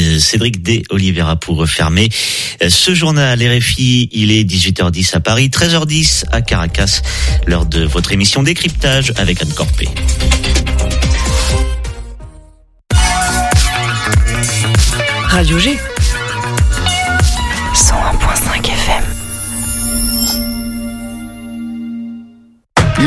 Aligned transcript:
de 0.00 0.18
Cédric 0.18 0.62
D. 0.62 0.82
Oliveira 0.90 1.36
pour 1.36 1.56
refermer 1.56 2.08
ce 2.66 2.94
journal 2.94 3.40
RFI. 3.42 4.08
Il 4.12 4.30
est 4.30 4.44
18h10 4.44 5.16
à 5.16 5.20
Paris, 5.20 5.48
13h10 5.48 6.24
à 6.30 6.42
Caracas, 6.42 7.02
lors 7.46 7.66
de 7.66 7.84
votre 7.84 8.12
émission 8.12 8.42
décryptage 8.42 9.12
avec 9.16 9.42
Anne 9.42 9.52
Corpé. 9.52 9.88
Radio 15.28 15.58
G. 15.58 15.78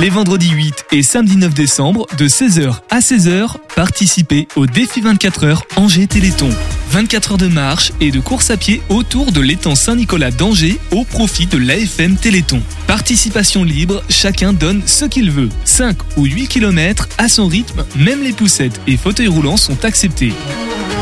Les 0.01 0.09
vendredis 0.09 0.49
8 0.49 0.87
et 0.91 1.03
samedi 1.03 1.37
9 1.37 1.53
décembre, 1.53 2.05
de 2.17 2.27
16h 2.27 2.81
à 2.89 2.99
16h, 2.99 3.55
participez 3.75 4.45
au 4.57 4.65
défi 4.65 4.99
24 4.99 5.45
heures 5.45 5.63
Angers 5.77 6.07
Téléthon. 6.07 6.49
24 6.89 7.31
heures 7.31 7.37
de 7.37 7.47
marche 7.47 7.93
et 8.01 8.11
de 8.11 8.19
course 8.19 8.49
à 8.49 8.57
pied 8.57 8.81
autour 8.89 9.31
de 9.31 9.39
l'étang 9.39 9.73
Saint-Nicolas 9.73 10.31
d'Angers 10.31 10.77
au 10.91 11.05
profit 11.05 11.45
de 11.45 11.57
l'AFM 11.57 12.17
Téléthon. 12.17 12.61
Participation 12.87 13.63
libre, 13.63 14.03
chacun 14.09 14.51
donne 14.51 14.81
ce 14.85 15.05
qu'il 15.05 15.31
veut. 15.31 15.49
5 15.63 15.95
ou 16.17 16.25
8 16.25 16.49
km 16.49 17.07
à 17.17 17.29
son 17.29 17.47
rythme, 17.47 17.85
même 17.95 18.21
les 18.21 18.33
poussettes 18.33 18.81
et 18.87 18.97
fauteuils 18.97 19.27
roulants 19.27 19.57
sont 19.57 19.85
acceptés. 19.85 20.33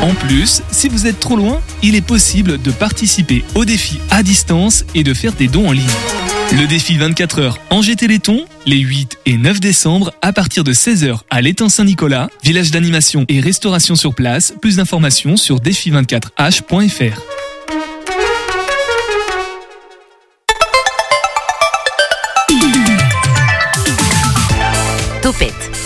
En 0.04 0.12
plus, 0.12 0.60
si 0.70 0.90
vous 0.90 1.06
êtes 1.06 1.18
trop 1.18 1.34
loin, 1.34 1.62
il 1.82 1.94
est 1.94 2.04
possible 2.04 2.60
de 2.60 2.70
participer 2.70 3.42
au 3.54 3.64
défi 3.64 3.98
à 4.10 4.22
distance 4.22 4.84
et 4.94 5.02
de 5.02 5.14
faire 5.14 5.32
des 5.32 5.48
dons 5.48 5.66
en 5.66 5.72
ligne. 5.72 5.88
Le 6.52 6.66
défi 6.66 6.98
24 6.98 7.38
heures 7.38 7.58
Angers 7.70 7.96
Téléthon, 7.96 8.44
les 8.66 8.80
8 8.80 9.16
et 9.24 9.38
9 9.38 9.60
décembre 9.60 10.12
à 10.20 10.34
partir 10.34 10.62
de 10.62 10.74
16h 10.74 11.20
à 11.30 11.40
l'étang 11.40 11.70
Saint-Nicolas, 11.70 12.28
village 12.42 12.70
d'animation 12.70 13.24
et 13.28 13.40
restauration 13.40 13.94
sur 13.94 14.14
place. 14.14 14.52
Plus 14.60 14.76
d'informations 14.76 15.38
sur 15.38 15.60
défi24h.fr. 15.60 17.22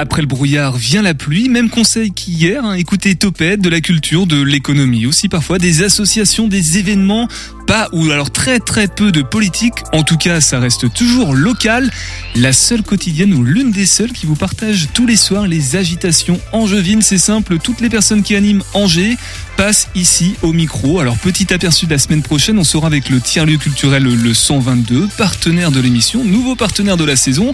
Après 0.00 0.20
le 0.20 0.28
brouillard 0.28 0.76
vient 0.76 1.02
la 1.02 1.12
pluie, 1.12 1.48
même 1.48 1.70
conseil 1.70 2.12
qu'hier, 2.12 2.64
hein, 2.64 2.74
écoutez 2.74 3.16
Topette, 3.16 3.60
de 3.60 3.68
la 3.68 3.80
culture, 3.80 4.28
de 4.28 4.40
l'économie, 4.40 5.06
aussi 5.06 5.28
parfois 5.28 5.58
des 5.58 5.82
associations, 5.82 6.46
des 6.46 6.78
événements, 6.78 7.26
pas 7.66 7.88
ou 7.90 8.08
alors 8.12 8.30
très 8.30 8.60
très 8.60 8.86
peu 8.86 9.10
de 9.10 9.22
politique, 9.22 9.74
en 9.92 10.04
tout 10.04 10.16
cas 10.16 10.40
ça 10.40 10.60
reste 10.60 10.94
toujours 10.94 11.34
local, 11.34 11.90
la 12.36 12.52
seule 12.52 12.84
quotidienne 12.84 13.34
ou 13.34 13.42
l'une 13.42 13.72
des 13.72 13.86
seules 13.86 14.12
qui 14.12 14.26
vous 14.26 14.36
partage 14.36 14.86
tous 14.94 15.04
les 15.04 15.16
soirs 15.16 15.48
les 15.48 15.74
agitations 15.74 16.40
angevines, 16.52 17.02
c'est 17.02 17.18
simple, 17.18 17.58
toutes 17.58 17.80
les 17.80 17.90
personnes 17.90 18.22
qui 18.22 18.36
animent 18.36 18.62
Angers 18.74 19.16
passent 19.56 19.88
ici 19.96 20.36
au 20.42 20.52
micro, 20.52 21.00
alors 21.00 21.16
petit 21.16 21.52
aperçu 21.52 21.86
de 21.86 21.90
la 21.90 21.98
semaine 21.98 22.22
prochaine, 22.22 22.56
on 22.60 22.64
sera 22.64 22.86
avec 22.86 23.10
le 23.10 23.20
tiers-lieu 23.20 23.58
culturel 23.58 24.04
le 24.04 24.32
122, 24.32 25.08
partenaire 25.18 25.72
de 25.72 25.80
l'émission, 25.80 26.22
nouveau 26.22 26.54
partenaire 26.54 26.96
de 26.96 27.04
la 27.04 27.16
saison, 27.16 27.52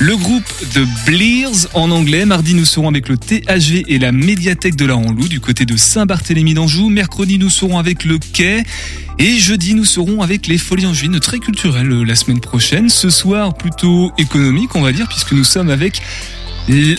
le 0.00 0.16
groupe 0.16 0.44
de 0.74 0.86
Blears 1.06 1.68
en 1.74 1.90
anglais. 1.90 2.24
Mardi, 2.24 2.54
nous 2.54 2.64
serons 2.64 2.88
avec 2.88 3.08
le 3.08 3.16
THV 3.16 3.84
et 3.88 3.98
la 3.98 4.12
médiathèque 4.12 4.76
de 4.76 4.84
la 4.84 4.94
Renlou 4.94 5.28
du 5.28 5.40
côté 5.40 5.64
de 5.64 5.76
Saint-Barthélemy 5.76 6.54
d'Anjou. 6.54 6.88
Mercredi, 6.88 7.38
nous 7.38 7.50
serons 7.50 7.78
avec 7.78 8.04
le 8.04 8.18
Quai. 8.18 8.64
Et 9.18 9.38
jeudi, 9.38 9.74
nous 9.74 9.84
serons 9.84 10.22
avec 10.22 10.46
les 10.46 10.58
Folies 10.58 10.86
Angevines, 10.86 11.20
très 11.20 11.38
culturelles 11.38 11.90
euh, 11.92 12.04
la 12.04 12.16
semaine 12.16 12.40
prochaine. 12.40 12.88
Ce 12.88 13.10
soir, 13.10 13.54
plutôt 13.54 14.12
économique, 14.18 14.74
on 14.74 14.82
va 14.82 14.92
dire, 14.92 15.08
puisque 15.08 15.32
nous 15.32 15.44
sommes 15.44 15.70
avec 15.70 16.02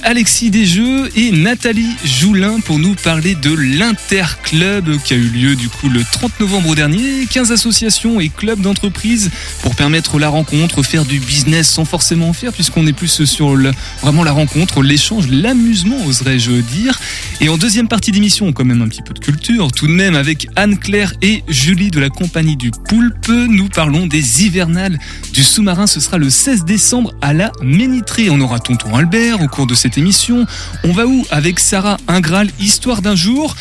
Alexis 0.03 0.51
Desjeux 0.51 1.09
et 1.15 1.31
Nathalie 1.31 1.95
Joulin 2.03 2.59
pour 2.59 2.77
nous 2.77 2.93
parler 2.93 3.33
de 3.33 3.51
l'Interclub 3.51 5.01
qui 5.03 5.15
a 5.15 5.17
eu 5.17 5.27
lieu 5.27 5.55
du 5.55 5.69
coup 5.69 5.89
le 5.89 6.03
30 6.03 6.39
novembre 6.39 6.75
dernier. 6.75 7.25
15 7.25 7.51
associations 7.51 8.19
et 8.19 8.29
clubs 8.29 8.61
d'entreprise 8.61 9.31
pour 9.63 9.75
permettre 9.75 10.19
la 10.19 10.29
rencontre, 10.29 10.83
faire 10.83 11.03
du 11.03 11.19
business 11.19 11.67
sans 11.67 11.83
forcément 11.83 12.29
en 12.29 12.33
faire 12.33 12.53
puisqu'on 12.53 12.85
est 12.85 12.93
plus 12.93 13.25
sur 13.25 13.57
vraiment 14.03 14.23
la 14.23 14.33
rencontre, 14.33 14.83
l'échange, 14.83 15.29
l'amusement 15.29 15.97
oserais-je 16.05 16.51
dire. 16.51 16.99
Et 17.41 17.49
en 17.49 17.57
deuxième 17.57 17.87
partie 17.87 18.11
d'émission, 18.11 18.53
quand 18.53 18.65
même 18.65 18.83
un 18.83 18.87
petit 18.87 19.01
peu 19.01 19.15
de 19.15 19.19
culture, 19.19 19.71
tout 19.71 19.87
de 19.87 19.93
même 19.93 20.13
avec 20.13 20.47
Anne-Claire 20.55 21.13
et 21.23 21.43
Julie 21.47 21.89
de 21.89 21.99
la 21.99 22.09
compagnie 22.09 22.55
du 22.55 22.69
Poulpe, 22.69 23.29
nous 23.29 23.69
parlons 23.69 24.05
des 24.05 24.43
hivernales 24.43 24.99
du 25.33 25.41
sous-marin. 25.41 25.87
Ce 25.87 25.99
sera 25.99 26.19
le 26.19 26.29
16 26.29 26.65
décembre 26.65 27.15
à 27.21 27.33
la 27.33 27.51
Ménitrée. 27.63 28.29
On 28.29 28.39
aura 28.41 28.59
Tonton 28.59 28.95
Albert 28.95 29.41
cours 29.55 29.67
de 29.67 29.73
cette 29.73 29.97
émission. 29.97 30.45
On 30.83 30.91
va 30.91 31.07
où 31.07 31.25
Avec 31.31 31.59
Sarah 31.59 31.97
Ingral, 32.07 32.49
Histoire 32.59 33.01
d'un 33.01 33.15
jour. 33.15 33.55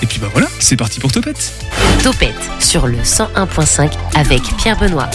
Et 0.00 0.06
puis 0.06 0.18
bah 0.18 0.28
voilà, 0.32 0.48
c'est 0.60 0.76
parti 0.76 1.00
pour 1.00 1.10
Topette. 1.10 1.52
Topette 2.02 2.34
sur 2.60 2.86
le 2.86 2.98
101.5 2.98 3.90
avec 4.14 4.42
Pierre 4.56 4.78
Benoît. 4.78 5.10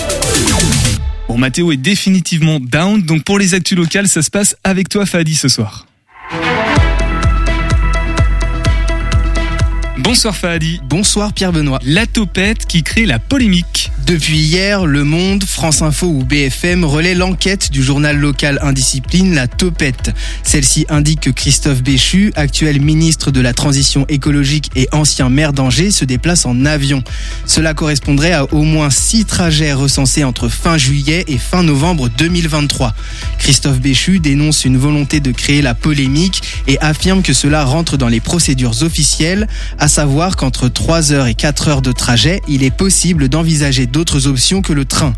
Bon, 1.28 1.38
Mathéo 1.38 1.72
est 1.72 1.78
définitivement 1.78 2.60
down, 2.60 3.02
donc 3.02 3.24
pour 3.24 3.40
les 3.40 3.54
actus 3.54 3.78
locales, 3.78 4.08
ça 4.08 4.22
se 4.22 4.30
passe 4.30 4.56
avec 4.64 4.90
toi, 4.90 5.06
Fadi, 5.06 5.36
ce 5.36 5.48
soir. 5.48 5.86
Bonsoir 10.00 10.35
Fahadi. 10.35 10.80
Bonsoir 10.88 11.34
Pierre 11.34 11.52
Benoît. 11.52 11.80
La 11.84 12.06
topette 12.06 12.68
qui 12.68 12.84
crée 12.84 13.08
la 13.08 13.18
polémique. 13.18 13.91
Depuis 14.06 14.38
hier, 14.38 14.85
Le 14.85 15.03
Monde, 15.03 15.44
France 15.44 15.81
Info 15.81 16.08
ou 16.08 16.24
BFM 16.24 16.85
relaient 16.85 17.16
l'enquête 17.16 17.72
du 17.72 17.84
journal 17.84 18.16
local 18.16 18.59
Indiscipline, 18.62 19.34
La 19.34 19.47
Topette. 19.47 20.13
Celle-ci 20.44 20.85
indique 20.88 21.22
que 21.22 21.30
Christophe 21.30 21.81
Béchu, 21.81 22.31
actuel 22.35 22.80
ministre 22.80 23.31
de 23.31 23.41
la 23.41 23.53
Transition 23.53 24.06
écologique 24.08 24.69
et 24.75 24.88
ancien 24.94 25.30
maire 25.30 25.52
d'Angers, 25.52 25.91
se 25.91 26.06
déplace 26.06 26.46
en 26.46 26.64
avion. 26.66 27.03
Cela 27.46 27.74
correspondrait 27.74 28.31
à 28.31 28.46
au 28.53 28.62
moins 28.62 28.91
six 28.91 29.25
trajets 29.25 29.74
recensés 29.74 30.24
entre 30.24 30.47
fin 30.47 30.78
juillet 30.78 31.25
et 31.28 31.38
fin 31.38 31.64
novembre 31.64 32.08
2023. 32.08 32.94
Christophe 33.40 33.81
Béchu 33.81 34.19
dénonce 34.19 34.64
une 34.64 34.78
volonté 34.78 35.19
de 35.19 35.31
créer 35.31 35.62
la 35.62 35.74
polémique 35.74 36.44
et 36.68 36.79
affirme 36.79 37.24
que 37.24 37.34
cela 37.34 37.66
rentre 37.66 37.97
dans 37.97 38.08
les 38.08 38.22
procédures 38.22 38.84
officielles, 38.84 39.47
savoir 39.88 40.36
qu'entre 40.36 40.70
3 40.70 41.12
heures 41.14 41.28
et 41.28 41.36
4 41.36 41.68
heures 41.68 41.81
de 41.81 41.92
trajet, 41.92 42.42
il 42.48 42.64
est 42.64 42.75
possible 42.75 43.30
d'envisager 43.30 43.86
d'autres 43.86 44.28
options 44.28 44.62
que 44.62 44.74
le 44.74 44.86
train. 44.86 45.14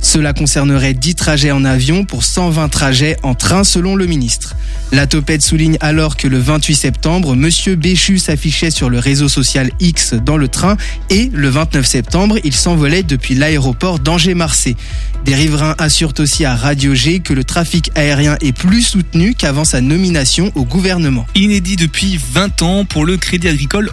Cela 0.00 0.32
concernerait 0.32 0.94
10 0.94 1.14
trajets 1.14 1.50
en 1.50 1.64
avion 1.64 2.04
pour 2.04 2.24
120 2.24 2.68
trajets 2.68 3.16
en 3.22 3.34
train 3.34 3.64
selon 3.64 3.96
le 3.96 4.06
ministre. 4.06 4.54
La 4.92 5.06
Topette 5.06 5.42
souligne 5.42 5.76
alors 5.80 6.16
que 6.16 6.28
le 6.28 6.38
28 6.38 6.74
septembre, 6.74 7.34
Monsieur 7.34 7.74
Béchu 7.74 8.18
s'affichait 8.18 8.70
sur 8.70 8.88
le 8.88 8.98
réseau 8.98 9.28
social 9.28 9.70
X 9.80 10.14
dans 10.14 10.36
le 10.36 10.48
train 10.48 10.76
et 11.10 11.30
le 11.32 11.48
29 11.48 11.84
septembre, 11.84 12.38
il 12.44 12.54
s'envolait 12.54 13.02
depuis 13.02 13.34
l'aéroport 13.34 13.98
d'Angers-Marseille. 13.98 14.76
Des 15.24 15.34
riverains 15.34 15.74
assurent 15.78 16.14
aussi 16.20 16.44
à 16.44 16.54
Radio 16.54 16.94
G 16.94 17.18
que 17.18 17.32
le 17.32 17.42
trafic 17.42 17.90
aérien 17.96 18.36
est 18.40 18.52
plus 18.52 18.82
soutenu 18.82 19.34
qu'avant 19.34 19.64
sa 19.64 19.80
nomination 19.80 20.52
au 20.54 20.64
gouvernement. 20.64 21.26
Inédit 21.34 21.74
depuis 21.74 22.16
20 22.32 22.62
ans 22.62 22.84
pour 22.84 23.04
le 23.04 23.16
Crédit 23.16 23.48
Agricole 23.48 23.90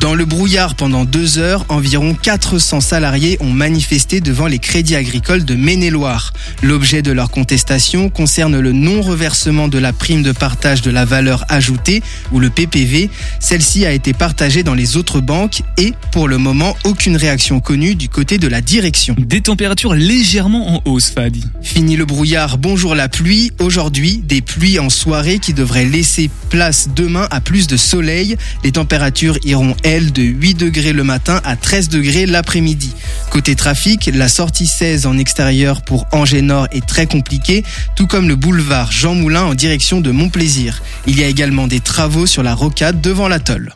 Dans 0.00 0.14
le 0.14 0.24
brouillard 0.24 0.74
pendant 0.74 1.04
deux 1.04 1.38
heures, 1.38 1.66
environ 1.68 2.14
400 2.14 2.80
salariés 2.80 3.36
ont 3.40 3.50
manifesté 3.50 4.22
devant 4.22 4.46
les 4.46 4.58
crédits 4.58 4.96
agricoles 4.96 5.44
de 5.44 5.54
Maine-et-Loire. 5.54 6.32
L'objet 6.62 7.02
de 7.02 7.12
leur 7.12 7.30
contestation 7.30 8.08
concerne 8.08 8.58
le 8.58 8.72
non-reversement 8.72 9.68
de 9.68 9.76
la 9.76 9.92
prime 9.92 10.22
de 10.22 10.32
partage 10.32 10.80
de 10.80 10.90
la 10.90 11.04
valeur 11.04 11.44
ajoutée, 11.50 12.02
ou 12.32 12.40
le 12.40 12.48
PPV. 12.48 13.10
Celle-ci 13.40 13.84
a 13.84 13.92
été 13.92 14.14
partagée 14.14 14.62
dans 14.62 14.72
les 14.72 14.96
autres 14.96 15.20
banques 15.20 15.60
et, 15.76 15.92
pour 16.12 16.26
le 16.26 16.38
moment, 16.38 16.74
aucune 16.84 17.18
réaction 17.18 17.60
connue 17.60 17.96
du 17.96 18.08
côté 18.08 18.38
de 18.38 18.48
la 18.48 18.62
direction. 18.62 19.14
Des 19.18 19.42
températures 19.42 19.94
légèrement 19.94 20.76
en 20.76 20.82
hausse, 20.86 21.10
Fadi. 21.10 21.44
Fini 21.60 21.96
le 21.96 22.06
brouillard, 22.06 22.56
bonjour 22.56 22.94
la 22.94 23.10
pluie. 23.10 23.52
Aujourd'hui, 23.58 24.22
des 24.24 24.40
pluies 24.40 24.78
en 24.78 24.88
soirée 24.88 25.40
qui 25.40 25.52
devraient 25.52 25.84
laisser 25.84 26.30
place 26.48 26.88
demain 26.96 27.28
à 27.30 27.42
plus 27.42 27.66
de 27.66 27.76
soleil. 27.76 28.36
Les 28.64 28.72
températures 28.72 29.09
iront, 29.44 29.76
elles, 29.82 30.12
de 30.12 30.22
8 30.22 30.54
degrés 30.54 30.92
le 30.92 31.04
matin 31.04 31.40
à 31.44 31.56
13 31.56 31.88
degrés 31.88 32.26
l'après-midi. 32.26 32.94
Côté 33.30 33.54
trafic, 33.54 34.10
la 34.12 34.28
sortie 34.28 34.66
16 34.66 35.06
en 35.06 35.18
extérieur 35.18 35.82
pour 35.82 36.06
Angers 36.12 36.42
Nord 36.42 36.68
est 36.72 36.86
très 36.86 37.06
compliquée, 37.06 37.64
tout 37.96 38.06
comme 38.06 38.28
le 38.28 38.36
boulevard 38.36 38.92
Jean 38.92 39.14
Moulin 39.14 39.44
en 39.44 39.54
direction 39.54 40.00
de 40.00 40.10
Montplaisir. 40.10 40.82
Il 41.06 41.18
y 41.18 41.24
a 41.24 41.28
également 41.28 41.66
des 41.66 41.80
travaux 41.80 42.26
sur 42.26 42.42
la 42.42 42.54
rocade 42.54 43.00
devant 43.00 43.28
l'atoll. 43.28 43.74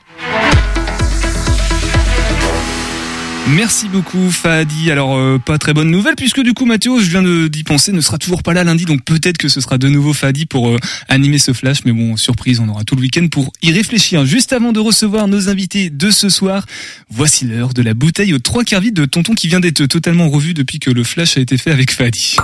Merci 3.50 3.88
beaucoup 3.88 4.30
Fadi. 4.30 4.90
Alors 4.90 5.16
euh, 5.16 5.38
pas 5.38 5.58
très 5.58 5.74
bonne 5.74 5.90
nouvelle 5.90 6.16
puisque 6.16 6.40
du 6.40 6.54
coup 6.54 6.64
Mathéo, 6.64 6.98
je 6.98 7.10
viens 7.10 7.22
d'y 7.22 7.62
penser, 7.62 7.92
ne 7.92 8.00
sera 8.00 8.16
toujours 8.16 8.42
pas 8.42 8.54
là 8.54 8.64
lundi, 8.64 8.86
donc 8.86 9.04
peut-être 9.04 9.36
que 9.36 9.48
ce 9.48 9.60
sera 9.60 9.76
de 9.76 9.86
nouveau 9.88 10.14
Fadi 10.14 10.46
pour 10.46 10.70
euh, 10.70 10.78
animer 11.08 11.38
ce 11.38 11.52
flash. 11.52 11.84
Mais 11.84 11.92
bon, 11.92 12.16
surprise, 12.16 12.60
on 12.60 12.68
aura 12.68 12.84
tout 12.84 12.96
le 12.96 13.02
week-end 13.02 13.28
pour 13.28 13.52
y 13.62 13.70
réfléchir. 13.70 14.24
Juste 14.24 14.54
avant 14.54 14.72
de 14.72 14.80
recevoir 14.80 15.28
nos 15.28 15.50
invités 15.50 15.90
de 15.90 16.10
ce 16.10 16.30
soir, 16.30 16.64
voici 17.10 17.44
l'heure 17.44 17.74
de 17.74 17.82
la 17.82 17.92
bouteille 17.92 18.32
aux 18.32 18.38
trois 18.38 18.64
quarts 18.64 18.80
vide 18.80 18.94
de 18.94 19.04
Tonton 19.04 19.34
qui 19.34 19.48
vient 19.48 19.60
d'être 19.60 19.84
totalement 19.86 20.30
revu 20.30 20.54
depuis 20.54 20.78
que 20.78 20.90
le 20.90 21.04
flash 21.04 21.36
a 21.36 21.40
été 21.40 21.58
fait 21.58 21.70
avec 21.70 21.90
Fadi. 21.90 22.36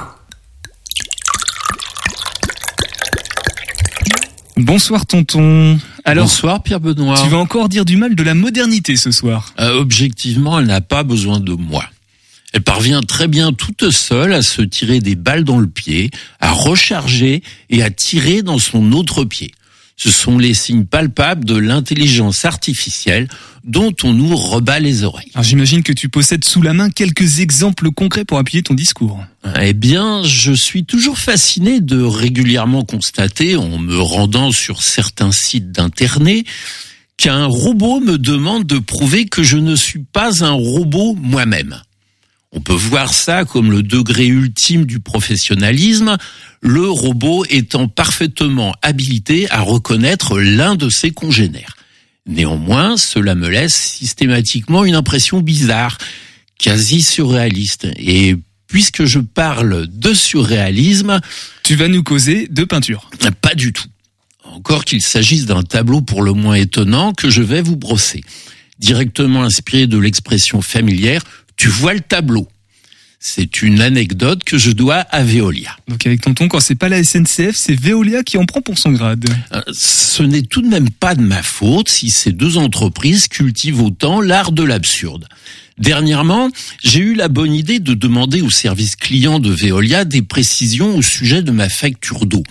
Bonsoir 4.64 5.06
tonton. 5.06 5.78
Alors, 6.04 6.24
Bonsoir 6.24 6.62
Pierre 6.62 6.80
Benoît. 6.80 7.18
tu 7.22 7.28
vas 7.30 7.38
encore 7.38 7.68
dire 7.68 7.84
du 7.84 7.96
mal 7.96 8.14
de 8.14 8.22
la 8.22 8.34
modernité 8.34 8.96
ce 8.96 9.10
soir. 9.10 9.54
Euh, 9.58 9.78
objectivement, 9.78 10.58
elle 10.58 10.66
n'a 10.66 10.80
pas 10.82 11.02
besoin 11.02 11.40
de 11.40 11.52
moi. 11.54 11.84
Elle 12.52 12.62
parvient 12.62 13.00
très 13.02 13.26
bien 13.28 13.52
toute 13.52 13.90
seule 13.90 14.32
à 14.32 14.42
se 14.42 14.60
tirer 14.60 15.00
des 15.00 15.14
balles 15.14 15.44
dans 15.44 15.58
le 15.58 15.68
pied, 15.68 16.10
à 16.40 16.50
recharger 16.50 17.42
et 17.70 17.82
à 17.82 17.90
tirer 17.90 18.42
dans 18.42 18.58
son 18.58 18.92
autre 18.92 19.24
pied. 19.24 19.52
Ce 20.02 20.08
sont 20.08 20.38
les 20.38 20.54
signes 20.54 20.86
palpables 20.86 21.44
de 21.44 21.56
l'intelligence 21.56 22.46
artificielle 22.46 23.28
dont 23.64 23.94
on 24.02 24.14
nous 24.14 24.34
rebat 24.34 24.80
les 24.80 25.04
oreilles. 25.04 25.30
J'imagine 25.42 25.82
que 25.82 25.92
tu 25.92 26.08
possèdes 26.08 26.42
sous 26.46 26.62
la 26.62 26.72
main 26.72 26.88
quelques 26.88 27.40
exemples 27.40 27.90
concrets 27.90 28.24
pour 28.24 28.38
appuyer 28.38 28.62
ton 28.62 28.72
discours. 28.72 29.22
Eh 29.60 29.74
bien, 29.74 30.22
je 30.22 30.52
suis 30.52 30.86
toujours 30.86 31.18
fasciné 31.18 31.82
de 31.82 32.00
régulièrement 32.00 32.82
constater, 32.82 33.56
en 33.56 33.76
me 33.76 33.98
rendant 34.00 34.52
sur 34.52 34.80
certains 34.80 35.32
sites 35.32 35.70
d'internet, 35.70 36.46
qu'un 37.18 37.44
robot 37.44 38.00
me 38.00 38.16
demande 38.16 38.64
de 38.64 38.78
prouver 38.78 39.26
que 39.26 39.42
je 39.42 39.58
ne 39.58 39.76
suis 39.76 40.02
pas 40.10 40.42
un 40.42 40.52
robot 40.52 41.14
moi-même. 41.20 41.82
On 42.52 42.60
peut 42.60 42.72
voir 42.72 43.12
ça 43.14 43.44
comme 43.44 43.70
le 43.70 43.82
degré 43.82 44.26
ultime 44.26 44.84
du 44.84 44.98
professionnalisme, 44.98 46.16
le 46.60 46.90
robot 46.90 47.44
étant 47.48 47.86
parfaitement 47.86 48.74
habilité 48.82 49.48
à 49.50 49.60
reconnaître 49.60 50.40
l'un 50.40 50.74
de 50.74 50.88
ses 50.90 51.12
congénères. 51.12 51.76
Néanmoins, 52.26 52.96
cela 52.96 53.34
me 53.34 53.48
laisse 53.48 53.74
systématiquement 53.74 54.84
une 54.84 54.96
impression 54.96 55.40
bizarre, 55.40 55.96
quasi 56.58 57.02
surréaliste. 57.02 57.86
Et 57.96 58.36
puisque 58.66 59.04
je 59.04 59.20
parle 59.20 59.86
de 59.86 60.12
surréalisme, 60.12 61.20
Tu 61.62 61.76
vas 61.76 61.88
nous 61.88 62.02
causer 62.02 62.48
de 62.48 62.64
peinture. 62.64 63.10
pas 63.40 63.54
du 63.54 63.72
tout. 63.72 63.86
Encore 64.44 64.84
qu'il 64.84 65.00
s'agisse 65.00 65.46
d'un 65.46 65.62
tableau 65.62 66.00
pour 66.00 66.22
le 66.22 66.32
moins 66.32 66.54
étonnant 66.54 67.12
que 67.12 67.30
je 67.30 67.42
vais 67.42 67.62
vous 67.62 67.76
brosser. 67.76 68.24
Directement 68.80 69.44
inspiré 69.44 69.86
de 69.86 69.98
l'expression 69.98 70.62
familière, 70.62 71.22
tu 71.60 71.68
vois 71.68 71.92
le 71.92 72.00
tableau. 72.00 72.48
C'est 73.18 73.60
une 73.60 73.82
anecdote 73.82 74.44
que 74.44 74.56
je 74.56 74.70
dois 74.70 75.00
à 75.10 75.22
Veolia. 75.22 75.76
Donc 75.88 76.06
avec 76.06 76.22
tonton, 76.22 76.48
quand 76.48 76.58
c'est 76.58 76.74
pas 76.74 76.88
la 76.88 77.04
SNCF, 77.04 77.54
c'est 77.54 77.78
Veolia 77.78 78.22
qui 78.22 78.38
en 78.38 78.46
prend 78.46 78.62
pour 78.62 78.78
son 78.78 78.92
grade. 78.92 79.26
Euh, 79.52 79.60
Ce 79.74 80.22
n'est 80.22 80.40
tout 80.40 80.62
de 80.62 80.68
même 80.68 80.88
pas 80.88 81.14
de 81.14 81.20
ma 81.20 81.42
faute 81.42 81.90
si 81.90 82.08
ces 82.08 82.32
deux 82.32 82.56
entreprises 82.56 83.28
cultivent 83.28 83.82
autant 83.82 84.22
l'art 84.22 84.52
de 84.52 84.62
l'absurde. 84.62 85.26
Dernièrement, 85.80 86.50
j'ai 86.84 87.00
eu 87.00 87.14
la 87.14 87.28
bonne 87.28 87.54
idée 87.54 87.80
de 87.80 87.94
demander 87.94 88.42
au 88.42 88.50
service 88.50 88.96
client 88.96 89.38
de 89.38 89.50
Veolia 89.50 90.04
des 90.04 90.20
précisions 90.20 90.94
au 90.94 91.00
sujet 91.00 91.42
de 91.42 91.50
ma 91.50 91.70
facture 91.70 92.26
d'eau. 92.26 92.42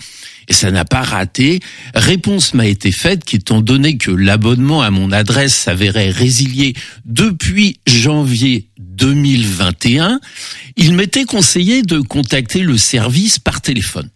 Et 0.48 0.52
ça 0.52 0.72
n'a 0.72 0.84
pas 0.84 1.02
raté. 1.02 1.60
Réponse 1.94 2.54
m'a 2.54 2.66
été 2.66 2.90
faite 2.90 3.24
qu'étant 3.24 3.60
donné 3.60 3.98
que 3.98 4.10
l'abonnement 4.10 4.82
à 4.82 4.90
mon 4.90 5.12
adresse 5.12 5.54
s'avérait 5.54 6.10
résilié 6.10 6.74
depuis 7.04 7.78
janvier 7.86 8.66
2021, 8.80 10.18
il 10.76 10.94
m'était 10.94 11.24
conseillé 11.24 11.82
de 11.82 12.00
contacter 12.00 12.62
le 12.62 12.76
service 12.76 13.38
par 13.38 13.60
téléphone. 13.60 14.08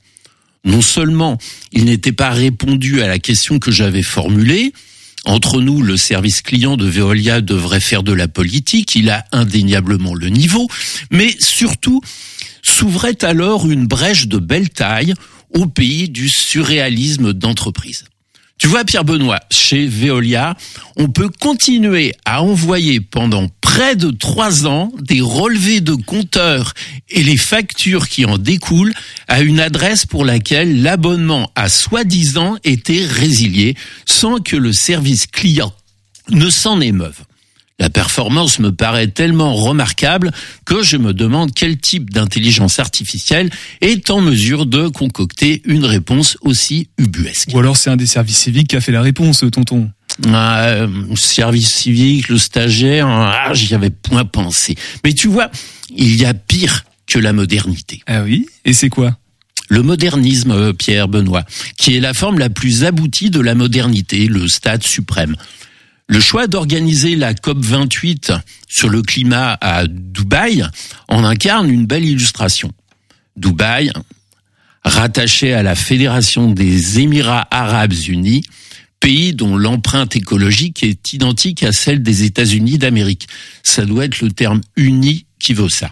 Non 0.64 0.80
seulement 0.82 1.38
il 1.70 1.84
n'était 1.84 2.10
pas 2.10 2.30
répondu 2.30 3.00
à 3.00 3.06
la 3.06 3.20
question 3.20 3.60
que 3.60 3.70
j'avais 3.70 4.02
formulée, 4.02 4.72
entre 5.26 5.60
nous, 5.60 5.82
le 5.82 5.96
service 5.96 6.42
client 6.42 6.76
de 6.76 6.86
Veolia 6.86 7.40
devrait 7.40 7.80
faire 7.80 8.02
de 8.02 8.12
la 8.12 8.28
politique, 8.28 8.94
il 8.94 9.10
a 9.10 9.24
indéniablement 9.32 10.14
le 10.14 10.28
niveau, 10.28 10.68
mais 11.10 11.34
surtout, 11.38 12.00
s'ouvrait 12.62 13.24
alors 13.24 13.70
une 13.70 13.86
brèche 13.86 14.28
de 14.28 14.38
belle 14.38 14.70
taille 14.70 15.14
au 15.50 15.66
pays 15.66 16.08
du 16.08 16.28
surréalisme 16.28 17.32
d'entreprise. 17.32 18.04
Tu 18.58 18.68
vois, 18.68 18.84
Pierre 18.84 19.04
Benoît, 19.04 19.40
chez 19.50 19.86
Veolia, 19.86 20.56
on 20.96 21.08
peut 21.08 21.28
continuer 21.28 22.14
à 22.24 22.42
envoyer 22.42 23.00
pendant 23.00 23.48
près 23.60 23.96
de 23.96 24.10
trois 24.10 24.66
ans 24.66 24.92
des 25.00 25.20
relevés 25.20 25.80
de 25.80 25.94
compteurs 25.94 26.72
et 27.10 27.24
les 27.24 27.36
factures 27.36 28.08
qui 28.08 28.24
en 28.24 28.38
découlent 28.38 28.94
à 29.26 29.40
une 29.40 29.58
adresse 29.58 30.06
pour 30.06 30.24
laquelle 30.24 30.82
l'abonnement 30.82 31.50
a 31.56 31.68
soi-disant 31.68 32.56
été 32.62 33.04
résilié 33.04 33.76
sans 34.06 34.38
que 34.38 34.56
le 34.56 34.72
service 34.72 35.26
client 35.26 35.74
ne 36.30 36.48
s'en 36.48 36.80
émeuve. 36.80 37.18
La 37.80 37.90
performance 37.90 38.60
me 38.60 38.70
paraît 38.70 39.08
tellement 39.08 39.54
remarquable 39.54 40.30
que 40.64 40.84
je 40.84 40.96
me 40.96 41.12
demande 41.12 41.52
quel 41.52 41.76
type 41.76 42.10
d'intelligence 42.10 42.78
artificielle 42.78 43.50
est 43.80 44.10
en 44.10 44.20
mesure 44.20 44.64
de 44.66 44.86
concocter 44.86 45.60
une 45.64 45.84
réponse 45.84 46.38
aussi 46.42 46.88
ubuesque. 46.98 47.50
Ou 47.52 47.58
alors 47.58 47.76
c'est 47.76 47.90
un 47.90 47.96
des 47.96 48.06
services 48.06 48.38
civiques 48.38 48.68
qui 48.68 48.76
a 48.76 48.80
fait 48.80 48.92
la 48.92 49.02
réponse, 49.02 49.44
tonton. 49.50 49.90
Ah, 50.28 50.66
euh, 50.68 51.16
service 51.16 51.74
civique, 51.74 52.28
le 52.28 52.38
stagiaire, 52.38 53.08
ah, 53.08 53.52
j'y 53.52 53.74
avais 53.74 53.90
point 53.90 54.24
pensé. 54.24 54.76
Mais 55.02 55.12
tu 55.12 55.26
vois, 55.26 55.50
il 55.90 56.14
y 56.14 56.24
a 56.24 56.32
pire 56.32 56.84
que 57.08 57.18
la 57.18 57.32
modernité. 57.32 58.02
Ah 58.06 58.22
oui? 58.22 58.46
Et 58.64 58.72
c'est 58.72 58.88
quoi? 58.88 59.18
Le 59.68 59.82
modernisme, 59.82 60.52
euh, 60.52 60.72
Pierre 60.72 61.08
Benoît, 61.08 61.44
qui 61.76 61.96
est 61.96 62.00
la 62.00 62.14
forme 62.14 62.38
la 62.38 62.50
plus 62.50 62.84
aboutie 62.84 63.30
de 63.30 63.40
la 63.40 63.56
modernité, 63.56 64.26
le 64.26 64.46
stade 64.46 64.84
suprême. 64.84 65.34
Le 66.06 66.20
choix 66.20 66.46
d'organiser 66.46 67.16
la 67.16 67.32
COP 67.32 67.58
28 67.64 68.32
sur 68.68 68.90
le 68.90 69.00
climat 69.00 69.56
à 69.60 69.86
Dubaï 69.86 70.64
en 71.08 71.24
incarne 71.24 71.70
une 71.70 71.86
belle 71.86 72.04
illustration. 72.04 72.72
Dubaï, 73.36 73.90
rattaché 74.84 75.54
à 75.54 75.62
la 75.62 75.74
Fédération 75.74 76.50
des 76.50 77.00
Émirats 77.00 77.48
arabes 77.50 77.94
unis, 78.06 78.44
pays 79.00 79.32
dont 79.32 79.56
l'empreinte 79.56 80.14
écologique 80.14 80.82
est 80.82 81.14
identique 81.14 81.62
à 81.62 81.72
celle 81.72 82.02
des 82.02 82.24
États-Unis 82.24 82.76
d'Amérique. 82.76 83.26
Ça 83.62 83.86
doit 83.86 84.04
être 84.04 84.20
le 84.20 84.30
terme 84.30 84.60
uni 84.76 85.24
qui 85.38 85.54
vaut 85.54 85.70
ça. 85.70 85.90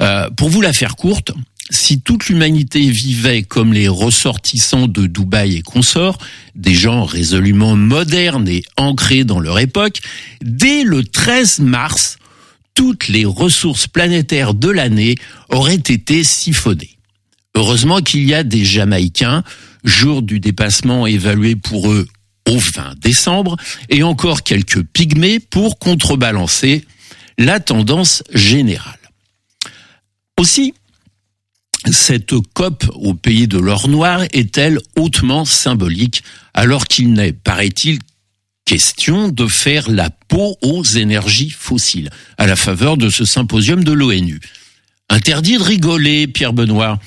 Euh, 0.00 0.30
pour 0.30 0.48
vous 0.48 0.62
la 0.62 0.72
faire 0.72 0.96
courte, 0.96 1.32
si 1.70 2.00
toute 2.00 2.28
l'humanité 2.28 2.88
vivait 2.90 3.42
comme 3.42 3.72
les 3.72 3.88
ressortissants 3.88 4.86
de 4.86 5.06
Dubaï 5.06 5.56
et 5.56 5.62
consorts, 5.62 6.18
des 6.54 6.74
gens 6.74 7.04
résolument 7.04 7.74
modernes 7.74 8.48
et 8.48 8.62
ancrés 8.76 9.24
dans 9.24 9.40
leur 9.40 9.58
époque, 9.58 10.00
dès 10.42 10.84
le 10.84 11.02
13 11.02 11.60
mars, 11.60 12.18
toutes 12.74 13.08
les 13.08 13.24
ressources 13.24 13.88
planétaires 13.88 14.54
de 14.54 14.68
l'année 14.68 15.16
auraient 15.48 15.74
été 15.74 16.22
siphonnées. 16.22 16.98
Heureusement 17.56 18.00
qu'il 18.00 18.24
y 18.24 18.34
a 18.34 18.44
des 18.44 18.64
Jamaïcains, 18.64 19.42
jour 19.82 20.22
du 20.22 20.40
dépassement 20.40 21.06
évalué 21.06 21.56
pour 21.56 21.90
eux 21.90 22.06
au 22.48 22.58
20 22.58 22.98
décembre, 23.00 23.56
et 23.88 24.02
encore 24.02 24.42
quelques 24.42 24.82
pygmées 24.82 25.40
pour 25.40 25.78
contrebalancer 25.78 26.84
la 27.38 27.58
tendance 27.58 28.22
générale. 28.32 28.94
Aussi, 30.38 30.74
cette 31.92 32.34
COP 32.54 32.84
au 32.94 33.14
pays 33.14 33.46
de 33.46 33.58
l'or 33.58 33.88
noir 33.88 34.22
est-elle 34.32 34.78
hautement 34.96 35.44
symbolique 35.44 36.22
alors 36.54 36.86
qu'il 36.86 37.12
n'est, 37.12 37.32
paraît-il, 37.32 37.98
question 38.64 39.28
de 39.28 39.46
faire 39.46 39.90
la 39.90 40.10
peau 40.10 40.56
aux 40.62 40.82
énergies 40.82 41.50
fossiles 41.50 42.10
à 42.38 42.46
la 42.46 42.56
faveur 42.56 42.96
de 42.96 43.08
ce 43.08 43.24
symposium 43.24 43.84
de 43.84 43.92
l'ONU? 43.92 44.40
Interdit 45.08 45.58
de 45.58 45.62
rigoler, 45.62 46.26
Pierre 46.26 46.52
Benoît. 46.52 46.98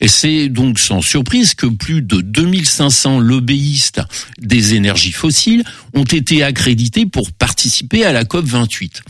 Et 0.00 0.08
c'est 0.08 0.48
donc 0.48 0.78
sans 0.78 1.02
surprise 1.02 1.54
que 1.54 1.66
plus 1.66 2.00
de 2.00 2.20
2500 2.22 3.18
lobbyistes 3.18 4.00
des 4.40 4.74
énergies 4.74 5.12
fossiles 5.12 5.64
ont 5.92 6.04
été 6.04 6.42
accrédités 6.42 7.04
pour 7.04 7.32
participer 7.32 8.04
à 8.04 8.12
la 8.12 8.24
COP 8.24 8.46
28. 8.46 9.02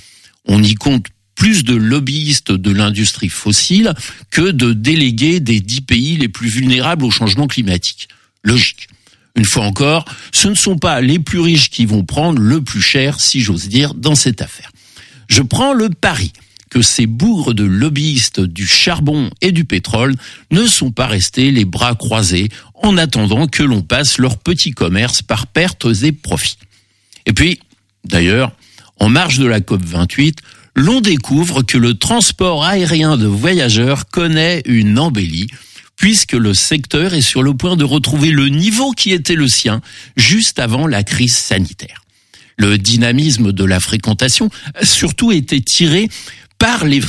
On 0.46 0.62
y 0.62 0.74
compte 0.74 1.06
plus 1.40 1.64
de 1.64 1.74
lobbyistes 1.74 2.52
de 2.52 2.70
l'industrie 2.70 3.30
fossile 3.30 3.94
que 4.30 4.50
de 4.50 4.74
délégués 4.74 5.40
des 5.40 5.60
dix 5.60 5.80
pays 5.80 6.18
les 6.18 6.28
plus 6.28 6.50
vulnérables 6.50 7.02
au 7.02 7.10
changement 7.10 7.46
climatique. 7.46 8.10
Logique. 8.44 8.88
Une 9.36 9.46
fois 9.46 9.64
encore, 9.64 10.04
ce 10.34 10.48
ne 10.48 10.54
sont 10.54 10.76
pas 10.76 11.00
les 11.00 11.18
plus 11.18 11.40
riches 11.40 11.70
qui 11.70 11.86
vont 11.86 12.04
prendre 12.04 12.38
le 12.38 12.60
plus 12.60 12.82
cher, 12.82 13.18
si 13.18 13.40
j'ose 13.40 13.68
dire, 13.68 13.94
dans 13.94 14.14
cette 14.14 14.42
affaire. 14.42 14.70
Je 15.28 15.40
prends 15.40 15.72
le 15.72 15.88
pari 15.88 16.34
que 16.68 16.82
ces 16.82 17.06
bougres 17.06 17.54
de 17.54 17.64
lobbyistes 17.64 18.40
du 18.40 18.66
charbon 18.66 19.30
et 19.40 19.50
du 19.50 19.64
pétrole 19.64 20.16
ne 20.50 20.66
sont 20.66 20.90
pas 20.90 21.06
restés 21.06 21.52
les 21.52 21.64
bras 21.64 21.94
croisés 21.94 22.50
en 22.74 22.98
attendant 22.98 23.46
que 23.46 23.62
l'on 23.62 23.80
passe 23.80 24.18
leur 24.18 24.36
petit 24.36 24.72
commerce 24.72 25.22
par 25.22 25.46
pertes 25.46 25.86
et 26.02 26.12
profits. 26.12 26.58
Et 27.24 27.32
puis, 27.32 27.60
d'ailleurs, 28.04 28.52
en 28.98 29.08
marge 29.08 29.38
de 29.38 29.46
la 29.46 29.62
COP 29.62 29.82
28, 29.82 30.42
l'on 30.74 31.00
découvre 31.00 31.62
que 31.62 31.78
le 31.78 31.94
transport 31.94 32.64
aérien 32.64 33.16
de 33.16 33.26
voyageurs 33.26 34.06
connaît 34.08 34.62
une 34.64 34.98
embellie 34.98 35.48
puisque 35.96 36.32
le 36.32 36.54
secteur 36.54 37.12
est 37.12 37.20
sur 37.20 37.42
le 37.42 37.52
point 37.52 37.76
de 37.76 37.84
retrouver 37.84 38.30
le 38.30 38.48
niveau 38.48 38.92
qui 38.92 39.12
était 39.12 39.34
le 39.34 39.48
sien 39.48 39.82
juste 40.16 40.58
avant 40.58 40.86
la 40.86 41.02
crise 41.02 41.36
sanitaire. 41.36 42.04
Le 42.56 42.78
dynamisme 42.78 43.52
de 43.52 43.64
la 43.64 43.80
fréquentation 43.80 44.48
a 44.74 44.84
surtout 44.86 45.30
été 45.30 45.60
tiré 45.60 46.08
par 46.58 46.86
les, 46.86 47.02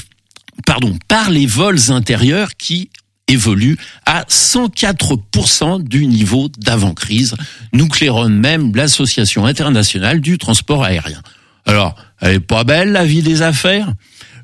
pardon, 0.66 0.98
par 1.08 1.30
les 1.30 1.46
vols 1.46 1.92
intérieurs 1.92 2.50
qui, 2.58 2.90
évolue 3.30 3.78
à 4.06 4.24
104% 4.24 5.84
du 5.84 6.06
niveau 6.06 6.50
d'avant-crise, 6.58 7.36
nous 7.72 7.88
claironne 7.88 8.38
même 8.38 8.76
l'Association 8.76 9.46
internationale 9.46 10.20
du 10.20 10.38
transport 10.38 10.84
aérien. 10.84 11.22
Alors, 11.66 11.96
elle 12.20 12.36
est 12.36 12.40
pas 12.40 12.64
belle 12.64 12.92
la 12.92 13.06
vie 13.06 13.22
des 13.22 13.42
affaires? 13.42 13.94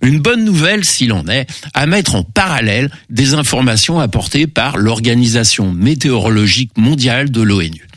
Une 0.02 0.20
bonne 0.20 0.46
nouvelle, 0.46 0.86
s'il 0.86 1.12
en 1.12 1.28
est, 1.28 1.48
à 1.74 1.86
mettre 1.88 2.16
en 2.16 2.24
parallèle 2.24 2.92
des 3.10 3.34
informations 3.34 4.00
apportées 4.00 4.48
par 4.48 4.78
l'Organisation 4.78 5.72
météorologique 5.72 6.78
mondiale 6.78 7.32
de 7.32 7.42
l'ONU. 7.42 7.88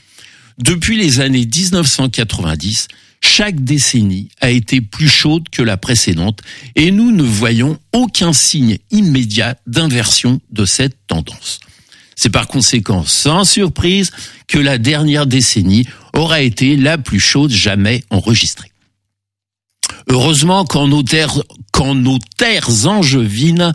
Depuis 0.59 0.97
les 0.97 1.21
années 1.21 1.47
1990, 1.47 2.89
chaque 3.23 3.63
décennie 3.63 4.29
a 4.41 4.51
été 4.51 4.81
plus 4.81 5.09
chaude 5.09 5.49
que 5.51 5.63
la 5.63 5.77
précédente 5.77 6.41
et 6.75 6.91
nous 6.91 7.13
ne 7.13 7.23
voyons 7.23 7.79
aucun 7.93 8.33
signe 8.33 8.79
immédiat 8.91 9.57
d'inversion 9.67 10.41
de 10.51 10.65
cette 10.65 10.97
tendance. 11.07 11.61
C'est 12.17 12.31
par 12.31 12.49
conséquent 12.49 13.05
sans 13.05 13.45
surprise 13.45 14.11
que 14.49 14.59
la 14.59 14.79
dernière 14.79 15.27
décennie 15.27 15.87
aura 16.15 16.41
été 16.41 16.77
la 16.77 16.99
plus 16.99 17.21
chaude 17.21 17.51
jamais 17.51 18.05
enregistrée. 18.11 18.70
Heureusement 20.13 20.65
qu'en 20.65 20.89
nos 20.89 21.05
terres, 21.05 21.41
qu'en 21.71 21.95
nos 21.95 22.19
terres 22.37 22.89
angevines, 22.89 23.73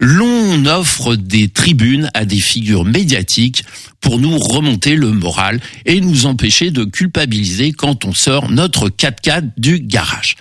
l'on 0.00 0.66
offre 0.66 1.14
des 1.14 1.48
tribunes 1.48 2.10
à 2.12 2.24
des 2.24 2.40
figures 2.40 2.84
médiatiques 2.84 3.62
pour 4.00 4.18
nous 4.18 4.36
remonter 4.36 4.96
le 4.96 5.12
moral 5.12 5.60
et 5.84 6.00
nous 6.00 6.26
empêcher 6.26 6.72
de 6.72 6.82
culpabiliser 6.82 7.70
quand 7.70 8.04
on 8.04 8.12
sort 8.12 8.50
notre 8.50 8.88
4x4 8.88 9.50
du 9.58 9.78
garage. 9.78 10.34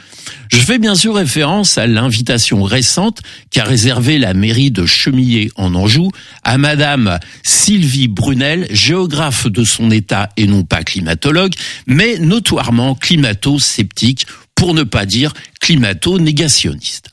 Je 0.52 0.58
fais 0.58 0.80
bien 0.80 0.96
sûr 0.96 1.14
référence 1.14 1.78
à 1.78 1.86
l'invitation 1.86 2.64
récente 2.64 3.22
qu'a 3.52 3.66
réservée 3.66 4.18
la 4.18 4.34
mairie 4.34 4.72
de 4.72 4.88
Chemillé 4.88 5.52
en 5.58 5.76
Anjou 5.76 6.10
à 6.44 6.58
madame 6.58 7.20
Sylvie 7.44 8.08
Brunel, 8.08 8.66
géographe 8.72 9.46
de 9.46 9.64
son 9.64 9.92
état 9.92 10.30
et 10.38 10.48
non 10.48 10.64
pas 10.64 10.84
climatologue, 10.84 11.54
mais 11.86 12.18
notoirement 12.18 12.96
climato-sceptique 12.96 14.26
pour 14.56 14.74
ne 14.74 14.84
pas 14.84 15.06
dire 15.06 15.34
climato-négationniste 15.62 17.12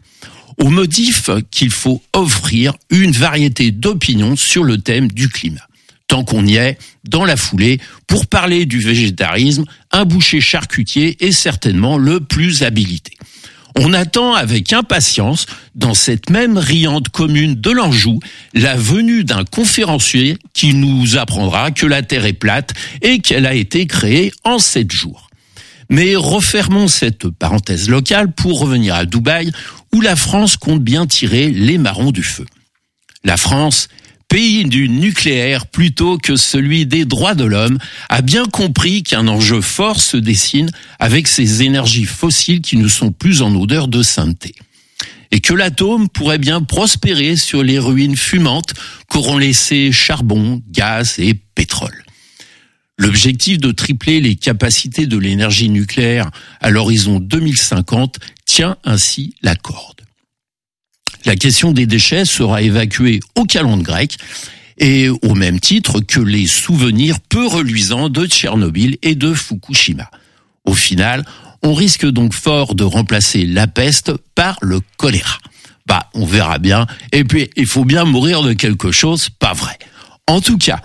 au 0.58 0.70
motif 0.70 1.30
qu'il 1.50 1.70
faut 1.70 2.02
offrir 2.12 2.74
une 2.90 3.12
variété 3.12 3.70
d'opinions 3.70 4.36
sur 4.36 4.64
le 4.64 4.78
thème 4.78 5.10
du 5.10 5.28
climat. 5.28 5.66
Tant 6.06 6.24
qu'on 6.24 6.46
y 6.46 6.56
est, 6.56 6.78
dans 7.04 7.24
la 7.24 7.36
foulée, 7.36 7.80
pour 8.06 8.26
parler 8.26 8.66
du 8.66 8.78
végétarisme, 8.78 9.64
un 9.92 10.04
boucher 10.04 10.40
charcutier 10.40 11.16
est 11.24 11.32
certainement 11.32 11.96
le 11.96 12.20
plus 12.20 12.62
habilité. 12.62 13.16
On 13.76 13.94
attend 13.94 14.34
avec 14.34 14.74
impatience, 14.74 15.46
dans 15.74 15.94
cette 15.94 16.28
même 16.28 16.58
riante 16.58 17.08
commune 17.08 17.54
de 17.54 17.70
l'Anjou, 17.70 18.20
la 18.52 18.76
venue 18.76 19.24
d'un 19.24 19.44
conférencier 19.44 20.36
qui 20.52 20.74
nous 20.74 21.16
apprendra 21.16 21.70
que 21.70 21.86
la 21.86 22.02
Terre 22.02 22.26
est 22.26 22.34
plate 22.34 22.74
et 23.00 23.20
qu'elle 23.20 23.46
a 23.46 23.54
été 23.54 23.86
créée 23.86 24.32
en 24.44 24.58
sept 24.58 24.92
jours. 24.92 25.30
Mais 25.92 26.16
refermons 26.16 26.88
cette 26.88 27.28
parenthèse 27.28 27.90
locale 27.90 28.32
pour 28.32 28.60
revenir 28.60 28.94
à 28.94 29.04
Dubaï, 29.04 29.52
où 29.92 30.00
la 30.00 30.16
France 30.16 30.56
compte 30.56 30.82
bien 30.82 31.06
tirer 31.06 31.50
les 31.50 31.76
marrons 31.76 32.12
du 32.12 32.22
feu. 32.22 32.46
La 33.24 33.36
France, 33.36 33.88
pays 34.26 34.64
du 34.64 34.88
nucléaire 34.88 35.66
plutôt 35.66 36.16
que 36.16 36.34
celui 36.36 36.86
des 36.86 37.04
droits 37.04 37.34
de 37.34 37.44
l'homme, 37.44 37.76
a 38.08 38.22
bien 38.22 38.46
compris 38.46 39.02
qu'un 39.02 39.28
enjeu 39.28 39.60
fort 39.60 40.00
se 40.00 40.16
dessine 40.16 40.70
avec 40.98 41.28
ces 41.28 41.62
énergies 41.62 42.06
fossiles 42.06 42.62
qui 42.62 42.78
ne 42.78 42.88
sont 42.88 43.12
plus 43.12 43.42
en 43.42 43.54
odeur 43.54 43.86
de 43.86 44.02
sainteté. 44.02 44.54
Et 45.30 45.40
que 45.40 45.52
l'atome 45.52 46.08
pourrait 46.08 46.38
bien 46.38 46.62
prospérer 46.62 47.36
sur 47.36 47.62
les 47.62 47.78
ruines 47.78 48.16
fumantes 48.16 48.72
qu'auront 49.10 49.36
laissé 49.36 49.92
charbon, 49.92 50.62
gaz 50.70 51.18
et 51.18 51.34
pétrole. 51.34 52.02
L'objectif 53.02 53.58
de 53.58 53.72
tripler 53.72 54.20
les 54.20 54.36
capacités 54.36 55.06
de 55.06 55.18
l'énergie 55.18 55.68
nucléaire 55.68 56.30
à 56.60 56.70
l'horizon 56.70 57.18
2050 57.18 58.20
tient 58.46 58.76
ainsi 58.84 59.34
la 59.42 59.56
corde. 59.56 60.02
La 61.24 61.34
question 61.34 61.72
des 61.72 61.86
déchets 61.86 62.24
sera 62.24 62.62
évacuée 62.62 63.18
au 63.34 63.44
calendrier 63.44 63.82
grec 63.82 64.16
et 64.78 65.08
au 65.08 65.34
même 65.34 65.58
titre 65.58 65.98
que 65.98 66.20
les 66.20 66.46
souvenirs 66.46 67.18
peu 67.28 67.44
reluisants 67.44 68.08
de 68.08 68.24
Tchernobyl 68.24 68.98
et 69.02 69.16
de 69.16 69.34
Fukushima. 69.34 70.08
Au 70.64 70.74
final, 70.74 71.24
on 71.64 71.74
risque 71.74 72.06
donc 72.06 72.34
fort 72.34 72.76
de 72.76 72.84
remplacer 72.84 73.46
la 73.46 73.66
peste 73.66 74.12
par 74.36 74.58
le 74.62 74.78
choléra. 74.96 75.38
Bah, 75.86 76.08
on 76.14 76.24
verra 76.24 76.60
bien. 76.60 76.86
Et 77.10 77.24
puis, 77.24 77.50
il 77.56 77.66
faut 77.66 77.84
bien 77.84 78.04
mourir 78.04 78.42
de 78.42 78.52
quelque 78.52 78.92
chose, 78.92 79.28
pas 79.28 79.54
vrai. 79.54 79.76
En 80.28 80.40
tout 80.40 80.58
cas, 80.58 80.80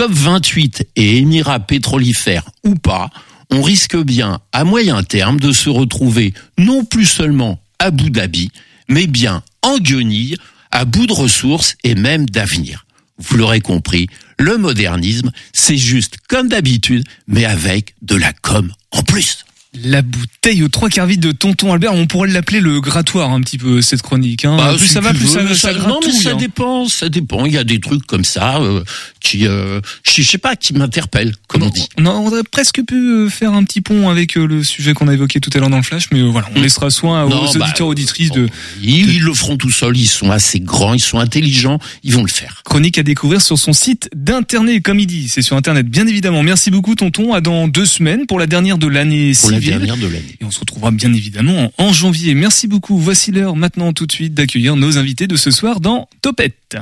COP28 0.00 0.84
et 0.96 1.18
Émirats 1.18 1.60
pétrolifères 1.60 2.48
ou 2.64 2.74
pas, 2.74 3.10
on 3.50 3.60
risque 3.60 3.98
bien 3.98 4.40
à 4.50 4.64
moyen 4.64 5.02
terme 5.02 5.38
de 5.38 5.52
se 5.52 5.68
retrouver 5.68 6.32
non 6.56 6.86
plus 6.86 7.04
seulement 7.04 7.60
à 7.78 7.86
Abu 7.88 8.08
Dhabi, 8.08 8.50
mais 8.88 9.06
bien 9.06 9.42
en 9.60 9.76
guenille, 9.76 10.38
à 10.70 10.86
bout 10.86 11.06
de 11.06 11.12
ressources 11.12 11.76
et 11.84 11.94
même 11.94 12.24
d'avenir. 12.24 12.86
Vous 13.18 13.36
l'aurez 13.36 13.60
compris, 13.60 14.06
le 14.38 14.56
modernisme, 14.56 15.32
c'est 15.52 15.76
juste 15.76 16.16
comme 16.30 16.48
d'habitude, 16.48 17.06
mais 17.26 17.44
avec 17.44 17.94
de 18.00 18.16
la 18.16 18.32
com 18.32 18.72
en 18.92 19.02
plus. 19.02 19.44
La 19.72 20.02
bouteille 20.02 20.64
aux 20.64 20.68
trois 20.68 20.88
quarts 20.88 21.06
vide 21.06 21.20
de 21.20 21.30
Tonton 21.30 21.72
Albert, 21.72 21.94
on 21.94 22.06
pourrait 22.06 22.28
l'appeler 22.28 22.58
le 22.58 22.80
grattoir 22.80 23.30
un 23.30 23.40
petit 23.40 23.56
peu 23.56 23.80
cette 23.80 24.02
chronique. 24.02 24.44
Hein. 24.44 24.56
Bah, 24.56 24.74
plus 24.76 24.86
si 24.86 24.92
ça 24.92 25.00
va, 25.00 25.14
plus 25.14 25.28
ça, 25.28 25.42
veux, 25.42 25.54
ça, 25.54 25.72
non, 25.72 25.78
mais 25.78 25.84
gratouille, 25.84 26.12
ça 26.12 26.30
hein. 26.30 26.36
dépend, 26.36 26.88
ça 26.88 27.08
dépend. 27.08 27.46
Il 27.46 27.52
y 27.52 27.56
a 27.56 27.62
des 27.62 27.78
trucs 27.78 28.04
comme 28.04 28.24
ça 28.24 28.56
euh, 28.58 28.82
qui, 29.20 29.46
euh, 29.46 29.80
je 30.02 30.22
sais 30.22 30.38
pas, 30.38 30.56
qui 30.56 30.72
m'interpellent, 30.72 31.36
comme 31.46 31.62
on 31.62 31.68
dit. 31.68 31.86
On 31.98 32.06
aurait 32.06 32.42
presque 32.42 32.82
pu 32.84 32.96
euh, 32.96 33.28
faire 33.28 33.52
un 33.52 33.62
petit 33.62 33.80
pont 33.80 34.08
avec 34.08 34.36
euh, 34.36 34.44
le 34.44 34.64
sujet 34.64 34.92
qu'on 34.92 35.06
a 35.06 35.12
évoqué 35.12 35.38
tout 35.38 35.50
à 35.54 35.60
l'heure 35.60 35.70
dans 35.70 35.76
le 35.76 35.84
flash, 35.84 36.08
mais 36.10 36.18
euh, 36.18 36.24
voilà, 36.24 36.48
on 36.56 36.60
laissera 36.60 36.90
soin 36.90 37.22
aux 37.22 37.28
Non, 37.28 37.44
bah, 37.54 37.66
auditeurs 37.66 37.86
auditrices 37.86 38.32
de 38.32 38.48
Ils, 38.82 39.08
ils 39.14 39.22
le 39.22 39.32
feront 39.34 39.56
tout 39.56 39.70
seuls. 39.70 39.96
Ils 39.96 40.06
sont 40.08 40.32
assez 40.32 40.58
grands, 40.58 40.94
ils 40.94 41.00
sont 41.00 41.20
intelligents, 41.20 41.78
ils 42.02 42.12
vont 42.12 42.22
le 42.22 42.28
faire. 42.28 42.62
chronique 42.64 42.98
à 42.98 43.04
découvrir 43.04 43.40
sur 43.40 43.56
son 43.56 43.72
site 43.72 44.08
d'internet, 44.16 44.82
comme 44.82 44.98
il 44.98 45.06
dit. 45.06 45.28
C'est 45.28 45.42
sur 45.42 45.56
internet, 45.56 45.86
bien 45.86 46.08
évidemment. 46.08 46.42
Merci 46.42 46.72
beaucoup, 46.72 46.96
Tonton. 46.96 47.34
À 47.34 47.40
dans 47.40 47.68
deux 47.68 47.86
semaines 47.86 48.26
pour 48.26 48.40
la 48.40 48.48
dernière 48.48 48.76
de 48.76 48.88
l'année 48.88 49.32
Pour 49.60 49.70
la 49.70 49.76
civile. 49.76 49.86
dernière 49.86 50.08
de 50.08 50.12
l'année. 50.12 50.36
Et 50.40 50.44
on 50.44 50.50
se 50.50 50.60
retrouvera 50.60 50.90
bien 50.90 51.12
évidemment 51.12 51.72
en, 51.78 51.92
janvier. 51.92 52.34
Merci 52.34 52.66
beaucoup. 52.68 52.98
Voici 52.98 53.30
l'heure 53.30 53.56
maintenant 53.56 53.92
tout 53.92 54.06
de 54.06 54.12
suite 54.12 54.34
d'accueillir 54.34 54.76
nos 54.76 54.98
invités 54.98 55.26
de 55.26 55.36
ce 55.36 55.50
soir 55.50 55.80
dans 55.80 56.08
Topette. 56.22 56.76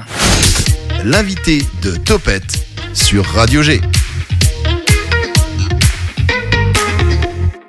L'invité 1.04 1.62
de 1.82 1.96
Topette 1.96 2.66
sur 2.94 3.24
Radio 3.24 3.62
G. 3.62 3.80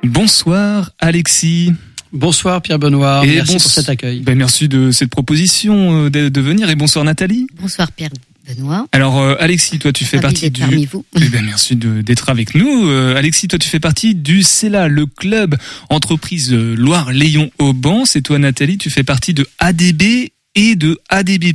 Bonsoir 0.03 0.91
Alexis. 0.99 1.73
Bonsoir 2.11 2.61
Pierre 2.61 2.79
Benoît, 2.79 3.21
Et 3.23 3.35
merci 3.35 3.57
pour 3.57 3.71
cet 3.71 3.89
accueil. 3.89 4.21
Ben, 4.21 4.35
merci 4.35 4.67
de 4.67 4.91
cette 4.91 5.09
proposition 5.11 6.05
euh, 6.05 6.09
de, 6.09 6.29
de 6.29 6.41
venir 6.41 6.69
et 6.69 6.75
bonsoir 6.75 7.05
Nathalie. 7.05 7.47
Bonsoir 7.59 7.91
Pierre 7.91 8.09
Benoît. 8.49 8.87
Alors 8.91 9.19
euh, 9.19 9.35
Alexis, 9.39 9.79
toi 9.79 9.93
tu 9.93 10.05
fais 10.05 10.19
partie 10.19 10.49
du 10.49 10.61
parmi 10.61 10.85
vous. 10.85 11.05
Eh 11.15 11.29
ben, 11.29 11.45
merci 11.45 11.75
d'être 11.75 12.29
avec 12.29 12.55
nous. 12.55 12.87
Euh, 12.87 13.15
Alexis, 13.15 13.47
toi, 13.47 13.59
tu 13.59 13.69
fais 13.69 13.79
partie 13.79 14.15
du 14.15 14.41
CELA, 14.43 14.87
le 14.87 15.05
club 15.05 15.55
entreprise 15.89 16.53
euh, 16.53 16.75
Loire-Léon-Auban. 16.75 18.05
C'est 18.05 18.21
toi, 18.21 18.39
Nathalie, 18.39 18.77
tu 18.77 18.89
fais 18.89 19.03
partie 19.03 19.33
de 19.33 19.47
ADB 19.59 20.31
et 20.55 20.75
de 20.75 20.99
ADB+. 21.09 21.53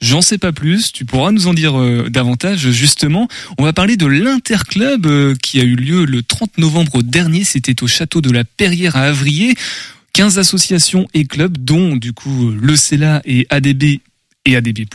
J'en 0.00 0.22
sais 0.22 0.38
pas 0.38 0.52
plus. 0.52 0.92
Tu 0.92 1.04
pourras 1.04 1.30
nous 1.30 1.46
en 1.46 1.54
dire 1.54 1.78
euh, 1.78 2.08
davantage, 2.08 2.70
justement. 2.70 3.28
On 3.58 3.64
va 3.64 3.72
parler 3.72 3.96
de 3.96 4.06
l'Interclub 4.06 5.06
euh, 5.06 5.34
qui 5.42 5.60
a 5.60 5.64
eu 5.64 5.76
lieu 5.76 6.04
le 6.04 6.22
30 6.22 6.58
novembre 6.58 7.02
dernier. 7.02 7.44
C'était 7.44 7.82
au 7.82 7.86
château 7.86 8.20
de 8.20 8.30
la 8.30 8.44
Perrière 8.44 8.96
à 8.96 9.02
Avrier. 9.02 9.54
15 10.12 10.38
associations 10.38 11.06
et 11.14 11.24
clubs, 11.24 11.56
dont, 11.58 11.96
du 11.96 12.12
coup, 12.12 12.50
le 12.50 12.76
CELA 12.76 13.22
et 13.24 13.46
ADB 13.50 14.00
et 14.46 14.56
ADB+, 14.56 14.86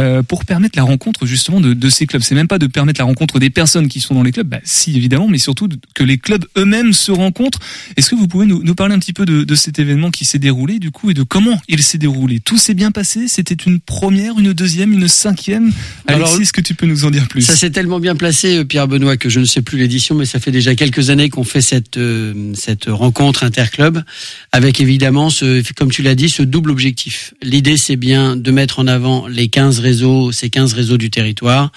euh, 0.00 0.24
pour 0.24 0.44
permettre 0.44 0.76
la 0.76 0.82
rencontre 0.82 1.26
justement 1.26 1.60
de, 1.60 1.74
de 1.74 1.88
ces 1.88 2.06
clubs. 2.06 2.22
C'est 2.22 2.34
même 2.34 2.48
pas 2.48 2.58
de 2.58 2.66
permettre 2.66 3.00
la 3.00 3.04
rencontre 3.04 3.38
des 3.38 3.50
personnes 3.50 3.88
qui 3.88 4.00
sont 4.00 4.14
dans 4.14 4.24
les 4.24 4.32
clubs, 4.32 4.48
bah, 4.48 4.58
si 4.64 4.96
évidemment, 4.96 5.28
mais 5.28 5.38
surtout 5.38 5.68
que 5.94 6.02
les 6.02 6.18
clubs 6.18 6.44
eux-mêmes 6.58 6.92
se 6.92 7.12
rencontrent. 7.12 7.60
Est-ce 7.96 8.10
que 8.10 8.16
vous 8.16 8.26
pouvez 8.26 8.46
nous, 8.46 8.64
nous 8.64 8.74
parler 8.74 8.94
un 8.94 8.98
petit 8.98 9.12
peu 9.12 9.26
de, 9.26 9.44
de 9.44 9.54
cet 9.54 9.78
événement 9.78 10.10
qui 10.10 10.24
s'est 10.24 10.40
déroulé 10.40 10.80
du 10.80 10.90
coup 10.90 11.10
et 11.10 11.14
de 11.14 11.22
comment 11.22 11.60
il 11.68 11.82
s'est 11.82 11.98
déroulé? 11.98 12.40
Tout 12.40 12.56
s'est 12.56 12.74
bien 12.74 12.90
passé? 12.90 13.28
C'était 13.28 13.54
une 13.54 13.78
première, 13.78 14.40
une 14.40 14.52
deuxième, 14.52 14.92
une 14.92 15.06
cinquième? 15.06 15.70
Alexis, 16.08 16.32
Alors, 16.32 16.40
est-ce 16.40 16.52
que 16.52 16.60
tu 16.60 16.74
peux 16.74 16.86
nous 16.86 17.04
en 17.04 17.12
dire 17.12 17.28
plus? 17.28 17.42
Ça 17.42 17.54
s'est 17.54 17.70
tellement 17.70 18.00
bien 18.00 18.16
placé, 18.16 18.56
euh, 18.58 18.64
Pierre 18.64 18.88
Benoît, 18.88 19.16
que 19.16 19.28
je 19.28 19.38
ne 19.38 19.44
sais 19.44 19.62
plus 19.62 19.78
l'édition, 19.78 20.16
mais 20.16 20.26
ça 20.26 20.40
fait 20.40 20.50
déjà 20.50 20.74
quelques 20.74 21.10
années 21.10 21.30
qu'on 21.30 21.44
fait 21.44 21.62
cette 21.62 21.96
euh, 21.96 22.52
cette 22.54 22.86
rencontre 22.86 23.44
interclub, 23.44 24.02
avec 24.50 24.80
évidemment, 24.80 25.30
ce, 25.30 25.62
comme 25.74 25.92
tu 25.92 26.02
l'as 26.02 26.16
dit, 26.16 26.28
ce 26.28 26.42
double 26.42 26.72
objectif. 26.72 27.34
L'idée, 27.40 27.76
c'est 27.76 27.96
bien 27.96 28.36
de 28.36 28.50
mettre 28.50 28.63
en 28.78 28.86
avant 28.86 29.26
les 29.26 29.48
15 29.48 29.78
réseaux, 29.80 30.32
ces 30.32 30.50
15 30.50 30.72
réseaux 30.72 30.98
du 30.98 31.10
territoire. 31.10 31.72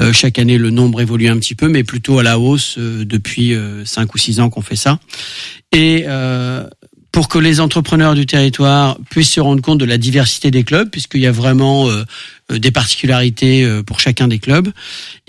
Euh, 0.00 0.12
chaque 0.12 0.38
année, 0.38 0.58
le 0.58 0.70
nombre 0.70 1.00
évolue 1.00 1.28
un 1.28 1.38
petit 1.38 1.54
peu, 1.54 1.68
mais 1.68 1.84
plutôt 1.84 2.18
à 2.18 2.22
la 2.22 2.38
hausse 2.38 2.76
euh, 2.78 3.04
depuis 3.04 3.54
euh, 3.54 3.84
5 3.84 4.14
ou 4.14 4.18
6 4.18 4.40
ans 4.40 4.50
qu'on 4.50 4.62
fait 4.62 4.76
ça. 4.76 4.98
Et 5.72 6.04
pour 7.12 7.28
que 7.28 7.38
les 7.38 7.60
entrepreneurs 7.60 8.14
du 8.14 8.24
territoire 8.24 8.98
puissent 9.10 9.32
se 9.32 9.40
rendre 9.40 9.60
compte 9.60 9.78
de 9.78 9.84
la 9.84 9.98
diversité 9.98 10.50
des 10.50 10.64
clubs, 10.64 10.88
puisqu'il 10.88 11.20
y 11.20 11.26
a 11.26 11.32
vraiment 11.32 11.88
des 12.50 12.70
particularités 12.70 13.66
pour 13.86 14.00
chacun 14.00 14.28
des 14.28 14.38
clubs, 14.38 14.70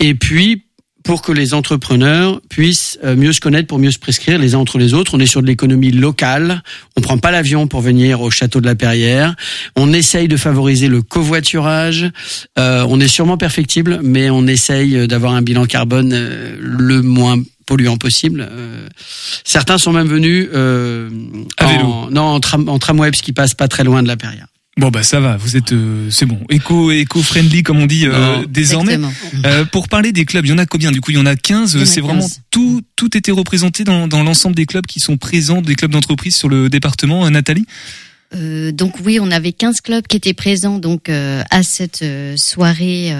et 0.00 0.14
puis 0.14 0.64
pour 1.04 1.22
que 1.22 1.32
les 1.32 1.54
entrepreneurs 1.54 2.40
puissent 2.48 2.98
mieux 3.04 3.32
se 3.32 3.40
connaître, 3.40 3.68
pour 3.68 3.78
mieux 3.78 3.90
se 3.90 3.98
prescrire 3.98 4.38
les 4.38 4.54
uns 4.54 4.58
entre 4.58 4.78
les 4.78 4.94
autres. 4.94 5.14
On 5.14 5.20
est 5.20 5.26
sur 5.26 5.42
de 5.42 5.46
l'économie 5.46 5.92
locale. 5.92 6.62
On 6.96 7.00
prend 7.00 7.18
pas 7.18 7.30
l'avion 7.30 7.66
pour 7.66 7.80
venir 7.80 8.20
au 8.22 8.30
château 8.30 8.60
de 8.60 8.66
la 8.66 8.74
Perrière. 8.74 9.36
On 9.76 9.92
essaye 9.92 10.28
de 10.28 10.36
favoriser 10.36 10.88
le 10.88 11.02
covoiturage. 11.02 12.10
on 12.56 13.00
est 13.00 13.08
sûrement 13.08 13.36
perfectible, 13.36 14.00
mais 14.02 14.30
on 14.30 14.46
essaye 14.46 15.06
d'avoir 15.06 15.34
un 15.34 15.42
bilan 15.42 15.66
carbone 15.66 16.14
le 16.58 17.02
moins 17.02 17.38
polluant 17.66 17.96
possible. 17.96 18.46
Euh, 18.50 18.88
certains 19.44 19.78
sont 19.78 19.92
même 19.92 20.08
venus 20.08 20.48
euh, 20.52 21.10
en, 21.60 22.10
non 22.10 22.22
en, 22.22 22.40
tram, 22.40 22.68
en 22.68 22.78
tramway 22.78 23.10
parce 23.10 23.22
qu'ils 23.22 23.34
passent 23.34 23.54
pas 23.54 23.68
très 23.68 23.84
loin 23.84 24.02
de 24.02 24.08
la 24.08 24.16
Perrière. 24.16 24.46
Bon 24.76 24.88
bah 24.90 25.04
ça 25.04 25.20
va, 25.20 25.36
vous 25.36 25.56
êtes 25.56 25.72
euh, 25.72 26.10
c'est 26.10 26.26
bon, 26.26 26.40
éco 26.50 26.90
éco 26.90 27.22
friendly 27.22 27.62
comme 27.62 27.78
on 27.78 27.86
dit 27.86 28.06
euh, 28.06 28.44
désormais. 28.48 28.98
Euh, 29.44 29.64
pour 29.64 29.88
parler 29.88 30.10
des 30.10 30.24
clubs, 30.24 30.44
il 30.44 30.48
y 30.48 30.52
en 30.52 30.58
a 30.58 30.66
combien 30.66 30.90
du 30.90 31.00
coup? 31.00 31.12
Il 31.12 31.16
y 31.16 31.20
en 31.20 31.26
a 31.26 31.36
15, 31.36 31.84
c'est 31.84 32.00
vraiment 32.00 32.26
tout 32.50 32.82
tout 32.96 33.16
était 33.16 33.30
représenté 33.30 33.84
dans 33.84 34.08
dans 34.08 34.24
l'ensemble 34.24 34.56
des 34.56 34.66
clubs 34.66 34.86
qui 34.86 34.98
sont 34.98 35.16
présents 35.16 35.62
des 35.62 35.76
clubs 35.76 35.92
d'entreprise 35.92 36.34
sur 36.34 36.48
le 36.48 36.68
département 36.68 37.30
Nathalie? 37.30 37.66
Euh, 38.34 38.72
donc 38.72 38.94
oui, 39.04 39.18
on 39.20 39.30
avait 39.30 39.52
15 39.52 39.80
clubs 39.80 40.06
qui 40.06 40.16
étaient 40.16 40.34
présents 40.34 40.78
donc 40.78 41.08
euh, 41.08 41.42
à 41.50 41.62
cette 41.62 42.02
euh, 42.02 42.36
soirée 42.36 43.14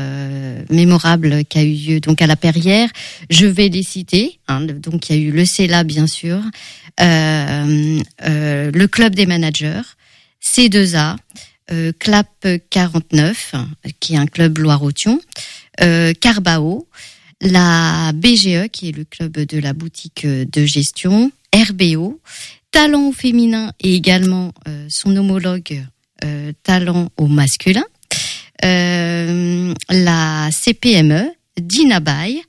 mémorable 0.71 1.45
qui 1.45 1.59
a 1.59 1.63
eu 1.63 1.75
lieu 1.75 2.01
donc 2.01 2.23
à 2.23 2.27
la 2.27 2.37
Perrière. 2.37 2.89
Je 3.31 3.47
vais 3.47 3.69
les 3.69 3.83
citer. 3.83 4.39
Hein, 4.49 4.63
donc 4.63 5.09
il 5.09 5.17
y 5.17 5.19
a 5.19 5.23
eu 5.23 5.31
le 5.31 5.45
CELA 5.45 5.85
bien 5.85 6.07
sûr, 6.07 6.41
le 6.99 8.87
club 8.87 9.15
des 9.15 9.27
managers, 9.27 9.83
C2A, 10.45 11.17
Clap 11.99 12.47
49 12.71 13.55
qui 14.01 14.15
est 14.15 14.19
un 14.19 14.27
club 14.27 14.59
Loire-Othion, 14.59 15.19
Carbao, 16.21 16.87
la 17.41 18.13
BGE 18.13 18.69
qui 18.71 18.91
est 18.91 18.97
le 18.97 19.05
club 19.05 19.39
de 19.39 19.59
la 19.59 19.73
boutique 19.73 20.27
de 20.27 20.67
gestion, 20.67 21.33
RBO, 21.55 22.21
talent 22.75 23.09
au 23.09 23.13
féminin 23.13 23.73
et 23.79 23.95
également 23.95 24.53
euh, 24.67 24.87
son 24.89 25.17
homologue 25.17 25.85
euh, 26.25 26.53
talent 26.65 27.09
au 27.17 27.29
masculin. 27.29 27.85
Euh, 28.65 29.73
la 29.91 30.49
CPME, 30.51 31.31
Dina 31.57 32.01
Bay, 32.01 32.41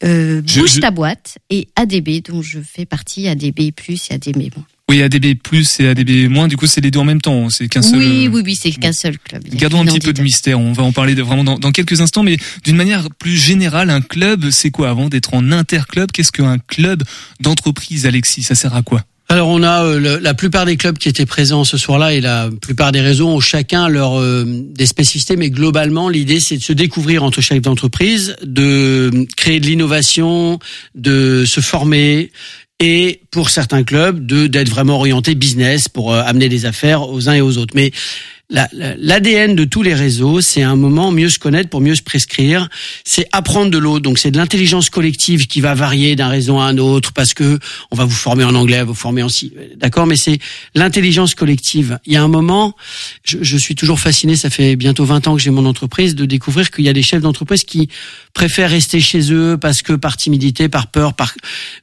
Bouge 0.00 0.80
ta 0.80 0.90
boîte 0.90 1.38
et 1.48 1.68
ADB 1.74 2.22
dont 2.28 2.42
je 2.42 2.60
fais 2.60 2.84
partie, 2.84 3.28
ADB 3.28 3.72
plus 3.74 4.10
et 4.10 4.14
ADB 4.14 4.54
moins. 4.54 4.66
Oui, 4.88 5.02
ADB 5.02 5.34
plus 5.42 5.80
et 5.80 5.88
ADB 5.88 6.30
moins, 6.30 6.48
du 6.48 6.56
coup, 6.56 6.66
c'est 6.66 6.80
les 6.80 6.90
deux 6.90 6.98
en 6.98 7.04
même 7.04 7.20
temps. 7.20 7.50
C'est 7.50 7.68
qu'un 7.68 7.82
seul. 7.82 7.98
Oui, 7.98 8.28
oui, 8.32 8.42
oui, 8.44 8.54
c'est 8.56 8.70
qu'un 8.70 8.92
seul 8.92 9.18
club. 9.18 9.42
Gardons 9.52 9.82
un 9.82 9.84
petit 9.84 10.00
peu 10.00 10.14
de 10.14 10.22
mystère. 10.22 10.58
On 10.58 10.72
va 10.72 10.82
en 10.82 10.92
parler 10.92 11.14
de, 11.14 11.22
vraiment 11.22 11.44
dans, 11.44 11.58
dans, 11.58 11.72
quelques 11.72 12.00
instants, 12.00 12.22
mais 12.22 12.38
d'une 12.64 12.76
manière 12.76 13.08
plus 13.18 13.36
générale, 13.36 13.90
un 13.90 14.00
club, 14.00 14.50
c'est 14.50 14.70
quoi 14.70 14.88
avant 14.88 15.08
d'être 15.08 15.34
en 15.34 15.52
interclub? 15.52 16.10
Qu'est-ce 16.10 16.32
qu'un 16.32 16.58
club 16.58 17.02
d'entreprise, 17.40 18.06
Alexis? 18.06 18.44
Ça 18.44 18.54
sert 18.54 18.74
à 18.74 18.82
quoi? 18.82 19.04
Alors 19.30 19.48
on 19.48 19.62
a 19.62 19.84
euh, 19.84 20.18
la 20.22 20.32
plupart 20.32 20.64
des 20.64 20.78
clubs 20.78 20.96
qui 20.96 21.06
étaient 21.06 21.26
présents 21.26 21.64
ce 21.64 21.76
soir-là 21.76 22.14
et 22.14 22.22
la 22.22 22.48
plupart 22.62 22.92
des 22.92 23.02
réseaux 23.02 23.28
ont 23.28 23.40
chacun 23.40 23.86
leur 23.86 24.18
euh, 24.18 24.46
des 24.46 24.86
spécificités, 24.86 25.36
mais 25.36 25.50
globalement 25.50 26.08
l'idée 26.08 26.40
c'est 26.40 26.56
de 26.56 26.62
se 26.62 26.72
découvrir 26.72 27.22
entre 27.22 27.42
chaque 27.42 27.60
d'entreprise, 27.60 28.36
de 28.42 29.26
créer 29.36 29.60
de 29.60 29.66
l'innovation, 29.66 30.58
de 30.94 31.44
se 31.44 31.60
former 31.60 32.32
et 32.80 33.20
pour 33.30 33.50
certains 33.50 33.82
clubs 33.82 34.24
de 34.24 34.46
d'être 34.46 34.68
vraiment 34.68 34.96
orienté 34.96 35.34
business 35.34 35.88
pour 35.88 36.12
euh, 36.12 36.22
amener 36.24 36.48
des 36.48 36.66
affaires 36.66 37.08
aux 37.08 37.28
uns 37.28 37.34
et 37.34 37.40
aux 37.40 37.58
autres. 37.58 37.74
Mais 37.74 37.90
l'ADN 38.50 39.54
de 39.54 39.64
tous 39.64 39.82
les 39.82 39.92
réseaux, 39.92 40.40
c'est 40.40 40.62
un 40.62 40.76
moment 40.76 41.12
mieux 41.12 41.28
se 41.28 41.38
connaître 41.38 41.68
pour 41.68 41.82
mieux 41.82 41.94
se 41.94 42.02
prescrire. 42.02 42.68
C'est 43.04 43.26
apprendre 43.30 43.70
de 43.70 43.76
l'autre. 43.76 44.00
Donc 44.00 44.18
c'est 44.18 44.30
de 44.30 44.38
l'intelligence 44.38 44.88
collective 44.88 45.46
qui 45.46 45.60
va 45.60 45.74
varier 45.74 46.16
d'un 46.16 46.28
réseau 46.28 46.58
à 46.58 46.64
un 46.64 46.78
autre 46.78 47.12
parce 47.12 47.34
que 47.34 47.58
on 47.90 47.96
va 47.96 48.04
vous 48.04 48.10
former 48.10 48.44
en 48.44 48.54
anglais, 48.54 48.82
vous 48.82 48.94
former 48.94 49.22
en 49.22 49.28
si, 49.28 49.52
d'accord? 49.76 50.06
Mais 50.06 50.16
c'est 50.16 50.38
l'intelligence 50.74 51.34
collective. 51.34 51.98
Il 52.06 52.14
y 52.14 52.16
a 52.16 52.22
un 52.22 52.28
moment, 52.28 52.74
je, 53.22 53.38
je, 53.42 53.56
suis 53.58 53.74
toujours 53.74 54.00
fasciné. 54.00 54.34
Ça 54.34 54.48
fait 54.48 54.76
bientôt 54.76 55.04
20 55.04 55.28
ans 55.28 55.36
que 55.36 55.42
j'ai 55.42 55.50
mon 55.50 55.66
entreprise 55.66 56.14
de 56.14 56.24
découvrir 56.24 56.70
qu'il 56.70 56.86
y 56.86 56.88
a 56.88 56.94
des 56.94 57.02
chefs 57.02 57.20
d'entreprise 57.20 57.64
qui 57.64 57.88
préfèrent 58.32 58.70
rester 58.70 59.00
chez 59.00 59.30
eux 59.30 59.58
parce 59.60 59.82
que 59.82 59.92
par 59.92 60.16
timidité, 60.16 60.70
par 60.70 60.86
peur, 60.86 61.12
par 61.12 61.34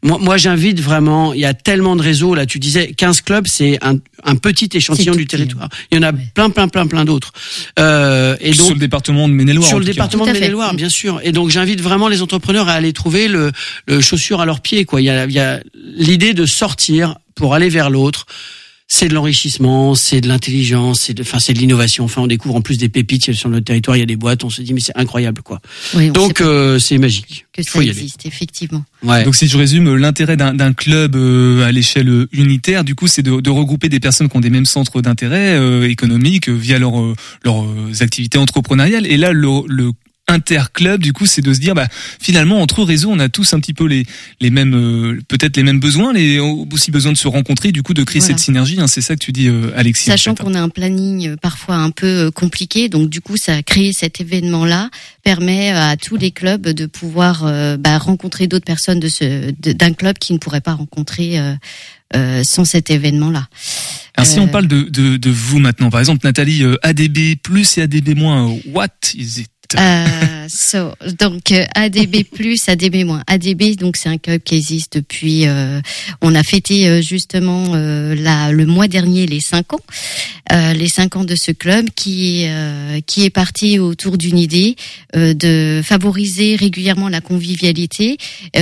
moi, 0.02 0.18
moi 0.20 0.38
j'invite 0.38 0.80
vraiment. 0.80 1.34
Il 1.34 1.42
y 1.42 1.46
a 1.46 1.54
tellement 1.54 1.96
de 1.96 2.02
réseaux. 2.02 2.34
Là, 2.34 2.48
tu 2.48 2.58
disais 2.58 2.94
15 2.94 3.22
clubs, 3.22 3.46
c'est 3.48 3.78
un, 3.84 3.98
un 4.24 4.36
petit 4.36 4.70
échantillon 4.74 5.14
du 5.14 5.28
territoire. 5.28 5.70
Il 5.92 5.96
y 5.96 6.00
en 6.00 6.04
a 6.04 6.12
plein 6.12 6.50
plein, 6.56 6.68
plein, 6.68 6.88
plein 6.88 7.06
d'autres. 7.06 7.32
Euh, 7.78 8.36
et 8.40 8.52
donc 8.52 8.66
sur 8.66 8.74
le 8.74 8.80
département 8.80 9.28
de 9.28 9.34
Maine-et-Loire. 9.34 9.68
Sur 9.68 9.80
le 9.80 9.86
département 9.86 10.26
de 10.26 10.32
Maine-et-Loire, 10.32 10.74
bien 10.74 10.90
sûr. 10.90 11.20
Et 11.24 11.32
donc 11.32 11.50
j'invite 11.52 11.82
vraiment 11.82 12.08
les 12.08 12.24
entrepreneurs 12.24 12.68
à 12.70 12.74
aller 12.74 12.94
trouver 12.94 13.28
le, 13.28 13.52
le 13.88 14.02
chaussure 14.02 14.42
à 14.42 14.46
leurs 14.46 14.62
pieds. 14.62 14.86
Quoi. 14.86 15.02
Il 15.02 15.06
y 15.06 15.10
a, 15.10 15.26
il 15.26 15.32
y 15.32 15.40
a 15.40 15.60
l'idée 15.76 16.34
de 16.34 16.46
sortir 16.48 17.16
pour 17.36 17.54
aller 17.54 17.70
vers 17.70 17.90
l'autre 17.90 18.26
c'est 18.88 19.08
de 19.08 19.16
l'enrichissement, 19.16 19.96
c'est 19.96 20.22
de 20.22 20.28
l'intelligence, 20.28 21.02
c'est 21.02 21.16
de, 21.16 21.24
enfin, 21.24 21.40
c'est 21.40 21.54
de 21.54 21.60
l'innovation. 21.60 22.04
Enfin, 22.04 22.22
on 22.22 22.28
découvre 22.28 22.56
en 22.56 22.62
plus 22.62 22.78
des 22.78 22.88
pépites 22.88 23.34
sur 23.34 23.50
notre 23.50 23.66
territoire. 23.66 23.98
Il 23.98 24.02
y 24.02 24.04
a 24.04 24.06
des 24.06 24.16
boîtes. 24.16 24.44
On 24.44 24.52
se 24.52 24.62
dit 24.62 24.74
mais 24.74 24.80
c'est 24.80 24.96
incroyable 24.96 25.42
quoi. 25.42 25.60
Donc 26.14 26.42
euh, 26.42 26.78
c'est 26.78 26.98
magique. 27.00 27.48
Que 27.52 27.64
ça 27.64 27.82
existe 27.82 28.26
effectivement. 28.26 28.84
Ouais. 29.02 29.24
Donc 29.24 29.36
si 29.36 29.48
je 29.48 29.58
résume, 29.58 29.96
l'intérêt 29.96 30.38
d'un 30.38 30.74
club 30.74 31.16
euh, 31.16 31.66
à 31.66 31.72
l'échelle 31.72 32.28
unitaire, 32.32 32.84
du 32.84 32.96
coup, 32.96 33.08
c'est 33.08 33.24
de, 33.24 33.40
de, 33.42 33.50
regrouper 33.50 33.90
des 33.90 34.00
personnes 34.00 34.30
qui 34.30 34.38
ont 34.38 34.42
des 34.42 34.50
mêmes 34.50 34.66
centres 34.66 35.02
d'intérêt 35.02 35.56
euh, 35.58 35.90
économiques 35.90 36.50
via 36.50 36.78
leurs 36.78 37.16
leurs 37.44 37.66
activités 38.02 38.38
entrepreneuriales. 38.38 39.08
Et 39.08 39.18
là, 39.18 39.32
le, 39.32 39.48
le 39.68 39.92
interclub 40.28 41.02
du 41.02 41.14
coup 41.14 41.26
c'est 41.26 41.42
de 41.42 41.54
se 41.54 41.60
dire 41.60 41.76
bah 41.76 41.88
finalement 42.20 42.60
entre 42.60 42.84
réseaux 42.84 43.12
on 43.12 43.20
a 43.20 43.30
tous 43.30 43.54
un 43.54 43.60
petit 43.60 43.74
peu 43.74 43.86
les 43.86 44.06
les 44.42 44.50
mêmes 44.50 44.74
euh, 44.74 45.22
peut-être 45.28 45.56
les 45.56 45.64
mêmes 45.64 45.80
besoins 45.80 46.14
les 46.14 46.40
aussi 46.40 46.90
besoin 46.90 47.12
de 47.12 47.18
se 47.18 47.28
rencontrer 47.28 47.72
du 47.72 47.84
coup 47.84 47.94
de 47.94 48.04
créer 48.04 48.22
cette 48.22 48.40
synergie 48.40 48.80
hein, 48.80 48.88
c'est 48.88 49.02
ça 49.02 49.16
que 49.16 49.24
tu 49.24 49.32
dis 49.32 49.48
euh, 49.48 49.72
Alexis 49.76 50.06
sachant 50.06 50.34
qu'on 50.34 50.56
a 50.56 50.62
un 50.62 50.70
planning 50.70 51.30
euh, 51.30 51.36
parfois 51.38 51.76
un 51.76 51.92
peu 51.92 52.32
compliqué 52.32 52.90
donc 52.90 53.10
du 53.10 53.22
coup 53.22 53.38
ça 53.38 53.58
a 53.58 53.64
créé 53.64 53.94
cet 53.94 54.20
événement 54.20 54.66
là 54.66 54.90
permet 55.24 55.70
à 55.70 55.96
tous 55.96 56.18
les 56.18 56.32
clubs 56.32 56.68
de 56.68 56.86
pouvoir 56.86 57.52
bah, 57.80 57.98
rencontrer 57.98 58.48
d'autres 58.48 58.66
personnes 58.66 59.00
de 59.00 59.08
ce 59.08 59.52
d'un 59.52 59.94
club 59.94 60.18
qui 60.20 60.34
ne 60.34 60.38
pourrait 60.38 60.62
pas 60.62 60.74
rencontrer 60.74 61.40
euh, 62.16 62.44
sans 62.44 62.66
cet 62.66 62.92
événement-là. 62.92 63.48
Alors 64.16 64.28
si 64.28 64.40
on 64.40 64.48
parle 64.48 64.68
de, 64.68 64.84
de, 64.84 65.18
de, 65.18 65.30
vous 65.32 65.58
maintenant, 65.58 65.90
par 65.90 66.00
exemple 66.00 66.26
Nathalie, 66.26 66.64
ADB 66.84 67.36
plus 67.42 67.80
et 67.80 67.82
ADB 67.82 68.16
moins, 68.16 68.56
what 68.68 68.88
is 69.16 69.42
it? 69.42 69.50
Euh, 69.78 70.48
so, 70.48 70.94
donc 71.20 71.52
euh, 71.52 71.66
ADB 71.76 72.24
plus, 72.24 72.68
ADB 72.68 73.04
moins. 73.06 73.24
ADB 73.28 73.76
donc 73.78 73.98
c'est 73.98 74.10
un 74.10 74.18
club 74.18 74.42
qui 74.42 74.56
existe 74.56 74.98
depuis. 74.98 75.48
Euh, 75.48 75.82
on 76.22 76.36
a 76.36 76.44
fêté 76.44 76.88
euh, 76.88 77.02
justement 77.02 77.76
la, 77.76 78.52
le 78.52 78.66
mois 78.66 78.88
dernier 78.88 79.26
les 79.26 79.40
cinq 79.40 79.74
ans, 79.74 79.80
les 80.52 80.88
cinq 80.88 81.16
ans 81.16 81.24
de 81.24 81.36
ce 81.36 81.52
club 81.52 81.88
qui 81.96 82.46
qui 83.06 83.26
est 83.26 83.30
parti 83.30 83.80
autour 83.80 84.18
d'une 84.18 84.38
idée 84.38 84.76
de 85.14 85.82
favoriser 85.84 86.56
régulièrement 86.56 87.10
la 87.10 87.22
convivialité. 87.22 88.18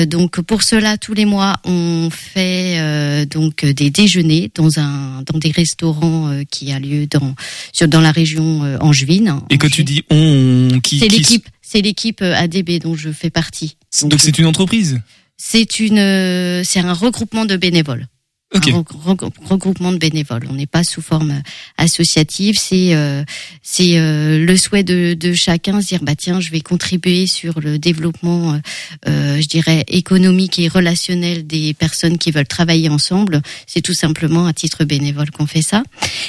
donc 0.07 0.41
pour 0.41 0.63
cela 0.63 0.97
tous 0.97 1.13
les 1.13 1.25
mois 1.25 1.55
on 1.65 2.09
fait 2.11 3.25
donc 3.27 3.65
des 3.65 3.89
déjeuners 3.89 4.51
dans 4.55 4.79
un 4.79 5.23
dans 5.25 5.39
des 5.39 5.51
restaurants 5.51 6.31
qui 6.49 6.71
a 6.71 6.79
lieu 6.79 7.07
dans 7.07 7.35
sur 7.71 7.87
dans 7.87 8.01
la 8.01 8.11
région 8.11 8.61
angevine. 8.81 9.39
Et 9.49 9.57
quand 9.57 9.69
tu 9.69 9.83
dis 9.83 10.03
on 10.09 10.79
qui 10.81 10.92
c'est 10.99 11.07
l'équipe, 11.07 11.47
c'est 11.61 11.81
l'équipe 11.81 12.21
euh, 12.21 12.35
ADB 12.35 12.79
dont 12.81 12.95
je 12.95 13.11
fais 13.11 13.29
partie. 13.29 13.77
Donc 14.01 14.19
c'est 14.19 14.37
une 14.37 14.45
entreprise? 14.45 14.99
C'est 15.37 15.79
une, 15.79 15.97
euh, 15.97 16.63
c'est 16.63 16.79
un 16.79 16.93
regroupement 16.93 17.45
de 17.45 17.57
bénévoles 17.57 18.07
regroupement 18.53 19.91
de 19.91 19.97
bénévoles. 19.97 20.47
On 20.49 20.53
n'est 20.53 20.65
pas 20.65 20.83
sous 20.83 21.01
forme 21.01 21.41
associative. 21.77 22.57
C'est 22.57 22.93
euh, 22.93 23.23
c'est 23.61 23.97
euh, 23.97 24.43
le 24.45 24.57
souhait 24.57 24.83
de, 24.83 25.13
de 25.13 25.33
chacun 25.33 25.81
se 25.81 25.87
dire 25.87 26.03
bah 26.03 26.15
tiens 26.15 26.39
je 26.39 26.51
vais 26.51 26.61
contribuer 26.61 27.27
sur 27.27 27.59
le 27.59 27.79
développement, 27.79 28.59
euh, 29.07 29.41
je 29.41 29.47
dirais 29.47 29.83
économique 29.87 30.59
et 30.59 30.67
relationnel 30.67 31.47
des 31.47 31.73
personnes 31.73 32.17
qui 32.17 32.31
veulent 32.31 32.47
travailler 32.47 32.89
ensemble. 32.89 33.41
C'est 33.67 33.81
tout 33.81 33.93
simplement 33.93 34.45
à 34.45 34.53
titre 34.53 34.83
bénévole 34.83 35.31
qu'on 35.31 35.47
fait 35.47 35.61
ça. 35.61 35.83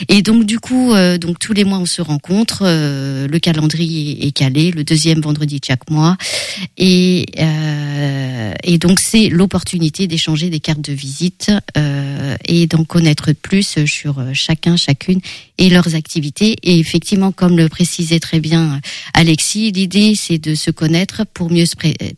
Et 0.09 0.23
donc 0.23 0.45
du 0.45 0.59
coup 0.59 0.93
donc 1.21 1.39
tous 1.39 1.53
les 1.53 1.65
mois 1.65 1.79
on 1.79 1.87
se 1.87 2.03
rencontre. 2.03 2.65
le 2.65 3.39
calendrier 3.39 4.27
est 4.27 4.33
calé 4.33 4.71
le 4.71 4.85
deuxième 4.85 5.21
vendredi 5.21 5.61
de 5.61 5.65
chaque 5.65 5.91
mois 5.91 6.17
et 6.77 7.27
et 8.65 8.79
donc 8.79 8.99
c'est 9.01 9.29
l'opportunité 9.29 10.07
d'échanger 10.07 10.51
des 10.51 10.61
cartes 10.61 10.81
de 10.81 10.93
visite. 10.93 11.51
Euh, 11.77 12.14
euh, 12.15 12.37
et 12.47 12.67
d'en 12.67 12.85
connaître 12.85 13.33
plus 13.33 13.85
sur 13.87 14.19
euh, 14.19 14.31
chacun, 14.33 14.77
chacune 14.77 15.21
et 15.59 15.69
leurs 15.69 15.95
activités. 15.95 16.57
Et 16.63 16.79
effectivement, 16.79 17.33
comme 17.33 17.57
le 17.57 17.69
précisait 17.69 18.21
très 18.21 18.41
bien 18.41 18.81
Alexis, 19.13 19.73
l'idée 19.73 20.15
c'est 20.17 20.39
de 20.39 20.55
se 20.55 20.71
connaître 20.71 21.25
pour 21.35 21.51
mieux 21.51 21.67
se 21.67 21.77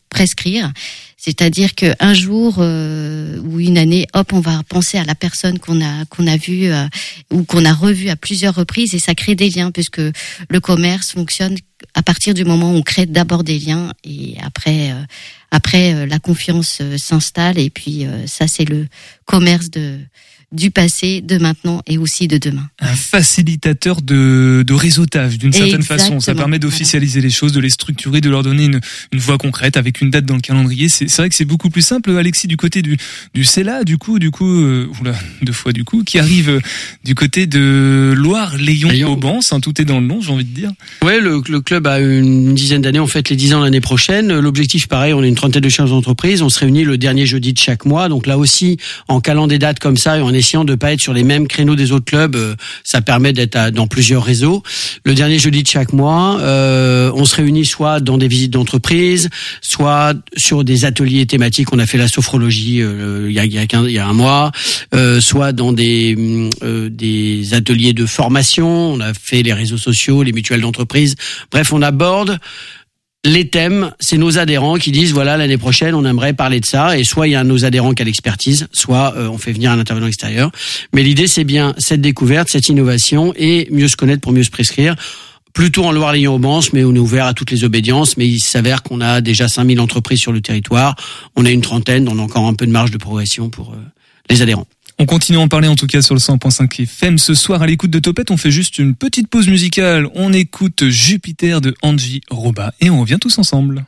prescrire 0.09 0.73
C'est-à-dire 1.17 1.75
qu'un 1.75 2.15
jour 2.15 2.57
euh, 2.59 3.39
ou 3.41 3.61
une 3.61 3.79
année, 3.79 4.07
hop, 4.15 4.33
on 4.33 4.41
va 4.41 4.63
penser 4.69 4.99
à 4.99 5.05
la 5.05 5.15
personne 5.15 5.59
qu'on 5.59 5.85
a 5.85 6.05
qu'on 6.07 6.27
a 6.27 6.37
vue 6.37 6.71
euh, 6.73 6.87
ou 7.31 7.45
qu'on 7.45 7.65
a 7.65 7.73
revue 7.73 8.09
à 8.09 8.17
plusieurs 8.17 8.55
reprises 8.55 8.95
et 8.95 8.99
ça 8.99 9.15
crée 9.15 9.35
des 9.35 9.51
liens 9.51 9.71
puisque 9.71 10.01
le 10.01 10.61
commerce 10.61 11.13
fonctionne 11.13 11.57
à 11.95 12.03
partir 12.03 12.35
du 12.35 12.45
moment 12.45 12.73
où 12.73 12.77
on 12.77 12.83
crée 12.83 13.07
d'abord 13.07 13.45
des 13.45 13.59
liens 13.59 13.93
et 14.05 14.37
après 14.43 14.93
euh, 14.93 15.03
après 15.51 16.07
la 16.07 16.19
confiance 16.19 16.83
s'installe 16.97 17.59
et 17.59 17.71
puis 17.71 18.05
ça 18.27 18.49
c'est 18.49 18.65
le 18.65 18.89
commerce 19.25 19.71
de 19.71 20.01
du 20.57 20.71
passé, 20.71 21.21
de 21.21 21.39
maintenant 21.39 21.83
et 21.87 21.99
aussi 21.99 22.27
de 22.27 22.39
demain. 22.39 22.69
Un 22.81 22.97
facilitateur 22.97 24.03
de, 24.03 24.65
de 24.67 24.75
réseautage 24.75 25.39
d'une 25.39 25.53
certaine 25.53 25.83
façon. 25.83 26.19
Ça 26.21 26.35
permet 26.35 26.59
d'officialiser 26.59 27.21
les 27.21 27.31
choses, 27.31 27.53
de 27.53 27.61
les 27.61 27.71
structurer, 27.71 28.21
de 28.21 28.31
leur 28.31 28.43
donner 28.43 28.65
une, 28.65 28.81
une 29.13 29.19
voie 29.19 29.39
concrète 29.39 29.77
avec 29.77 30.01
une 30.01 30.11
date 30.11 30.25
dans 30.25 30.35
le 30.35 30.41
calendrier. 30.41 30.89
C'est 30.89 31.15
vrai 31.17 31.29
que 31.29 31.35
c'est 31.35 31.45
beaucoup 31.45 31.71
plus 31.71 31.83
simple, 31.83 32.11
Alexis, 32.11 32.49
du 32.49 32.57
côté 32.57 32.83
du, 32.83 32.97
du 33.35 33.45
CELA, 33.45 33.85
du 33.85 33.99
coup, 33.99 34.19
du 34.19 34.31
coup, 34.31 34.51
euh, 34.51 34.89
oula, 35.01 35.15
deux 35.43 35.53
fois 35.53 35.73
du 35.73 35.85
coup, 35.85 36.03
qui 36.03 36.19
arrive 36.19 36.49
euh, 36.49 36.61
du 37.05 37.15
côté 37.15 37.47
de 37.47 38.15
Loire, 38.17 38.57
Léon, 38.57 38.91
Auban. 39.13 39.41
Hein, 39.51 39.61
tout 39.61 39.81
est 39.81 39.85
dans 39.85 40.01
le 40.01 40.07
nom, 40.07 40.21
j'ai 40.21 40.33
envie 40.33 40.45
de 40.45 40.55
dire. 40.55 40.73
Ouais, 41.03 41.21
le, 41.21 41.43
le 41.49 41.61
club 41.61 41.87
a 41.87 42.01
une 42.01 42.55
dizaine 42.55 42.83
d'années. 42.83 43.01
On 43.01 43.07
fête 43.07 43.29
les 43.29 43.37
dix 43.37 43.53
ans 43.55 43.61
l'année 43.61 43.81
prochaine. 43.81 44.39
L'objectif, 44.39 44.89
pareil, 44.89 45.13
on 45.13 45.23
est 45.23 45.29
une 45.29 45.35
trentaine 45.35 45.63
de 45.63 45.69
chefs 45.69 45.91
d'entreprise. 45.91 46.43
On 46.43 46.49
se 46.49 46.61
réunit 46.61 46.85
le 46.85 46.97
dernier 46.99 47.27
jeudi 47.27 47.53
de 47.53 47.59
chaque 47.59 47.85
mois. 47.85 48.09
Donc 48.09 48.27
là 48.27 48.39
aussi, 48.39 48.79
en 49.09 49.21
calant 49.21 49.47
des 49.47 49.59
dates 49.59 49.79
comme 49.79 49.97
ça 49.97 50.19
et 50.19 50.21
en 50.21 50.33
essayant 50.47 50.65
de 50.65 50.77
pas 50.77 50.93
être 50.93 51.01
sur 51.01 51.13
les 51.13 51.25
mêmes 51.25 51.49
créneaux 51.49 51.75
des 51.75 51.91
autres 51.91 52.05
clubs, 52.05 52.37
euh, 52.37 52.55
ça 52.85 53.01
permet 53.01 53.33
d'être 53.33 53.71
dans 53.71 53.89
plusieurs 53.89 54.23
réseaux. 54.23 54.63
Le 55.05 55.15
dernier 55.15 55.41
jeudi 55.41 55.65
de 55.65 55.69
chaque 55.69 55.93
mois, 55.93 56.39
euh, 56.41 57.11
on 57.15 57.25
se 57.25 57.35
réunit 57.35 57.65
soit 57.65 57.99
dans 57.99 58.17
des 58.17 58.29
visites 58.29 58.53
d'entreprise, 58.53 59.29
soit 59.61 60.15
sur 60.37 60.63
des 60.63 60.85
ateliers 60.85 61.27
thématiques. 61.27 61.73
On 61.73 61.81
a 61.81 61.87
fait 61.87 61.99
la 61.99 62.07
sophrologie 62.07 62.81
euh, 62.81 63.27
il 63.29 63.35
y 63.35 63.41
a, 63.41 63.45
il 63.45 63.91
y 63.91 63.99
a 63.99 64.07
un 64.07 64.13
mois, 64.13 64.53
soit 65.21 65.53
dans 65.53 65.73
des 65.73 66.17
des 66.91 67.55
ateliers 67.55 67.93
de 67.93 68.07
formation. 68.07 68.69
On 68.69 69.01
a 69.01 69.13
fait 69.15 69.43
les 69.43 69.53
réseaux 69.53 69.79
sociaux, 69.79 70.23
les 70.23 70.33
mutuelles 70.33 70.61
d'entreprise. 70.61 71.17
Bref, 71.51 71.73
on 71.73 71.83
aborde 71.83 72.39
les 73.27 73.49
thèmes, 73.49 73.93
c'est 73.99 74.19
nos 74.19 74.39
adhérents 74.39 74.77
qui 74.77 74.93
disent 74.93 75.13
voilà 75.13 75.37
l'année 75.37 75.59
prochaine 75.59 75.95
on 75.95 76.05
aimerait 76.05 76.33
parler 76.33 76.61
de 76.61 76.65
ça 76.65 76.97
et 76.97 77.03
soit 77.03 77.27
il 77.27 77.33
y 77.33 77.35
a 77.35 77.43
nos 77.43 77.65
adhérents 77.65 77.93
qui 77.93 78.03
a 78.03 78.05
l'expertise, 78.05 78.69
soit 78.73 79.15
euh, 79.17 79.29
on 79.29 79.37
fait 79.37 79.53
venir 79.53 79.73
un 79.73 79.79
intervenant 79.79 80.07
extérieur. 80.07 80.51
Mais 80.95 81.03
l'idée 81.03 81.27
c'est 81.27 81.45
bien 81.45 81.75
cette 81.77 82.01
découverte, 82.01 82.49
cette 82.49 82.69
innovation 82.69 83.35
et 83.37 83.69
mieux 83.73 83.89
se 83.89 83.97
connaître 83.97 84.21
pour 84.21 84.33
mieux 84.33 84.45
se 84.45 84.51
prescrire. 84.51 84.95
Plutôt 85.53 85.85
en 85.85 85.93
Loire-Lyon-Aubance, 85.93 86.75
mais 86.75 86.85
on 86.85 86.95
est 86.95 86.99
ouvert 86.99 87.25
à 87.25 87.33
toutes 87.33 87.51
les 87.51 87.65
obédiences. 87.65 88.19
Mais 88.19 88.27
il 88.27 88.41
s'avère 88.41 88.83
qu'on 88.83 89.01
a 89.01 89.23
déjà 89.23 89.49
5000 89.49 89.81
entreprises 89.81 90.21
sur 90.21 90.33
le 90.33 90.43
territoire. 90.43 90.97
On 91.35 91.47
a 91.47 91.51
une 91.51 91.63
trentaine, 91.63 92.11
on 92.11 92.19
a 92.19 92.23
encore 92.23 92.47
un 92.47 92.53
peu 92.53 92.67
de 92.67 92.73
marge 92.73 92.91
de 92.91 92.99
progression 92.99 93.49
pour 93.49 93.73
euh, 93.73 93.77
les 94.29 94.43
adhérents. 94.43 94.67
On 94.99 95.05
continue 95.05 95.37
à 95.37 95.43
en 95.43 95.49
parler 95.49 95.69
en 95.69 95.77
tout 95.77 95.87
cas 95.87 96.01
sur 96.01 96.15
le 96.15 96.21
100.5 96.21 96.83
FM. 96.83 97.19
Ce 97.19 97.35
soir 97.35 97.61
à 97.61 97.67
l'écoute 97.67 97.91
de 97.91 97.99
Topette, 97.99 98.31
on 98.31 98.39
fait 98.39 98.51
juste 98.51 98.79
une 98.79 98.95
petite 98.95 99.29
pause 99.29 99.47
musicale. 99.47 100.09
On 100.15 100.33
écoute 100.33 100.89
Jupiter 100.89 101.61
de 101.61 101.75
Angie 101.83 102.23
Roba 102.31 102.73
et 102.81 102.89
on 102.89 103.03
revient 103.03 103.19
tous 103.21 103.39
ensemble. 103.39 103.85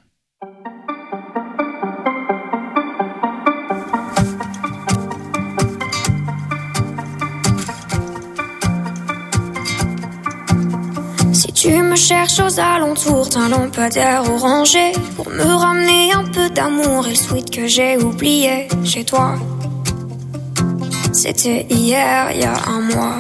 Si 11.33 11.51
tu 11.55 11.71
me 11.71 11.97
cherches 11.97 12.40
aux 12.40 12.61
alentours 12.61 13.31
d'un 13.31 13.49
lampadaire 13.49 14.31
orangé 14.31 14.92
pour 15.16 15.31
me 15.31 15.42
ramener 15.42 16.12
un 16.12 16.25
peu 16.25 16.51
d'amour 16.51 17.07
et 17.07 17.11
le 17.11 17.16
sweet 17.16 17.51
que 17.51 17.66
j'ai 17.66 17.97
oublié 17.97 18.68
chez 18.85 19.05
toi. 19.05 19.38
C'était 21.20 21.66
hier, 21.68 22.31
il 22.33 22.42
y 22.42 22.44
a 22.44 22.54
un 22.68 22.81
mois. 22.81 23.16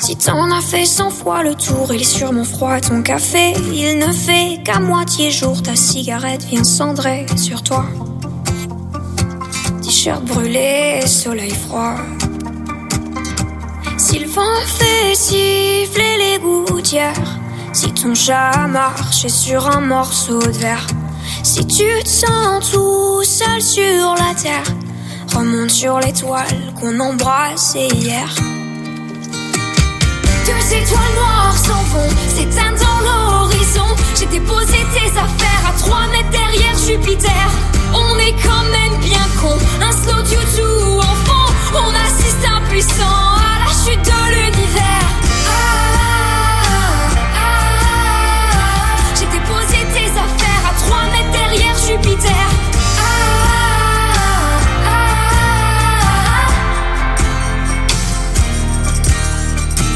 Si 0.00 0.14
t'en 0.14 0.52
as 0.52 0.60
fait 0.60 0.84
cent 0.84 1.10
fois 1.10 1.42
le 1.42 1.56
tour, 1.56 1.92
il 1.92 2.00
est 2.00 2.04
sûrement 2.04 2.44
froid 2.44 2.78
ton 2.78 3.02
café. 3.02 3.54
Il 3.72 3.98
ne 3.98 4.12
fait 4.12 4.62
qu'à 4.64 4.78
moitié 4.78 5.32
jour, 5.32 5.60
ta 5.60 5.74
cigarette 5.74 6.44
vient 6.44 6.62
cendrer 6.62 7.26
sur 7.36 7.64
toi. 7.64 7.86
T-shirt 9.82 10.24
brûlé, 10.24 11.04
soleil 11.08 11.50
froid. 11.50 11.96
Si 13.96 14.20
le 14.20 14.28
vent 14.28 14.60
fait 14.64 15.16
siffler 15.16 16.18
les 16.18 16.38
gouttières, 16.38 17.40
si 17.72 17.92
ton 17.94 18.14
chat 18.14 18.68
marchait 18.68 19.28
sur 19.28 19.68
un 19.68 19.80
morceau 19.80 20.38
de 20.38 20.50
verre. 20.50 20.86
Si 21.48 21.66
tu 21.66 21.86
te 22.04 22.08
sens 22.08 22.70
tout 22.70 23.24
seul 23.24 23.62
sur 23.62 24.14
la 24.16 24.34
terre, 24.34 24.70
remonte 25.34 25.70
sur 25.70 25.98
l'étoile 25.98 26.74
qu'on 26.78 27.00
embrassait 27.00 27.88
hier. 27.88 28.28
Deux 30.44 30.76
étoiles 30.76 31.14
noires 31.16 31.56
s'en 31.56 31.82
vont, 31.84 32.10
s'éteignent 32.28 32.76
dans 32.76 33.00
l'horizon. 33.00 33.88
J'ai 34.18 34.26
déposé 34.26 34.76
tes 34.92 35.08
affaires 35.18 35.64
à 35.66 35.72
trois 35.78 36.06
mètres 36.08 36.28
derrière 36.30 36.76
Jupiter. 36.86 37.48
On 37.94 38.18
est 38.18 38.34
quand 38.46 38.64
même 38.70 39.00
bien 39.00 39.26
con, 39.40 39.56
un 39.80 39.92
slow 39.92 40.22
tout 40.54 40.98
en 40.98 41.14
fond. 41.24 41.52
On 41.72 41.94
assiste 42.06 42.44
impuissant 42.44 43.36
à 43.40 43.64
la 43.64 43.72
chute 43.72 44.04
de 44.04 44.34
l'univers. 44.34 44.67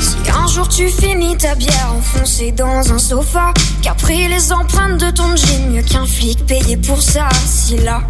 Si 0.00 0.30
un 0.30 0.46
jour 0.46 0.68
tu 0.68 0.88
finis 0.88 1.36
ta 1.36 1.54
bière 1.54 1.92
enfoncée 1.96 2.52
dans 2.52 2.92
un 2.92 2.98
sofa, 2.98 3.52
qu'a 3.82 3.94
pris 3.94 4.28
les 4.28 4.52
empreintes 4.52 4.98
de 4.98 5.10
ton 5.10 5.36
jean, 5.36 5.70
mieux 5.70 5.82
qu'un 5.82 6.06
flic 6.06 6.44
payé 6.46 6.76
pour 6.76 7.00
ça. 7.00 7.28
Si 7.46 7.76
là, 7.78 8.02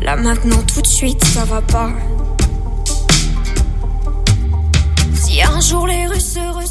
là 0.00 0.16
maintenant 0.16 0.62
tout 0.72 0.82
de 0.82 0.86
suite 0.86 1.24
ça 1.24 1.44
va 1.44 1.60
pas. 1.60 1.90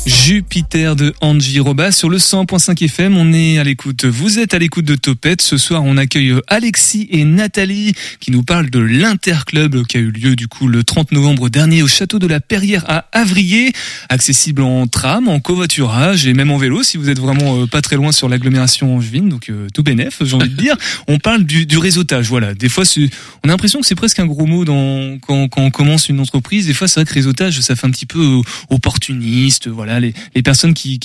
Jupiter 0.06 0.96
de 0.96 1.14
Angie 1.20 1.60
Roba 1.60 1.92
sur 1.92 2.10
le 2.10 2.18
100.5 2.18 2.86
FM. 2.86 3.18
On 3.18 3.34
est 3.34 3.58
à 3.58 3.64
l'écoute. 3.64 4.06
Vous 4.06 4.40
êtes 4.40 4.54
à 4.54 4.60
l'écoute 4.60 4.86
de 4.86 4.96
Topette. 4.96 5.42
Ce 5.42 5.58
soir, 5.58 5.84
on 5.84 5.98
accueille 5.98 6.34
Alexis 6.48 7.08
et 7.12 7.26
Nathalie 7.26 7.94
qui 8.20 8.32
nous 8.32 8.44
parlent 8.44 8.70
de 8.70 8.80
l'Interclub 8.80 9.86
qui 9.86 9.98
a 9.98 10.00
eu 10.00 10.12
lieu 10.12 10.36
du 10.38 10.48
coup 10.48 10.68
le 10.68 10.84
30 10.84 11.12
novembre 11.12 11.50
dernier 11.50 11.84
au 11.84 11.88
château 11.88 12.20
de 12.20 12.28
la 12.28 12.40
Perrière 12.40 12.86
à 12.88 13.06
Avrier. 13.12 13.74
Accessible 14.10 14.62
en 14.62 14.88
tram, 14.88 15.28
en 15.28 15.40
covoiturage 15.40 16.26
et 16.26 16.34
même 16.34 16.52
en 16.52 16.58
vélo 16.58 16.84
si 16.84 16.96
vous 16.98 17.10
êtes 17.10 17.20
vraiment 17.20 17.64
euh, 17.64 17.68
pas 17.68 17.82
très 17.82 17.98
loin 17.98 18.14
sur 18.14 18.30
l'agglomération 18.30 18.96
angevine. 18.96 19.28
Donc 19.28 19.50
euh, 19.50 19.68
tout 19.74 19.84
bénef, 19.84 20.20
j'ai 20.22 20.36
envie 20.36 20.50
de 20.50 20.56
dire. 20.56 20.76
On 21.08 21.20
parle 21.20 21.44
du, 21.44 21.66
du 21.66 21.78
réseautage. 21.78 22.30
Voilà. 22.30 22.54
Des 22.54 22.70
fois, 22.70 22.86
on 23.44 23.50
a 23.50 23.52
l'impression 23.52 23.82
que 23.82 23.86
c'est 23.86 23.96
presque 23.96 24.20
un 24.20 24.26
gros 24.26 24.46
mot 24.46 24.64
dans, 24.64 25.18
quand, 25.20 25.50
quand 25.50 25.62
on 25.62 25.72
commence 25.72 26.10
une 26.10 26.20
entreprise. 26.20 26.68
Des 26.68 26.74
fois, 26.74 26.88
c'est 26.88 27.02
vrai 27.02 27.06
que 27.06 27.14
réseautage, 27.14 27.60
ça 27.62 27.76
fait 27.76 27.88
un 27.88 27.92
petit 27.92 28.06
peu 28.06 28.42
opportuniste, 28.78 29.68
voilà, 29.68 30.00
les, 30.00 30.14
personnes 30.44 30.74
qui, 30.74 31.00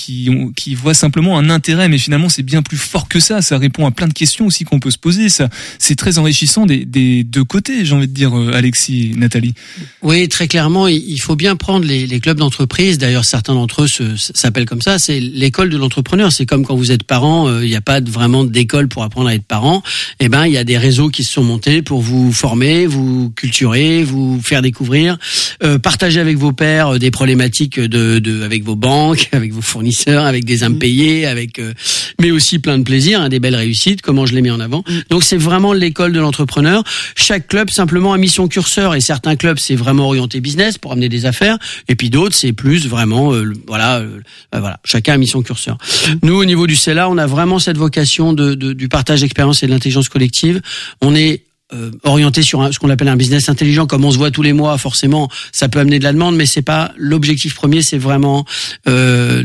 voient 0.76 0.94
simplement 0.94 1.38
un 1.38 1.50
intérêt, 1.50 1.88
mais 1.88 1.98
finalement 1.98 2.28
c'est 2.28 2.42
bien 2.42 2.62
plus 2.62 2.76
fort 2.76 3.08
que 3.08 3.20
ça. 3.20 3.42
Ça 3.42 3.58
répond 3.58 3.86
à 3.86 3.90
plein 3.90 4.06
de 4.06 4.12
questions 4.12 4.46
aussi 4.46 4.64
qu'on 4.64 4.78
peut 4.78 4.90
se 4.90 4.98
poser. 4.98 5.28
Ça, 5.28 5.48
c'est 5.78 5.96
très 5.96 6.18
enrichissant 6.18 6.66
des, 6.66 7.24
deux 7.24 7.44
côtés, 7.44 7.84
j'ai 7.84 7.94
envie 7.94 8.08
de 8.08 8.14
dire, 8.14 8.36
euh, 8.36 8.52
Alexis, 8.54 9.12
Nathalie. 9.16 9.54
Oui, 10.02 10.28
très 10.28 10.48
clairement, 10.48 10.86
il 10.88 11.20
faut 11.20 11.36
bien 11.36 11.56
prendre 11.56 11.84
les, 11.84 12.06
les 12.06 12.20
clubs 12.20 12.38
d'entreprise. 12.38 12.98
D'ailleurs, 12.98 13.24
certains 13.24 13.54
d'entre 13.54 13.82
eux 13.82 14.16
s'appellent 14.16 14.66
comme 14.66 14.82
ça. 14.82 14.98
C'est 14.98 15.20
l'école 15.20 15.70
de 15.70 15.76
l'entrepreneur. 15.76 16.32
C'est 16.32 16.46
comme 16.46 16.64
quand 16.64 16.76
vous 16.76 16.92
êtes 16.92 17.04
parent, 17.04 17.48
euh, 17.48 17.64
il 17.64 17.68
n'y 17.68 17.76
a 17.76 17.80
pas 17.80 18.00
vraiment 18.00 18.44
d'école 18.44 18.88
pour 18.88 19.02
apprendre 19.02 19.28
à 19.28 19.34
être 19.34 19.44
parent. 19.44 19.82
Eh 20.20 20.28
ben, 20.28 20.46
il 20.46 20.52
y 20.52 20.58
a 20.58 20.64
des 20.64 20.78
réseaux 20.78 21.08
qui 21.08 21.24
se 21.24 21.32
sont 21.32 21.44
montés 21.44 21.82
pour 21.82 22.02
vous 22.02 22.32
former, 22.32 22.86
vous 22.86 23.30
culturer, 23.30 24.02
vous 24.02 24.40
faire 24.42 24.62
découvrir, 24.62 25.18
euh, 25.62 25.78
partager 25.78 26.20
avec 26.20 26.36
vos 26.36 26.52
pairs 26.52 26.98
des 26.98 27.10
problématiques 27.10 27.61
de, 27.68 28.18
de, 28.18 28.42
avec 28.42 28.64
vos 28.64 28.76
banques, 28.76 29.28
avec 29.32 29.52
vos 29.52 29.62
fournisseurs, 29.62 30.24
avec 30.24 30.44
des 30.44 30.62
impayés, 30.62 31.26
avec 31.26 31.58
euh, 31.58 31.72
mais 32.20 32.30
aussi 32.30 32.58
plein 32.58 32.78
de 32.78 32.84
plaisir, 32.84 33.20
hein, 33.20 33.28
des 33.28 33.40
belles 33.40 33.56
réussites. 33.56 34.02
Comment 34.02 34.26
je 34.26 34.34
les 34.34 34.42
mets 34.42 34.50
en 34.50 34.60
avant. 34.60 34.84
Mm. 34.88 34.92
Donc 35.10 35.24
c'est 35.24 35.36
vraiment 35.36 35.72
l'école 35.72 36.12
de 36.12 36.20
l'entrepreneur. 36.20 36.84
Chaque 37.16 37.48
club 37.48 37.70
simplement 37.70 38.12
a 38.12 38.18
mis 38.18 38.28
son 38.28 38.48
curseur 38.48 38.94
et 38.94 39.00
certains 39.00 39.36
clubs 39.36 39.58
c'est 39.58 39.76
vraiment 39.76 40.06
orienté 40.06 40.40
business 40.40 40.78
pour 40.78 40.92
amener 40.92 41.08
des 41.08 41.26
affaires 41.26 41.58
et 41.88 41.94
puis 41.94 42.10
d'autres 42.10 42.34
c'est 42.34 42.52
plus 42.52 42.86
vraiment 42.86 43.32
euh, 43.32 43.52
voilà 43.66 43.98
euh, 43.98 44.20
voilà 44.52 44.80
chacun 44.84 45.14
a 45.14 45.18
mis 45.18 45.28
son 45.28 45.42
curseur. 45.42 45.76
Mm. 45.76 46.26
Nous 46.26 46.34
au 46.34 46.44
niveau 46.44 46.66
du 46.66 46.76
CELA 46.76 47.08
on 47.08 47.18
a 47.18 47.26
vraiment 47.26 47.58
cette 47.58 47.78
vocation 47.78 48.32
de, 48.32 48.54
de 48.54 48.72
du 48.72 48.88
partage 48.88 49.20
d'expérience 49.20 49.62
et 49.62 49.66
de 49.66 49.72
l'intelligence 49.72 50.08
collective. 50.08 50.60
On 51.00 51.14
est 51.14 51.44
euh, 51.72 51.90
orienté 52.02 52.42
sur 52.42 52.62
un, 52.62 52.72
ce 52.72 52.78
qu'on 52.78 52.90
appelle 52.90 53.08
un 53.08 53.16
business 53.16 53.48
intelligent, 53.48 53.86
comme 53.86 54.04
on 54.04 54.10
se 54.10 54.18
voit 54.18 54.30
tous 54.30 54.42
les 54.42 54.52
mois, 54.52 54.76
forcément, 54.78 55.28
ça 55.52 55.68
peut 55.68 55.78
amener 55.78 55.98
de 55.98 56.04
la 56.04 56.12
demande, 56.12 56.36
mais 56.36 56.46
c'est 56.46 56.62
pas 56.62 56.92
l'objectif 56.96 57.54
premier. 57.54 57.82
C'est 57.82 57.98
vraiment 57.98 58.44
euh, 58.88 59.42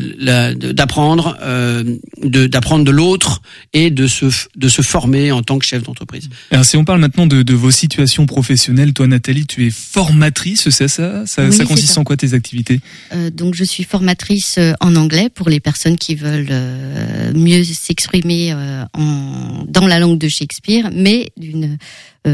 d'apprendre, 0.73 1.37
euh, 1.41 1.83
d'apprendre 2.23 2.85
de, 2.85 2.91
l'autre 2.91 3.41
et 3.73 3.89
de 3.89 4.07
se 4.07 4.25
de 4.55 4.67
se 4.67 4.81
former 4.81 5.31
en 5.31 5.41
tant 5.41 5.59
que 5.59 5.65
chef 5.65 5.83
d'entreprise. 5.83 6.29
Alors 6.51 6.65
si 6.65 6.77
on 6.77 6.85
parle 6.85 6.99
maintenant 6.99 7.27
de, 7.27 7.43
de, 7.43 7.53
vos 7.53 7.71
situations 7.71 8.25
professionnelles, 8.25 8.93
toi 8.93 9.07
Nathalie, 9.07 9.45
tu 9.45 9.65
es 9.65 9.69
formatrice, 9.69 10.69
c'est 10.69 10.87
ça? 10.87 11.25
Ça, 11.25 11.51
ça 11.51 11.65
consiste 11.65 11.97
en 11.97 12.03
quoi 12.03 12.17
tes 12.17 12.33
activités? 12.33 12.81
Euh, 13.13 13.29
Donc 13.29 13.55
je 13.55 13.63
suis 13.63 13.83
formatrice 13.83 14.55
euh, 14.57 14.73
en 14.79 14.95
anglais 14.95 15.29
pour 15.33 15.49
les 15.49 15.59
personnes 15.59 15.97
qui 15.97 16.15
veulent 16.15 16.47
euh, 16.49 17.31
mieux 17.33 17.63
s'exprimer 17.63 18.53
en 18.93 19.65
dans 19.67 19.87
la 19.87 19.99
langue 19.99 20.17
de 20.17 20.27
Shakespeare, 20.27 20.89
mais 20.93 21.29
d'une 21.37 21.77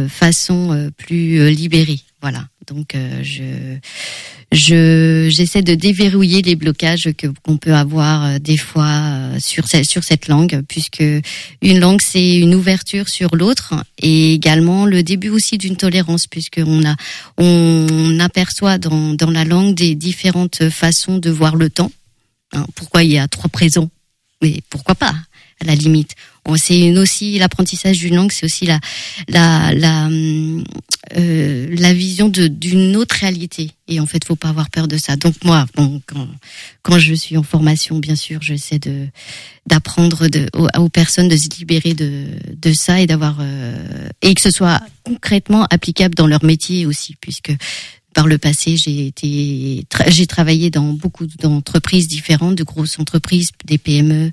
façon 0.08 0.89
plus 0.97 1.49
libérée. 1.49 1.99
Voilà. 2.21 2.45
Donc 2.67 2.95
je 3.21 3.77
je 4.53 5.27
j'essaie 5.29 5.63
de 5.63 5.73
déverrouiller 5.73 6.41
les 6.41 6.56
blocages 6.56 7.10
que 7.17 7.27
qu'on 7.41 7.58
peut 7.58 7.73
avoir 7.73 8.23
euh, 8.23 8.39
des 8.39 8.58
fois 8.58 8.86
euh, 8.86 9.39
sur 9.39 9.67
cette 9.67 9.89
sur 9.89 10.03
cette 10.03 10.27
langue 10.27 10.62
puisque 10.67 11.03
une 11.62 11.79
langue 11.79 12.01
c'est 12.01 12.36
une 12.36 12.53
ouverture 12.53 13.10
sur 13.10 13.36
l'autre 13.36 13.73
et 13.99 14.34
également 14.34 14.86
le 14.86 15.01
début 15.01 15.29
aussi 15.29 15.58
d'une 15.58 15.75
tolérance 15.75 16.27
puisque 16.27 16.62
on 16.63 16.86
a 16.86 16.95
on 17.38 18.19
aperçoit 18.19 18.77
dans 18.77 19.13
dans 19.15 19.32
la 19.32 19.43
langue 19.43 19.73
des 19.73 19.95
différentes 19.95 20.69
façons 20.69 21.17
de 21.17 21.32
voir 21.32 21.56
le 21.56 21.69
temps. 21.69 21.91
Hein, 22.53 22.67
pourquoi 22.75 23.03
il 23.03 23.12
y 23.12 23.17
a 23.17 23.27
trois 23.27 23.49
présents? 23.49 23.89
Mais 24.41 24.62
pourquoi 24.69 24.93
pas 24.93 25.15
à 25.62 25.65
la 25.65 25.73
limite? 25.73 26.13
C'est 26.56 26.97
aussi 26.97 27.39
l'apprentissage 27.39 27.99
d'une 27.99 28.15
langue, 28.15 28.32
c'est 28.32 28.45
aussi 28.45 28.65
la 28.65 28.79
la 29.27 29.73
la 29.73 30.10
euh, 31.17 31.67
la 31.71 31.93
vision 31.93 32.29
d'une 32.29 32.95
autre 32.95 33.15
réalité. 33.15 33.71
Et 33.88 33.99
en 33.99 34.06
fait, 34.06 34.23
faut 34.25 34.36
pas 34.36 34.49
avoir 34.49 34.69
peur 34.69 34.88
de 34.88 34.97
ça. 34.97 35.15
Donc 35.15 35.36
moi, 35.43 35.65
bon, 35.75 36.01
quand 36.06 36.27
quand 36.82 36.99
je 36.99 37.13
suis 37.13 37.38
en 37.38 37.43
formation, 37.43 37.99
bien 37.99 38.15
sûr, 38.15 38.41
j'essaie 38.41 38.79
de 38.79 39.08
d'apprendre 39.65 40.27
de, 40.27 40.47
aux, 40.53 40.89
personnes 40.89 41.29
de 41.29 41.38
se 41.38 41.47
libérer 41.58 41.93
de 41.93 42.25
de 42.53 42.73
ça 42.73 42.99
et 42.99 43.08
d'avoir 43.08 43.38
euh, 43.39 44.10
et 44.21 44.34
que 44.34 44.41
ce 44.41 44.51
soit 44.51 44.82
concrètement 45.03 45.65
applicable 45.69 46.15
dans 46.15 46.27
leur 46.27 46.43
métier 46.43 46.86
aussi, 46.86 47.15
puisque 47.19 47.53
par 48.13 48.28
le 48.28 48.38
passé, 48.38 48.78
j'ai 48.78 49.08
été, 49.08 49.86
j'ai 50.08 50.28
travaillé 50.28 50.69
dans 50.69 50.93
beaucoup 50.93 51.26
d'entreprises 51.26 52.08
différentes, 52.08 52.56
de 52.56 52.63
grosses 52.63 52.99
entreprises, 52.99 53.52
des 53.65 53.78
PME 53.78 54.32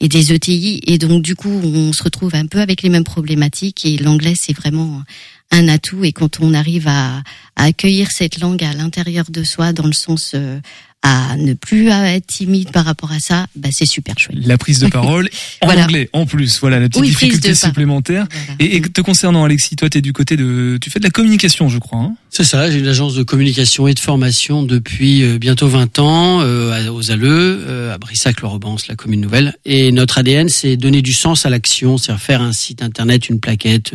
et 0.00 0.08
des 0.08 0.32
ETI, 0.32 0.80
et 0.86 0.98
donc 0.98 1.22
du 1.22 1.34
coup, 1.34 1.50
on 1.50 1.92
se 1.92 2.02
retrouve 2.02 2.34
un 2.34 2.46
peu 2.46 2.60
avec 2.60 2.82
les 2.82 2.88
mêmes 2.88 3.04
problématiques. 3.04 3.84
Et 3.84 3.96
l'anglais, 3.96 4.34
c'est 4.36 4.52
vraiment 4.52 5.02
un 5.50 5.68
atout. 5.68 6.04
Et 6.04 6.12
quand 6.12 6.40
on 6.40 6.54
arrive 6.54 6.88
à, 6.88 7.22
accueillir 7.56 8.10
cette 8.10 8.40
langue 8.40 8.64
à 8.64 8.72
l'intérieur 8.72 9.26
de 9.28 9.44
soi, 9.44 9.72
dans 9.72 9.86
le 9.86 9.92
sens 9.92 10.32
euh, 10.34 10.58
à 11.02 11.36
ne 11.36 11.54
plus 11.54 11.88
être 11.88 12.26
timide 12.26 12.70
par 12.70 12.84
rapport 12.84 13.12
à 13.12 13.18
ça, 13.18 13.46
bah 13.56 13.68
c'est 13.72 13.86
super 13.86 14.18
chouette. 14.18 14.38
La 14.44 14.58
prise 14.58 14.78
de 14.78 14.86
parole 14.88 15.28
en 15.60 15.68
anglais 15.68 16.08
en 16.12 16.26
plus, 16.26 16.60
voilà 16.60 16.78
la 16.80 16.88
petite 16.88 17.04
difficulté 17.04 17.54
supplémentaire. 17.54 18.26
Et, 18.58 18.80
te 18.80 19.00
concernant 19.00 19.44
Alexis, 19.44 19.76
toi 19.76 19.88
tu 19.88 19.98
es 19.98 20.00
du 20.00 20.12
côté 20.12 20.36
de 20.36 20.78
tu 20.80 20.90
fais 20.90 20.98
de 20.98 21.04
la 21.04 21.10
communication, 21.10 21.68
je 21.68 21.78
crois. 21.78 21.98
Hein 21.98 22.14
c'est 22.34 22.44
ça, 22.44 22.70
j'ai 22.70 22.78
une 22.78 22.88
agence 22.88 23.14
de 23.14 23.22
communication 23.22 23.86
et 23.88 23.94
de 23.94 23.98
formation 23.98 24.62
depuis 24.62 25.22
euh, 25.22 25.38
bientôt 25.38 25.68
20 25.68 25.98
ans 25.98 26.40
euh, 26.40 26.90
aux 26.90 27.10
Alleux, 27.10 27.62
euh, 27.66 27.94
à 27.94 27.98
Brissac, 27.98 28.40
le 28.40 28.48
la 28.88 28.94
commune 28.94 29.20
nouvelle. 29.20 29.54
Et 29.64 29.92
notre 29.92 30.18
ADN, 30.18 30.48
c'est 30.48 30.76
donner 30.76 31.02
du 31.02 31.12
sens 31.12 31.44
à 31.46 31.50
l'action, 31.50 31.98
c'est 31.98 32.16
faire 32.16 32.42
un 32.42 32.52
site 32.52 32.82
internet, 32.82 33.28
une 33.28 33.40
plaquette. 33.40 33.92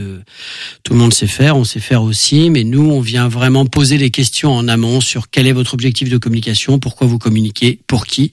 tout 0.84 0.94
le 0.94 1.00
monde 1.00 1.14
sait 1.14 1.28
faire, 1.28 1.58
on 1.58 1.64
sait 1.64 1.80
faire 1.80 2.04
aussi, 2.04 2.50
mais 2.50 2.64
nous, 2.64 2.90
on 2.90 3.00
vient 3.00 3.28
vraiment 3.28 3.66
poser 3.66 3.98
les 3.98 4.10
questions 4.12 4.54
en 4.54 4.68
amont 4.68 5.02
sur 5.02 5.30
quel 5.30 5.48
est 5.48 5.52
votre 5.52 5.74
objectif 5.74 6.10
de 6.10 6.18
communication, 6.18 6.80
pourquoi 6.80 6.97
vous 7.06 7.20
communiquez, 7.20 7.80
pour 7.88 8.06
qui 8.06 8.32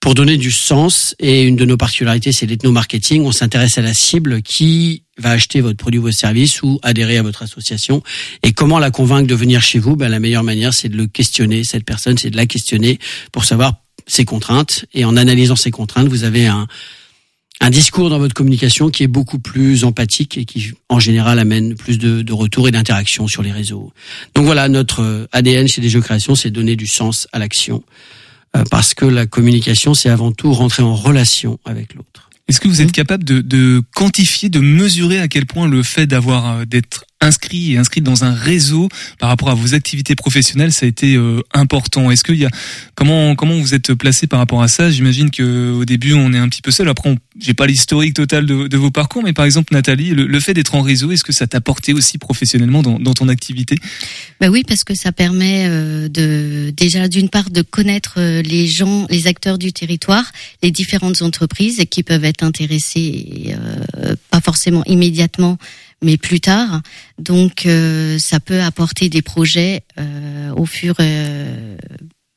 pour 0.00 0.14
donner 0.14 0.36
du 0.36 0.50
sens. 0.50 1.14
Et 1.18 1.42
une 1.42 1.56
de 1.56 1.64
nos 1.64 1.76
particularités, 1.76 2.32
c'est 2.32 2.46
l'ethno-marketing. 2.46 3.24
On 3.24 3.32
s'intéresse 3.32 3.78
à 3.78 3.82
la 3.82 3.94
cible 3.94 4.42
qui 4.42 5.02
va 5.18 5.30
acheter 5.30 5.60
votre 5.60 5.76
produit 5.76 5.98
ou 5.98 6.04
votre 6.04 6.16
service 6.16 6.62
ou 6.62 6.78
adhérer 6.82 7.18
à 7.18 7.22
votre 7.22 7.42
association. 7.42 8.02
Et 8.42 8.52
comment 8.52 8.78
la 8.78 8.90
convaincre 8.90 9.26
de 9.26 9.34
venir 9.34 9.62
chez 9.62 9.78
vous? 9.78 9.96
Ben, 9.96 10.08
La 10.08 10.20
meilleure 10.20 10.44
manière, 10.44 10.74
c'est 10.74 10.88
de 10.88 10.96
le 10.96 11.06
questionner. 11.06 11.64
Cette 11.64 11.84
personne, 11.84 12.18
c'est 12.18 12.30
de 12.30 12.36
la 12.36 12.46
questionner 12.46 12.98
pour 13.32 13.44
savoir 13.44 13.74
ses 14.06 14.24
contraintes. 14.24 14.84
Et 14.94 15.04
en 15.04 15.16
analysant 15.16 15.56
ses 15.56 15.70
contraintes, 15.70 16.08
vous 16.08 16.24
avez 16.24 16.46
un, 16.46 16.66
un 17.60 17.70
discours 17.70 18.08
dans 18.08 18.18
votre 18.18 18.34
communication 18.34 18.90
qui 18.90 19.02
est 19.02 19.08
beaucoup 19.08 19.38
plus 19.38 19.84
empathique 19.84 20.38
et 20.38 20.44
qui, 20.44 20.72
en 20.88 21.00
général, 21.00 21.38
amène 21.38 21.74
plus 21.74 21.98
de, 21.98 22.22
de 22.22 22.32
retours 22.32 22.68
et 22.68 22.70
d'interactions 22.70 23.26
sur 23.26 23.42
les 23.42 23.52
réseaux. 23.52 23.92
Donc 24.34 24.44
voilà, 24.44 24.68
notre 24.68 25.28
ADN 25.32 25.66
chez 25.66 25.80
des 25.80 25.88
jeux 25.88 26.00
création, 26.00 26.34
c'est 26.34 26.50
donner 26.50 26.76
du 26.76 26.86
sens 26.86 27.26
à 27.32 27.38
l'action. 27.38 27.82
Euh, 28.56 28.64
parce 28.70 28.94
que 28.94 29.04
la 29.04 29.26
communication, 29.26 29.94
c'est 29.94 30.08
avant 30.08 30.32
tout 30.32 30.52
rentrer 30.52 30.82
en 30.82 30.94
relation 30.94 31.58
avec 31.64 31.94
l'autre. 31.94 32.30
Est-ce 32.48 32.60
que 32.60 32.68
vous 32.68 32.80
êtes 32.80 32.92
capable 32.92 33.24
de, 33.24 33.40
de, 33.40 33.82
quantifier, 33.94 34.48
de 34.48 34.60
mesurer 34.60 35.18
à 35.18 35.28
quel 35.28 35.44
point 35.44 35.68
le 35.68 35.82
fait 35.82 36.06
d'avoir 36.06 36.46
euh, 36.46 36.64
d'être 36.64 37.04
inscrit 37.20 37.72
et 37.72 37.78
inscrit 37.78 38.00
dans 38.00 38.24
un 38.24 38.32
réseau 38.32 38.88
par 39.18 39.28
rapport 39.28 39.50
à 39.50 39.54
vos 39.54 39.74
activités 39.74 40.14
professionnelles, 40.14 40.72
ça 40.72 40.86
a 40.86 40.88
été 40.88 41.16
euh, 41.16 41.40
important. 41.52 42.10
Est-ce 42.10 42.22
qu'il 42.22 42.36
y 42.36 42.44
a 42.44 42.50
comment 42.94 43.34
comment 43.34 43.58
vous 43.58 43.74
êtes 43.74 43.94
placé 43.94 44.26
par 44.26 44.38
rapport 44.38 44.62
à 44.62 44.68
ça? 44.68 44.90
J'imagine 44.90 45.30
que 45.30 45.72
au 45.72 45.84
début 45.84 46.12
on 46.12 46.32
est 46.32 46.38
un 46.38 46.48
petit 46.48 46.62
peu 46.62 46.70
seul. 46.70 46.88
Après, 46.88 47.16
j'ai 47.40 47.54
pas 47.54 47.66
l'historique 47.66 48.14
total 48.14 48.46
de, 48.46 48.76
vos 48.76 48.90
parcours, 48.90 49.22
mais 49.22 49.32
par 49.32 49.44
exemple 49.44 49.74
Nathalie, 49.74 50.10
le, 50.10 50.40
fait 50.40 50.54
d'être 50.54 50.74
en 50.74 50.82
réseau, 50.82 51.10
est-ce 51.10 51.24
que 51.24 51.32
ça 51.32 51.46
t'a 51.46 51.60
porté 51.60 51.92
aussi 51.92 52.18
professionnellement 52.18 52.82
dans, 52.82 52.98
dans 52.98 53.14
ton 53.14 53.28
activité? 53.28 53.76
Bah 54.40 54.48
oui, 54.48 54.62
parce 54.66 54.84
que 54.84 54.94
ça 54.94 55.10
permet 55.10 55.66
euh, 55.68 56.08
de 56.08 56.72
déjà 56.76 57.08
d'une 57.08 57.28
part 57.28 57.50
de 57.50 57.62
connaître 57.62 58.14
euh, 58.18 58.42
les 58.42 58.66
gens, 58.66 59.06
les 59.10 59.26
acteurs 59.26 59.58
du 59.58 59.72
territoire, 59.72 60.30
les 60.62 60.70
différentes 60.70 61.22
entreprises 61.22 61.82
qui 61.90 62.02
peuvent 62.02 62.24
être 62.24 62.44
intéressées, 62.44 63.56
pas 64.30 64.40
forcément 64.40 64.84
immédiatement 64.84 65.58
mais 66.02 66.16
plus 66.16 66.40
tard. 66.40 66.82
Donc 67.18 67.66
euh, 67.66 68.18
ça 68.18 68.40
peut 68.40 68.60
apporter 68.60 69.08
des 69.08 69.22
projets 69.22 69.82
euh, 69.98 70.52
au 70.54 70.66
fur 70.66 70.94
euh, 71.00 71.76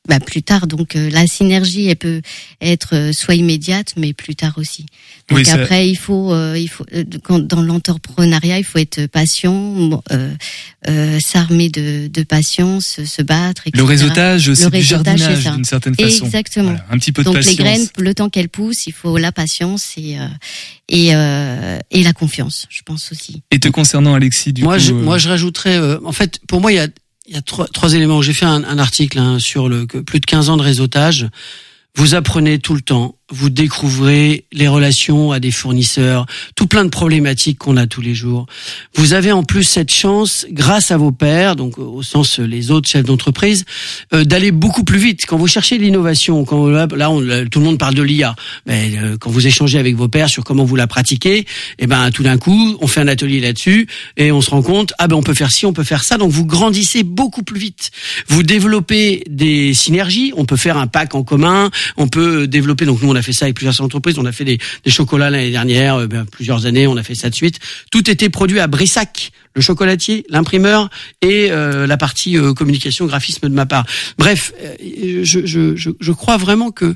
bah, 0.08 0.20
plus 0.20 0.42
tard. 0.42 0.66
Donc 0.66 0.94
la 0.94 1.26
synergie 1.26 1.86
elle 1.86 1.96
peut 1.96 2.22
être 2.60 3.10
soit 3.12 3.34
immédiate, 3.34 3.94
mais 3.96 4.12
plus 4.12 4.34
tard 4.34 4.54
aussi. 4.56 4.86
Donc 5.28 5.46
après 5.48 5.88
il 5.88 5.96
faut 5.96 6.34
il 6.54 6.68
faut 6.68 6.84
dans 7.24 7.62
l'entrepreneuriat 7.62 8.58
il 8.58 8.64
faut 8.64 8.78
être 8.78 9.06
patient, 9.06 10.02
s'armer 11.20 11.68
de, 11.68 12.08
de 12.08 12.22
patience, 12.22 13.04
se 13.04 13.22
battre. 13.22 13.62
Etc. 13.66 13.78
Le 13.78 13.84
réseautage, 13.84 14.52
c'est 14.54 14.70
du 14.70 14.82
jardinage 14.82 15.44
d'une 15.44 15.64
certaine 15.64 15.94
façon. 15.94 16.24
Exactement. 16.24 16.76
un 16.90 16.98
petit 16.98 17.12
peu 17.12 17.22
de 17.22 17.26
Donc 17.26 17.36
patience. 17.36 17.56
les 17.56 17.64
graines, 17.64 17.88
le 17.98 18.14
temps 18.14 18.28
qu'elles 18.28 18.48
poussent, 18.48 18.86
il 18.86 18.92
faut 18.92 19.16
la 19.18 19.32
patience 19.32 19.94
et 19.96 20.16
et, 20.92 21.14
euh, 21.14 21.78
et 21.90 22.02
la 22.02 22.12
confiance, 22.12 22.66
je 22.68 22.82
pense 22.82 23.10
aussi. 23.12 23.42
Et 23.50 23.58
te 23.58 23.68
concernant 23.68 24.14
Alexis, 24.14 24.52
du 24.52 24.62
moi, 24.62 24.74
coup, 24.76 24.82
je, 24.84 24.92
euh, 24.92 24.96
moi 25.02 25.18
je 25.18 25.28
rajouterais, 25.28 25.78
euh, 25.78 25.98
en 26.04 26.12
fait, 26.12 26.38
pour 26.46 26.60
moi 26.60 26.70
il 26.70 26.76
y 26.76 26.78
a, 26.78 26.88
il 27.26 27.34
y 27.34 27.36
a 27.36 27.42
trois, 27.42 27.66
trois 27.66 27.94
éléments. 27.94 28.22
J'ai 28.22 28.32
fait 28.32 28.46
un, 28.46 28.78
article 28.78 29.18
hein, 29.18 29.38
sur 29.38 29.68
le 29.68 29.86
plus 29.86 30.20
de 30.20 30.26
15 30.26 30.50
ans 30.50 30.56
de 30.56 30.62
réseautage. 30.62 31.28
Vous 31.94 32.14
apprenez 32.14 32.58
tout 32.58 32.74
le 32.74 32.80
temps 32.80 33.16
vous 33.32 33.50
découvrez 33.50 34.44
les 34.52 34.68
relations 34.68 35.32
à 35.32 35.40
des 35.40 35.50
fournisseurs, 35.50 36.26
tout 36.54 36.66
plein 36.66 36.84
de 36.84 36.90
problématiques 36.90 37.58
qu'on 37.58 37.76
a 37.76 37.86
tous 37.86 38.02
les 38.02 38.14
jours. 38.14 38.46
Vous 38.94 39.14
avez 39.14 39.32
en 39.32 39.42
plus 39.42 39.64
cette 39.64 39.90
chance, 39.90 40.46
grâce 40.50 40.90
à 40.90 40.98
vos 40.98 41.12
pairs, 41.12 41.56
donc 41.56 41.78
au 41.78 42.02
sens 42.02 42.38
les 42.38 42.70
autres 42.70 42.88
chefs 42.88 43.04
d'entreprise, 43.04 43.64
euh, 44.12 44.24
d'aller 44.24 44.52
beaucoup 44.52 44.84
plus 44.84 44.98
vite. 44.98 45.24
Quand 45.26 45.38
vous 45.38 45.48
cherchez 45.48 45.78
l'innovation, 45.78 46.44
quand 46.44 46.68
là, 46.68 46.86
tout 46.86 47.58
le 47.58 47.64
monde 47.64 47.78
parle 47.78 47.94
de 47.94 48.02
l'IA, 48.02 48.36
mais 48.66 48.92
euh, 48.96 49.16
quand 49.18 49.30
vous 49.30 49.46
échangez 49.46 49.78
avec 49.78 49.96
vos 49.96 50.08
pairs 50.08 50.28
sur 50.28 50.44
comment 50.44 50.64
vous 50.64 50.76
la 50.76 50.86
pratiquez, 50.86 51.38
et 51.38 51.46
eh 51.78 51.86
ben 51.86 52.10
tout 52.10 52.22
d'un 52.22 52.36
coup, 52.36 52.76
on 52.80 52.86
fait 52.86 53.00
un 53.00 53.08
atelier 53.08 53.40
là-dessus 53.40 53.86
et 54.16 54.30
on 54.30 54.40
se 54.40 54.50
rend 54.50 54.62
compte, 54.62 54.92
ah 54.98 55.08
ben 55.08 55.16
on 55.16 55.22
peut 55.22 55.34
faire 55.34 55.50
ci, 55.50 55.64
on 55.64 55.72
peut 55.72 55.84
faire 55.84 56.04
ça. 56.04 56.18
Donc 56.18 56.30
vous 56.30 56.44
grandissez 56.44 57.02
beaucoup 57.02 57.42
plus 57.42 57.58
vite. 57.58 57.90
Vous 58.28 58.42
développez 58.42 59.24
des 59.28 59.72
synergies. 59.74 60.32
On 60.36 60.44
peut 60.44 60.56
faire 60.56 60.76
un 60.76 60.86
pack 60.86 61.14
en 61.14 61.22
commun. 61.22 61.70
On 61.96 62.08
peut 62.08 62.46
développer. 62.46 62.84
Donc 62.84 63.00
nous 63.02 63.10
on 63.10 63.14
a 63.14 63.21
fait 63.22 63.32
ça 63.32 63.46
avec 63.46 63.56
plusieurs 63.56 63.80
entreprises. 63.80 64.18
On 64.18 64.24
a 64.26 64.32
fait 64.32 64.44
des, 64.44 64.58
chocolats 64.86 65.30
l'année 65.30 65.50
dernière, 65.50 65.96
euh, 65.96 66.06
ben, 66.06 66.24
plusieurs 66.24 66.66
années. 66.66 66.86
On 66.86 66.96
a 66.96 67.02
fait 67.02 67.14
ça 67.14 67.30
de 67.30 67.34
suite. 67.34 67.58
Tout 67.90 68.10
était 68.10 68.28
produit 68.28 68.60
à 68.60 68.66
Brissac, 68.66 69.32
le 69.54 69.62
chocolatier, 69.62 70.24
l'imprimeur 70.28 70.90
et 71.20 71.50
euh, 71.50 71.86
la 71.86 71.96
partie 71.96 72.38
euh, 72.38 72.54
communication, 72.54 73.06
graphisme 73.06 73.48
de 73.48 73.54
ma 73.54 73.66
part. 73.66 73.86
Bref, 74.18 74.52
je, 74.82 75.22
je, 75.24 75.76
je, 75.76 75.90
je 75.98 76.12
crois 76.12 76.36
vraiment 76.36 76.70
que 76.70 76.94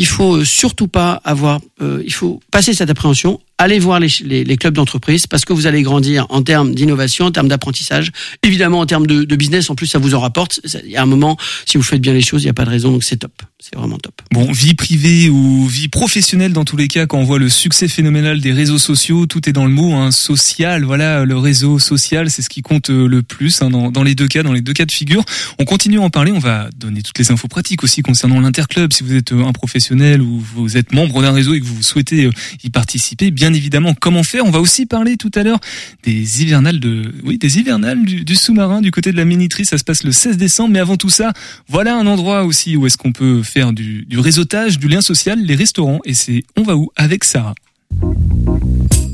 il 0.00 0.06
faut 0.06 0.44
surtout 0.44 0.86
pas 0.86 1.20
avoir, 1.24 1.60
il 1.80 2.14
faut 2.14 2.40
passer 2.52 2.72
cette 2.72 2.88
appréhension, 2.88 3.40
allez 3.58 3.78
voir 3.80 4.00
les, 4.00 4.08
les, 4.24 4.44
les 4.44 4.56
clubs 4.56 4.74
d'entreprise 4.74 5.26
parce 5.26 5.44
que 5.44 5.52
vous 5.52 5.66
allez 5.66 5.82
grandir 5.82 6.26
en 6.30 6.42
termes 6.42 6.74
d'innovation, 6.74 7.26
en 7.26 7.32
termes 7.32 7.48
d'apprentissage, 7.48 8.12
évidemment 8.42 8.80
en 8.80 8.86
termes 8.86 9.06
de, 9.06 9.24
de, 9.24 9.36
business. 9.36 9.68
En 9.68 9.74
plus, 9.74 9.86
ça 9.86 9.98
vous 9.98 10.14
en 10.14 10.20
rapporte. 10.20 10.60
Il 10.84 10.90
y 10.90 10.96
a 10.96 11.02
un 11.02 11.06
moment, 11.06 11.36
si 11.66 11.76
vous 11.76 11.82
faites 11.82 12.00
bien 12.00 12.12
les 12.12 12.22
choses, 12.22 12.42
il 12.42 12.46
n'y 12.46 12.50
a 12.50 12.54
pas 12.54 12.64
de 12.64 12.70
raison, 12.70 12.92
donc 12.92 13.04
c'est 13.04 13.16
top. 13.16 13.42
C'est 13.60 13.74
vraiment 13.74 13.98
top. 13.98 14.22
Bon, 14.30 14.50
vie 14.52 14.74
privée 14.74 15.28
ou 15.28 15.66
vie 15.66 15.88
professionnelle, 15.88 16.52
dans 16.52 16.64
tous 16.64 16.76
les 16.76 16.86
cas, 16.86 17.06
quand 17.06 17.18
on 17.18 17.24
voit 17.24 17.40
le 17.40 17.48
succès 17.48 17.88
phénoménal 17.88 18.40
des 18.40 18.52
réseaux 18.52 18.78
sociaux, 18.78 19.26
tout 19.26 19.48
est 19.48 19.52
dans 19.52 19.64
le 19.64 19.72
mot 19.72 19.94
hein, 19.94 20.12
social. 20.12 20.84
Voilà, 20.84 21.24
le 21.24 21.36
réseau 21.36 21.80
social, 21.80 22.30
c'est 22.30 22.42
ce 22.42 22.48
qui 22.48 22.62
compte 22.62 22.90
euh, 22.90 23.08
le 23.08 23.22
plus 23.22 23.60
hein, 23.60 23.70
dans, 23.70 23.90
dans, 23.90 24.04
les 24.04 24.14
deux 24.14 24.28
cas, 24.28 24.44
dans 24.44 24.52
les 24.52 24.60
deux 24.60 24.72
cas 24.72 24.86
de 24.86 24.92
figure. 24.92 25.24
On 25.58 25.64
continue 25.64 25.98
à 25.98 26.02
en 26.02 26.10
parler. 26.10 26.30
On 26.30 26.38
va 26.38 26.70
donner 26.76 27.02
toutes 27.02 27.18
les 27.18 27.32
infos 27.32 27.48
pratiques 27.48 27.82
aussi 27.82 28.02
concernant 28.02 28.38
l'interclub. 28.38 28.92
Si 28.92 29.02
vous 29.02 29.14
êtes 29.14 29.32
euh, 29.32 29.44
un 29.44 29.52
professionnel 29.52 30.22
ou 30.22 30.38
vous 30.38 30.76
êtes 30.76 30.92
membre 30.92 31.20
d'un 31.22 31.32
réseau 31.32 31.54
et 31.54 31.60
que 31.60 31.66
vous 31.66 31.82
souhaitez 31.82 32.26
euh, 32.26 32.32
y 32.62 32.70
participer, 32.70 33.32
bien 33.32 33.47
évidemment, 33.52 33.94
comment 33.94 34.22
faire 34.22 34.44
On 34.44 34.50
va 34.50 34.60
aussi 34.60 34.86
parler 34.86 35.16
tout 35.16 35.30
à 35.34 35.42
l'heure 35.42 35.58
des 36.02 36.42
hivernales 36.42 36.80
de, 36.80 37.12
oui, 37.24 37.38
des 37.38 37.58
hivernales 37.58 38.04
du, 38.04 38.24
du 38.24 38.34
sous-marin 38.34 38.80
du 38.80 38.90
côté 38.90 39.12
de 39.12 39.16
la 39.16 39.24
miniterie. 39.24 39.64
Ça 39.64 39.78
se 39.78 39.84
passe 39.84 40.04
le 40.04 40.12
16 40.12 40.36
décembre. 40.36 40.70
Mais 40.70 40.80
avant 40.80 40.96
tout 40.96 41.10
ça, 41.10 41.32
voilà 41.68 41.96
un 41.96 42.06
endroit 42.06 42.44
aussi 42.44 42.76
où 42.76 42.86
est-ce 42.86 42.96
qu'on 42.96 43.12
peut 43.12 43.42
faire 43.42 43.72
du, 43.72 44.04
du 44.06 44.18
réseautage, 44.18 44.78
du 44.78 44.88
lien 44.88 45.00
social, 45.00 45.40
les 45.40 45.54
restaurants. 45.54 46.00
Et 46.04 46.14
c'est 46.14 46.44
On 46.56 46.62
va 46.62 46.76
où 46.76 46.90
avec 46.96 47.24
Sarah. 47.24 47.54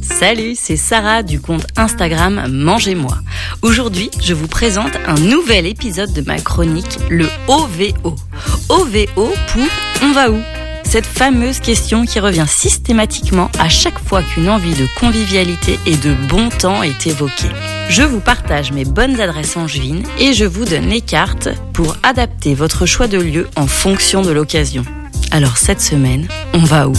Salut, 0.02 0.54
c'est 0.54 0.76
Sarah 0.76 1.22
du 1.22 1.40
compte 1.40 1.66
Instagram 1.76 2.46
Mangez-moi. 2.50 3.18
Aujourd'hui, 3.62 4.10
je 4.22 4.34
vous 4.34 4.48
présente 4.48 4.92
un 5.06 5.18
nouvel 5.18 5.66
épisode 5.66 6.12
de 6.12 6.22
ma 6.22 6.38
chronique, 6.38 6.98
le 7.10 7.26
OVO. 7.48 8.14
OVO 8.68 9.32
pour 9.48 9.66
On 10.02 10.12
va 10.12 10.30
où? 10.30 10.63
Cette 10.94 11.06
fameuse 11.06 11.58
question 11.58 12.04
qui 12.04 12.20
revient 12.20 12.46
systématiquement 12.46 13.50
à 13.58 13.68
chaque 13.68 13.98
fois 13.98 14.22
qu'une 14.22 14.48
envie 14.48 14.76
de 14.76 14.86
convivialité 15.00 15.80
et 15.86 15.96
de 15.96 16.14
bon 16.28 16.50
temps 16.50 16.84
est 16.84 17.08
évoquée. 17.08 17.48
Je 17.88 18.04
vous 18.04 18.20
partage 18.20 18.70
mes 18.70 18.84
bonnes 18.84 19.20
adresses 19.20 19.56
angevines 19.56 20.04
et 20.20 20.34
je 20.34 20.44
vous 20.44 20.64
donne 20.64 20.86
les 20.86 21.00
cartes 21.00 21.48
pour 21.72 21.96
adapter 22.04 22.54
votre 22.54 22.86
choix 22.86 23.08
de 23.08 23.18
lieu 23.18 23.48
en 23.56 23.66
fonction 23.66 24.22
de 24.22 24.30
l'occasion. 24.30 24.84
Alors 25.32 25.56
cette 25.56 25.80
semaine, 25.80 26.28
on 26.52 26.60
va 26.60 26.86
où? 26.86 26.92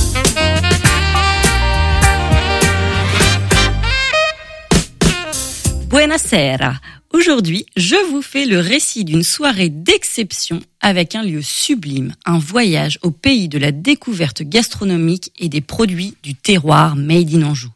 Buonasera. 5.87 6.73
Aujourd'hui, 7.17 7.65
je 7.77 7.95
vous 8.11 8.21
fais 8.21 8.45
le 8.45 8.59
récit 8.59 9.05
d'une 9.05 9.23
soirée 9.23 9.69
d'exception 9.69 10.59
avec 10.81 11.15
un 11.15 11.23
lieu 11.23 11.41
sublime, 11.41 12.13
un 12.25 12.37
voyage 12.37 12.99
au 13.03 13.11
pays 13.11 13.47
de 13.47 13.57
la 13.57 13.71
découverte 13.71 14.43
gastronomique 14.43 15.31
et 15.39 15.47
des 15.47 15.61
produits 15.61 16.15
du 16.23 16.35
terroir 16.35 16.97
Made 16.97 17.33
in 17.33 17.43
Anjou. 17.43 17.69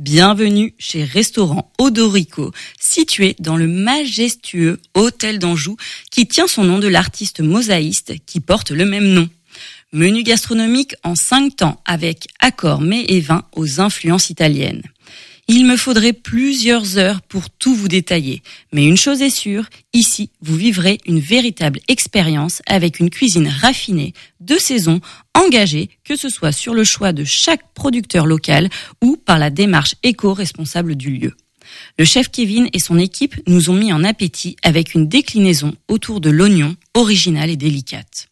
Bienvenue 0.00 0.74
chez 0.76 1.04
Restaurant 1.04 1.70
Odorico, 1.78 2.50
situé 2.80 3.36
dans 3.38 3.56
le 3.56 3.68
majestueux 3.68 4.80
Hôtel 4.94 5.38
d'Anjou, 5.38 5.76
qui 6.10 6.26
tient 6.26 6.48
son 6.48 6.64
nom 6.64 6.80
de 6.80 6.88
l'artiste 6.88 7.38
mosaïste 7.38 8.14
qui 8.26 8.40
porte 8.40 8.72
le 8.72 8.86
même 8.86 9.06
nom. 9.06 9.28
Menu 9.92 10.24
gastronomique 10.24 10.96
en 11.04 11.14
cinq 11.14 11.54
temps 11.58 11.80
avec 11.84 12.26
accords 12.40 12.80
mets 12.80 13.04
et 13.06 13.20
vins 13.20 13.44
aux 13.54 13.80
influences 13.80 14.30
italiennes. 14.30 14.82
Il 15.52 15.66
me 15.66 15.76
faudrait 15.76 16.12
plusieurs 16.12 16.96
heures 16.96 17.22
pour 17.22 17.50
tout 17.50 17.74
vous 17.74 17.88
détailler. 17.88 18.40
Mais 18.72 18.86
une 18.86 18.96
chose 18.96 19.20
est 19.20 19.36
sûre, 19.36 19.64
ici, 19.92 20.30
vous 20.40 20.54
vivrez 20.54 21.00
une 21.06 21.18
véritable 21.18 21.80
expérience 21.88 22.62
avec 22.66 23.00
une 23.00 23.10
cuisine 23.10 23.48
raffinée, 23.48 24.14
de 24.38 24.54
saison, 24.58 25.00
engagée, 25.34 25.90
que 26.04 26.14
ce 26.14 26.28
soit 26.28 26.52
sur 26.52 26.72
le 26.72 26.84
choix 26.84 27.12
de 27.12 27.24
chaque 27.24 27.74
producteur 27.74 28.26
local 28.26 28.68
ou 29.02 29.16
par 29.16 29.40
la 29.40 29.50
démarche 29.50 29.96
éco-responsable 30.04 30.94
du 30.94 31.10
lieu. 31.10 31.34
Le 31.98 32.04
chef 32.04 32.30
Kevin 32.30 32.68
et 32.72 32.78
son 32.78 32.96
équipe 32.96 33.34
nous 33.48 33.70
ont 33.70 33.74
mis 33.74 33.92
en 33.92 34.04
appétit 34.04 34.54
avec 34.62 34.94
une 34.94 35.08
déclinaison 35.08 35.74
autour 35.88 36.20
de 36.20 36.30
l'oignon, 36.30 36.76
originale 36.94 37.50
et 37.50 37.56
délicate. 37.56 38.28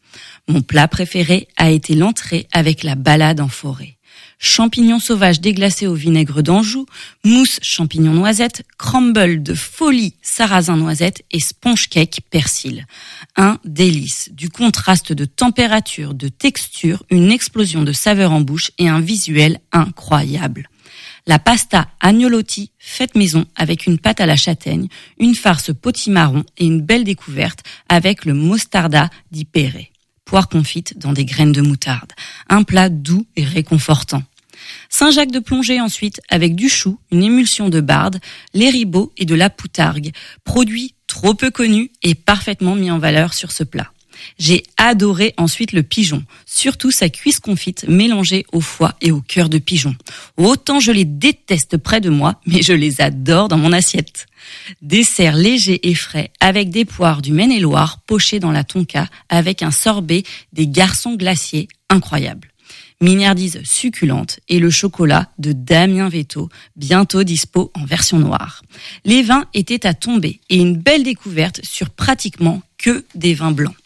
Mon 0.46 0.62
plat 0.62 0.86
préféré 0.86 1.48
a 1.56 1.72
été 1.72 1.96
l'entrée 1.96 2.46
avec 2.52 2.84
la 2.84 2.94
balade 2.94 3.40
en 3.40 3.48
forêt 3.48 3.97
champignons 4.38 5.00
sauvages 5.00 5.40
déglacés 5.40 5.86
au 5.86 5.94
vinaigre 5.94 6.42
d'Anjou, 6.42 6.86
mousse 7.24 7.58
champignons 7.62 8.14
noisettes, 8.14 8.64
crumble 8.78 9.42
de 9.42 9.54
folie 9.54 10.14
sarrasin 10.22 10.76
noisette 10.76 11.24
et 11.30 11.40
sponge 11.40 11.88
cake 11.88 12.20
persil. 12.30 12.86
Un 13.36 13.58
délice, 13.64 14.30
du 14.32 14.48
contraste 14.48 15.12
de 15.12 15.24
température, 15.24 16.14
de 16.14 16.28
texture, 16.28 17.02
une 17.10 17.32
explosion 17.32 17.82
de 17.82 17.92
saveurs 17.92 18.32
en 18.32 18.40
bouche 18.40 18.70
et 18.78 18.88
un 18.88 19.00
visuel 19.00 19.60
incroyable. 19.72 20.68
La 21.26 21.38
pasta 21.38 21.88
agnolotti 22.00 22.70
faite 22.78 23.14
maison 23.14 23.44
avec 23.54 23.86
une 23.86 23.98
pâte 23.98 24.20
à 24.20 24.26
la 24.26 24.36
châtaigne, 24.36 24.88
une 25.18 25.34
farce 25.34 25.72
potimarron 25.74 26.44
et 26.56 26.64
une 26.64 26.80
belle 26.80 27.04
découverte 27.04 27.62
avec 27.88 28.24
le 28.24 28.32
mostarda 28.32 29.10
di 29.30 29.44
pere 29.44 29.97
poire 30.28 30.50
confite 30.50 30.98
dans 30.98 31.14
des 31.14 31.24
graines 31.24 31.52
de 31.52 31.62
moutarde. 31.62 32.12
Un 32.50 32.62
plat 32.62 32.90
doux 32.90 33.26
et 33.34 33.44
réconfortant. 33.44 34.22
Saint-Jacques 34.90 35.30
de 35.30 35.38
plongée 35.38 35.80
ensuite 35.80 36.20
avec 36.28 36.54
du 36.54 36.68
chou, 36.68 37.00
une 37.10 37.22
émulsion 37.22 37.70
de 37.70 37.80
barde, 37.80 38.20
les 38.52 38.68
ribots 38.68 39.10
et 39.16 39.24
de 39.24 39.34
la 39.34 39.48
poutargue, 39.48 40.12
produit 40.44 40.94
trop 41.06 41.32
peu 41.32 41.50
connu 41.50 41.90
et 42.02 42.14
parfaitement 42.14 42.74
mis 42.74 42.90
en 42.90 42.98
valeur 42.98 43.32
sur 43.32 43.52
ce 43.52 43.64
plat. 43.64 43.90
J'ai 44.38 44.62
adoré 44.76 45.34
ensuite 45.36 45.72
le 45.72 45.82
pigeon, 45.82 46.24
surtout 46.46 46.90
sa 46.90 47.08
cuisse 47.08 47.40
confite 47.40 47.86
mélangée 47.88 48.44
au 48.52 48.60
foie 48.60 48.94
et 49.00 49.10
au 49.10 49.20
cœur 49.20 49.48
de 49.48 49.58
pigeon. 49.58 49.94
Autant 50.36 50.80
je 50.80 50.92
les 50.92 51.04
déteste 51.04 51.76
près 51.76 52.00
de 52.00 52.10
moi, 52.10 52.40
mais 52.46 52.62
je 52.62 52.72
les 52.72 53.00
adore 53.00 53.48
dans 53.48 53.58
mon 53.58 53.72
assiette. 53.72 54.26
Dessert 54.82 55.36
léger 55.36 55.88
et 55.88 55.94
frais 55.94 56.30
avec 56.40 56.70
des 56.70 56.84
poires 56.84 57.22
du 57.22 57.32
Maine-et-Loire 57.32 58.00
pochées 58.06 58.40
dans 58.40 58.52
la 58.52 58.64
tonka 58.64 59.08
avec 59.28 59.62
un 59.62 59.70
sorbet 59.70 60.22
des 60.52 60.66
garçons 60.66 61.14
glaciers 61.14 61.68
incroyable. 61.90 62.48
Mignardise 63.00 63.60
succulente 63.62 64.40
et 64.48 64.58
le 64.58 64.70
chocolat 64.70 65.30
de 65.38 65.52
Damien 65.52 66.08
Veto, 66.08 66.48
bientôt 66.74 67.22
dispo 67.22 67.70
en 67.74 67.84
version 67.84 68.18
noire. 68.18 68.62
Les 69.04 69.22
vins 69.22 69.46
étaient 69.54 69.86
à 69.86 69.94
tomber 69.94 70.40
et 70.50 70.56
une 70.56 70.76
belle 70.76 71.04
découverte 71.04 71.60
sur 71.64 71.90
pratiquement 71.90 72.60
que 72.76 73.04
des 73.14 73.34
vins 73.34 73.52
blancs. 73.52 73.76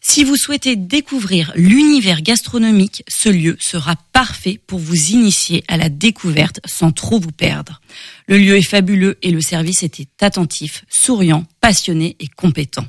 Si 0.00 0.24
vous 0.24 0.36
souhaitez 0.36 0.76
découvrir 0.76 1.52
l'univers 1.54 2.22
gastronomique, 2.22 3.02
ce 3.08 3.28
lieu 3.28 3.56
sera 3.60 3.96
parfait 4.12 4.60
pour 4.66 4.78
vous 4.78 5.10
initier 5.10 5.64
à 5.68 5.76
la 5.76 5.88
découverte 5.88 6.60
sans 6.64 6.92
trop 6.92 7.20
vous 7.20 7.32
perdre. 7.32 7.80
Le 8.26 8.38
lieu 8.38 8.56
est 8.56 8.62
fabuleux 8.62 9.18
et 9.22 9.30
le 9.30 9.40
service 9.40 9.82
était 9.82 10.08
attentif, 10.20 10.84
souriant, 10.88 11.44
passionné 11.60 12.16
et 12.20 12.28
compétent. 12.28 12.86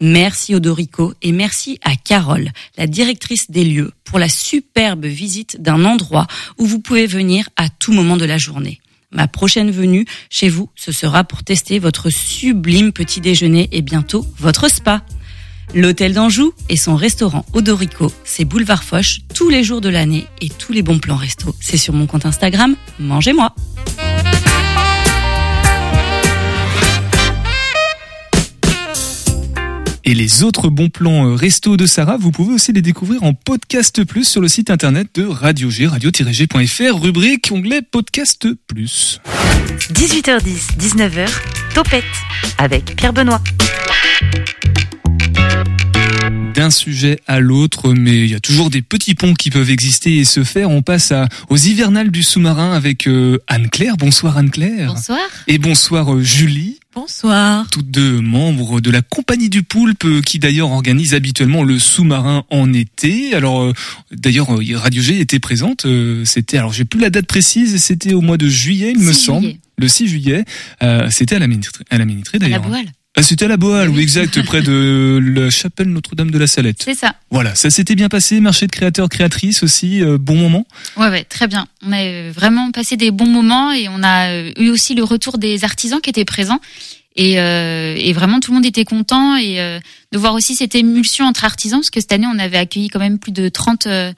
Merci 0.00 0.54
Odorico 0.54 1.14
et 1.22 1.32
merci 1.32 1.78
à 1.82 1.96
Carole, 1.96 2.50
la 2.76 2.86
directrice 2.86 3.50
des 3.50 3.64
lieux, 3.64 3.92
pour 4.04 4.18
la 4.18 4.28
superbe 4.28 5.06
visite 5.06 5.60
d'un 5.60 5.84
endroit 5.84 6.26
où 6.58 6.66
vous 6.66 6.80
pouvez 6.80 7.06
venir 7.06 7.48
à 7.56 7.68
tout 7.68 7.92
moment 7.92 8.16
de 8.16 8.24
la 8.24 8.38
journée. 8.38 8.80
Ma 9.12 9.28
prochaine 9.28 9.70
venue 9.70 10.04
chez 10.30 10.48
vous, 10.48 10.68
ce 10.74 10.92
sera 10.92 11.24
pour 11.24 11.42
tester 11.42 11.78
votre 11.78 12.10
sublime 12.10 12.92
petit 12.92 13.20
déjeuner 13.20 13.68
et 13.72 13.82
bientôt 13.82 14.26
votre 14.38 14.68
spa. 14.70 15.02
L'hôtel 15.74 16.14
d'Anjou 16.14 16.52
et 16.68 16.76
son 16.76 16.96
restaurant 16.96 17.44
Odorico, 17.52 18.12
c'est 18.24 18.44
boulevard 18.44 18.84
Foch 18.84 19.20
tous 19.34 19.48
les 19.48 19.64
jours 19.64 19.80
de 19.80 19.88
l'année 19.88 20.26
et 20.40 20.48
tous 20.48 20.72
les 20.72 20.82
bons 20.82 20.98
plans 20.98 21.16
resto. 21.16 21.54
C'est 21.60 21.76
sur 21.76 21.92
mon 21.92 22.06
compte 22.06 22.26
Instagram, 22.26 22.76
mangez-moi. 22.98 23.54
Et 30.08 30.14
les 30.14 30.44
autres 30.44 30.68
bons 30.68 30.88
plans 30.88 31.26
euh, 31.26 31.34
resto 31.34 31.76
de 31.76 31.84
Sarah, 31.84 32.16
vous 32.16 32.30
pouvez 32.30 32.54
aussi 32.54 32.72
les 32.72 32.80
découvrir 32.80 33.24
en 33.24 33.34
podcast 33.34 34.04
plus 34.04 34.24
sur 34.24 34.40
le 34.40 34.46
site 34.46 34.70
internet 34.70 35.08
de 35.16 35.24
Radio 35.26 35.68
G, 35.68 35.88
radio-g.fr, 35.88 37.02
rubrique 37.02 37.48
onglet 37.50 37.82
podcast 37.82 38.46
plus. 38.68 39.20
18h10, 39.92 40.78
19h, 40.78 41.28
Topette 41.74 42.04
avec 42.58 42.94
Pierre 42.94 43.12
Benoît 43.12 43.40
d'un 46.56 46.70
sujet 46.70 47.20
à 47.26 47.38
l'autre, 47.38 47.92
mais 47.92 48.24
il 48.24 48.30
y 48.30 48.34
a 48.34 48.40
toujours 48.40 48.70
des 48.70 48.80
petits 48.80 49.14
ponts 49.14 49.34
qui 49.34 49.50
peuvent 49.50 49.68
exister 49.68 50.16
et 50.16 50.24
se 50.24 50.42
faire. 50.42 50.70
On 50.70 50.80
passe 50.80 51.12
à, 51.12 51.28
aux 51.50 51.56
hivernales 51.56 52.10
du 52.10 52.22
sous-marin 52.22 52.72
avec 52.72 53.06
euh, 53.06 53.38
Anne-Claire. 53.46 53.98
Bonsoir 53.98 54.38
Anne-Claire. 54.38 54.94
Bonsoir. 54.94 55.18
Et 55.48 55.58
bonsoir 55.58 56.14
euh, 56.14 56.22
Julie. 56.22 56.80
Bonsoir. 56.94 57.68
Toutes 57.70 57.90
deux 57.90 58.22
membres 58.22 58.80
de 58.80 58.90
la 58.90 59.02
compagnie 59.02 59.50
du 59.50 59.62
Poulpe, 59.64 60.06
euh, 60.06 60.22
qui 60.22 60.38
d'ailleurs 60.38 60.70
organise 60.70 61.12
habituellement 61.12 61.62
le 61.62 61.78
sous-marin 61.78 62.44
en 62.48 62.72
été. 62.72 63.34
Alors 63.34 63.70
d'ailleurs 64.10 64.48
Radio 64.76 65.02
G 65.02 65.20
était 65.20 65.40
présente. 65.40 65.86
C'était 66.24 66.56
alors 66.56 66.72
j'ai 66.72 66.86
plus 66.86 67.00
la 67.00 67.10
date 67.10 67.26
précise. 67.26 67.82
C'était 67.82 68.14
au 68.14 68.22
mois 68.22 68.38
de 68.38 68.48
juillet, 68.48 68.94
il 68.96 69.02
me 69.02 69.12
semble. 69.12 69.52
Le 69.76 69.88
6 69.88 70.08
juillet. 70.08 70.44
c'était 71.10 71.36
à 71.36 71.38
la 71.38 71.48
miniterie, 71.48 71.84
à 71.90 71.98
la 71.98 72.06
miniterie 72.06 72.38
d'ailleurs. 72.38 72.64
À 72.64 72.70
la 72.70 72.82
Ah, 73.18 73.22
c'était 73.22 73.46
à 73.46 73.48
la 73.48 73.56
Boale, 73.56 73.88
oui, 73.88 74.02
exact, 74.02 74.42
près 74.44 74.60
de 74.60 75.18
la 75.34 75.48
chapelle 75.48 75.88
Notre-Dame 75.88 76.30
de 76.30 76.38
la 76.38 76.46
Salette. 76.46 76.82
C'est 76.84 76.94
ça. 76.94 77.14
Voilà, 77.30 77.54
ça 77.54 77.70
s'était 77.70 77.94
bien 77.94 78.10
passé, 78.10 78.40
marché 78.40 78.66
de 78.66 78.72
créateurs, 78.72 79.08
créatrices 79.08 79.62
aussi, 79.62 80.02
euh, 80.02 80.18
bon 80.18 80.36
moment 80.36 80.66
Ouais, 80.98 81.08
ouais, 81.08 81.24
très 81.24 81.46
bien. 81.46 81.66
On 81.82 81.92
a 81.92 82.02
euh, 82.02 82.32
vraiment 82.34 82.70
passé 82.72 82.98
des 82.98 83.10
bons 83.10 83.26
moments 83.26 83.72
et 83.72 83.88
on 83.88 84.02
a 84.02 84.28
euh, 84.32 84.52
eu 84.58 84.68
aussi 84.68 84.94
le 84.94 85.02
retour 85.02 85.38
des 85.38 85.64
artisans 85.64 86.00
qui 86.00 86.10
étaient 86.10 86.26
présents. 86.26 86.60
Et, 87.16 87.40
euh, 87.40 87.94
et 87.96 88.12
vraiment, 88.12 88.40
tout 88.40 88.50
le 88.50 88.56
monde 88.56 88.66
était 88.66 88.84
content 88.84 89.36
et 89.36 89.60
euh, 89.60 89.80
de 90.12 90.18
voir 90.18 90.34
aussi 90.34 90.54
cette 90.54 90.74
émulsion 90.74 91.24
entre 91.24 91.44
artisans, 91.44 91.80
parce 91.80 91.90
que 91.90 92.00
cette 92.00 92.12
année, 92.12 92.26
on 92.26 92.38
avait 92.38 92.58
accueilli 92.58 92.88
quand 92.88 92.98
même 92.98 93.18
plus 93.18 93.32
de 93.32 93.48
30, 93.48 93.86
euh, 93.86 94.12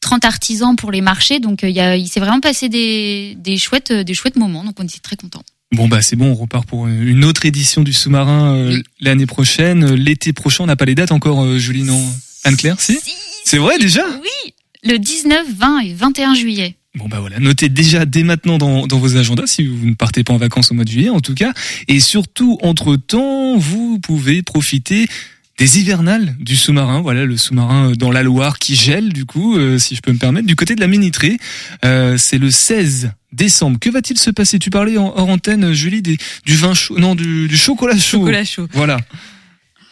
30 0.00 0.24
artisans 0.24 0.74
pour 0.74 0.90
les 0.90 1.02
marchés. 1.02 1.40
Donc, 1.40 1.62
il, 1.62 1.70
y 1.70 1.80
a, 1.80 1.96
il 1.96 2.08
s'est 2.08 2.20
vraiment 2.20 2.40
passé 2.40 2.70
des, 2.70 3.34
des, 3.36 3.58
chouettes, 3.58 3.92
des 3.92 4.14
chouettes 4.14 4.36
moments. 4.36 4.64
Donc, 4.64 4.80
on 4.80 4.84
était 4.84 4.98
très 4.98 5.16
contents. 5.16 5.44
Bon 5.72 5.88
bah 5.88 6.02
c'est 6.02 6.16
bon, 6.16 6.26
on 6.26 6.34
repart 6.34 6.66
pour 6.66 6.86
une 6.86 7.24
autre 7.24 7.46
édition 7.46 7.82
du 7.82 7.94
sous-marin 7.94 8.54
euh, 8.54 8.82
l'année 9.00 9.24
prochaine. 9.24 9.94
L'été 9.94 10.34
prochain, 10.34 10.64
on 10.64 10.66
n'a 10.66 10.76
pas 10.76 10.84
les 10.84 10.94
dates 10.94 11.12
encore, 11.12 11.42
euh, 11.42 11.58
Julie, 11.58 11.82
non 11.82 11.98
Anne-Claire, 12.44 12.78
si? 12.78 12.98
C'est 13.44 13.56
vrai 13.56 13.78
déjà? 13.78 14.04
Oui, 14.20 14.52
le 14.84 14.98
19, 14.98 15.46
20 15.56 15.78
et 15.80 15.94
21 15.94 16.34
juillet. 16.34 16.76
Bon 16.94 17.08
bah 17.08 17.20
voilà, 17.20 17.38
notez 17.38 17.70
déjà 17.70 18.04
dès 18.04 18.22
maintenant 18.22 18.58
dans, 18.58 18.86
dans 18.86 18.98
vos 18.98 19.16
agendas 19.16 19.46
si 19.46 19.66
vous 19.66 19.86
ne 19.86 19.94
partez 19.94 20.24
pas 20.24 20.34
en 20.34 20.36
vacances 20.36 20.70
au 20.70 20.74
mois 20.74 20.84
de 20.84 20.90
juillet 20.90 21.08
en 21.08 21.20
tout 21.20 21.34
cas. 21.34 21.54
Et 21.88 22.00
surtout, 22.00 22.58
entre-temps, 22.62 23.56
vous 23.56 23.98
pouvez 23.98 24.42
profiter 24.42 25.08
des 25.56 25.78
hivernales 25.78 26.36
du 26.38 26.54
sous-marin. 26.54 27.00
Voilà, 27.00 27.24
le 27.24 27.38
sous-marin 27.38 27.90
euh, 27.90 27.94
dans 27.94 28.10
la 28.10 28.22
Loire 28.22 28.58
qui 28.58 28.74
gèle 28.74 29.10
du 29.12 29.24
coup, 29.24 29.56
euh, 29.56 29.78
si 29.78 29.94
je 29.94 30.02
peux 30.02 30.12
me 30.12 30.18
permettre, 30.18 30.46
du 30.46 30.56
côté 30.56 30.74
de 30.74 30.80
la 30.80 30.86
Ménitrée. 30.86 31.38
Euh, 31.84 32.18
C'est 32.18 32.38
le 32.38 32.50
16 32.50 33.12
décembre. 33.32 33.78
Que 33.80 33.90
va-t-il 33.90 34.18
se 34.18 34.30
passer? 34.30 34.58
Tu 34.58 34.70
parlais 34.70 34.98
en 34.98 35.12
hors 35.16 35.28
antenne, 35.28 35.72
Julie, 35.72 36.02
des, 36.02 36.18
du 36.44 36.56
vin 36.56 36.74
chaud, 36.74 36.98
non, 36.98 37.14
du, 37.14 37.48
du 37.48 37.56
chocolat 37.56 37.96
chaud. 37.98 38.18
Chocolat 38.20 38.44
chaud. 38.44 38.68
Voilà. 38.72 38.98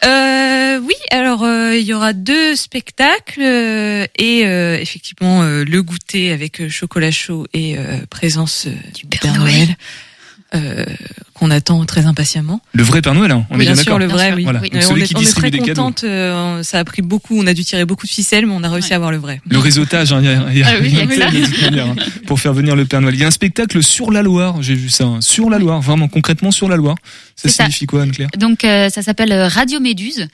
Euh, 0.03 0.79
oui, 0.79 0.95
alors 1.11 1.43
euh, 1.43 1.77
il 1.77 1.85
y 1.85 1.93
aura 1.93 2.13
deux 2.13 2.55
spectacles 2.55 3.39
euh, 3.41 4.07
et 4.17 4.47
euh, 4.47 4.79
effectivement 4.79 5.43
euh, 5.43 5.63
le 5.63 5.83
goûter 5.83 6.31
avec 6.31 6.59
euh, 6.59 6.69
chocolat 6.69 7.11
chaud 7.11 7.45
et 7.53 7.77
euh, 7.77 7.97
présence 8.09 8.67
du 8.95 9.05
Père, 9.05 9.37
Noël, 9.37 9.75
euh, 10.55 10.85
qu'on 11.41 11.49
attend 11.49 11.83
très 11.85 12.05
impatiemment. 12.05 12.61
Le 12.73 12.83
vrai 12.83 13.01
Père 13.01 13.15
Noël, 13.15 13.31
hein, 13.31 13.45
on 13.49 13.55
est 13.55 13.57
bien 13.65 13.73
bien 13.73 13.75
sûr, 13.75 13.85
d'accord. 13.85 13.99
le 13.99 14.05
vrai, 14.05 14.33
oui. 14.35 14.43
Voilà. 14.43 14.59
Oui. 14.61 14.69
Donc 14.69 14.79
Euh, 14.83 14.85
on 14.85 14.89
celui 14.89 15.01
est, 15.01 15.07
qui 15.07 15.15
on 15.15 15.19
est 15.19 15.23
distribue 15.23 15.57
très 15.57 15.67
contente. 15.69 16.03
euh, 16.03 16.61
ça 16.61 16.77
a 16.77 16.83
pris 16.83 17.01
beaucoup, 17.01 17.35
on 17.35 17.47
a 17.47 17.53
dû 17.55 17.63
tirer 17.63 17.83
beaucoup 17.85 18.05
de 18.05 18.11
ficelles, 18.11 18.45
mais 18.45 18.53
on 18.55 18.63
a 18.63 18.69
réussi 18.69 18.93
à 18.93 18.97
avoir 18.97 19.09
le 19.11 19.17
vrai. 19.17 19.41
Le 19.49 19.57
réseautage, 19.57 20.13
il 20.19 20.25
y 20.25 20.27
a, 20.27 20.53
y 20.53 20.61
a 20.61 20.67
Ah 20.67 20.73
oui, 20.79 20.91
y 20.91 20.99
a 21.01 21.07
que 21.07 21.45
toute 21.45 21.61
manière, 21.63 21.87
hein, 21.87 21.95
pour 22.27 22.39
faire 22.39 22.53
venir 22.53 22.75
le 22.75 22.85
Père 22.85 23.01
Noël. 23.01 23.15
Il 23.15 23.19
y 23.21 23.23
a 23.23 23.27
un 23.27 23.31
spectacle 23.31 23.81
sur 23.81 24.11
la 24.11 24.21
Loire, 24.21 24.61
j'ai 24.61 24.75
vu 24.75 24.89
ça, 24.89 25.05
hein, 25.05 25.19
sur 25.21 25.49
la 25.49 25.57
Loire, 25.57 25.81
vraiment 25.81 26.07
concrètement 26.07 26.51
sur 26.51 26.69
la 26.69 26.75
Loire. 26.75 26.95
Ça 27.35 27.49
signifie 27.49 27.87
quoi, 27.87 28.03
Anne-Claire? 28.03 28.29
Donc 28.37 28.63
euh, 28.63 28.89
ça 28.89 29.01
s'appelle 29.01 29.33
Radio 29.33 29.79
Méduse 29.79 30.27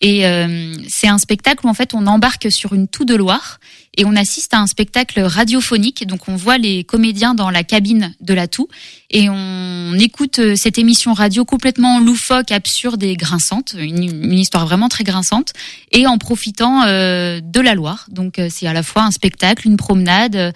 et 0.00 0.26
euh, 0.26 0.74
c'est 0.88 1.08
un 1.08 1.18
spectacle 1.18 1.66
où 1.66 1.68
en 1.68 1.74
fait 1.74 1.92
on 1.92 2.06
embarque 2.06 2.52
sur 2.52 2.72
une 2.72 2.86
toux 2.86 3.04
de 3.04 3.16
Loire 3.16 3.58
et 3.96 4.04
on 4.04 4.16
assiste 4.16 4.54
à 4.54 4.58
un 4.58 4.66
spectacle 4.66 5.20
radiophonique. 5.20 6.06
Donc 6.06 6.28
on 6.28 6.36
voit 6.36 6.58
les 6.58 6.84
comédiens 6.84 7.34
dans 7.34 7.50
la 7.50 7.64
cabine 7.64 8.14
de 8.20 8.34
la 8.34 8.48
toux 8.48 8.68
et 9.10 9.28
on 9.28 9.94
écoute 9.98 10.38
euh, 10.38 10.56
cette 10.56 10.78
émission 10.78 11.12
radio 11.12 11.44
complètement 11.44 12.00
loufoque, 12.00 12.50
absurde 12.52 13.02
et 13.02 13.16
grinçante, 13.16 13.74
une, 13.78 14.32
histoire 14.32 14.66
vraiment 14.66 14.88
très 14.88 15.04
grinçante 15.04 15.52
et 15.90 16.06
en 16.06 16.18
profitant 16.18 16.84
euh, 16.84 17.40
de 17.42 17.60
la 17.60 17.74
Loire. 17.74 18.06
Donc 18.08 18.38
euh, 18.38 18.48
c'est 18.50 18.66
à 18.66 18.72
la 18.72 18.82
fois 18.82 19.02
un 19.02 19.10
spectacle, 19.10 19.66
une 19.66 19.76
promenade. 19.76 20.54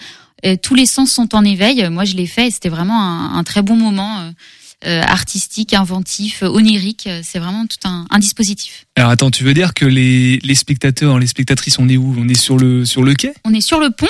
tous 0.62 0.74
les 0.74 0.86
sens 0.86 1.10
sont 1.10 1.34
en 1.34 1.44
éveil. 1.44 1.88
Moi, 1.90 2.04
je 2.04 2.14
l'ai 2.14 2.26
fait 2.26 2.46
et 2.46 2.50
c'était 2.50 2.68
vraiment 2.68 3.00
un, 3.00 3.36
un 3.36 3.44
très 3.44 3.62
bon 3.62 3.76
moment. 3.76 4.30
Euh, 4.84 5.02
artistique, 5.02 5.72
inventif, 5.74 6.42
euh, 6.42 6.48
onirique. 6.48 7.06
euh, 7.06 7.20
C'est 7.24 7.38
vraiment 7.38 7.66
tout 7.66 7.78
un, 7.88 8.06
un 8.10 8.18
dispositif. 8.18 8.84
Alors 8.96 9.10
attends, 9.10 9.30
tu 9.30 9.42
veux 9.44 9.54
dire 9.54 9.72
que 9.74 9.84
les, 9.86 10.38
les 10.40 10.54
spectateurs, 10.54 11.18
les 11.18 11.26
spectatrices, 11.26 11.78
on 11.78 11.88
est 11.88 11.96
où? 11.96 12.14
On 12.18 12.28
est 12.28 12.34
sur 12.38 12.56
le, 12.58 12.84
sur 12.84 13.02
le 13.02 13.14
quai? 13.14 13.32
On 13.44 13.54
est 13.54 13.60
sur 13.60 13.80
le 13.80 13.90
pont, 13.90 14.06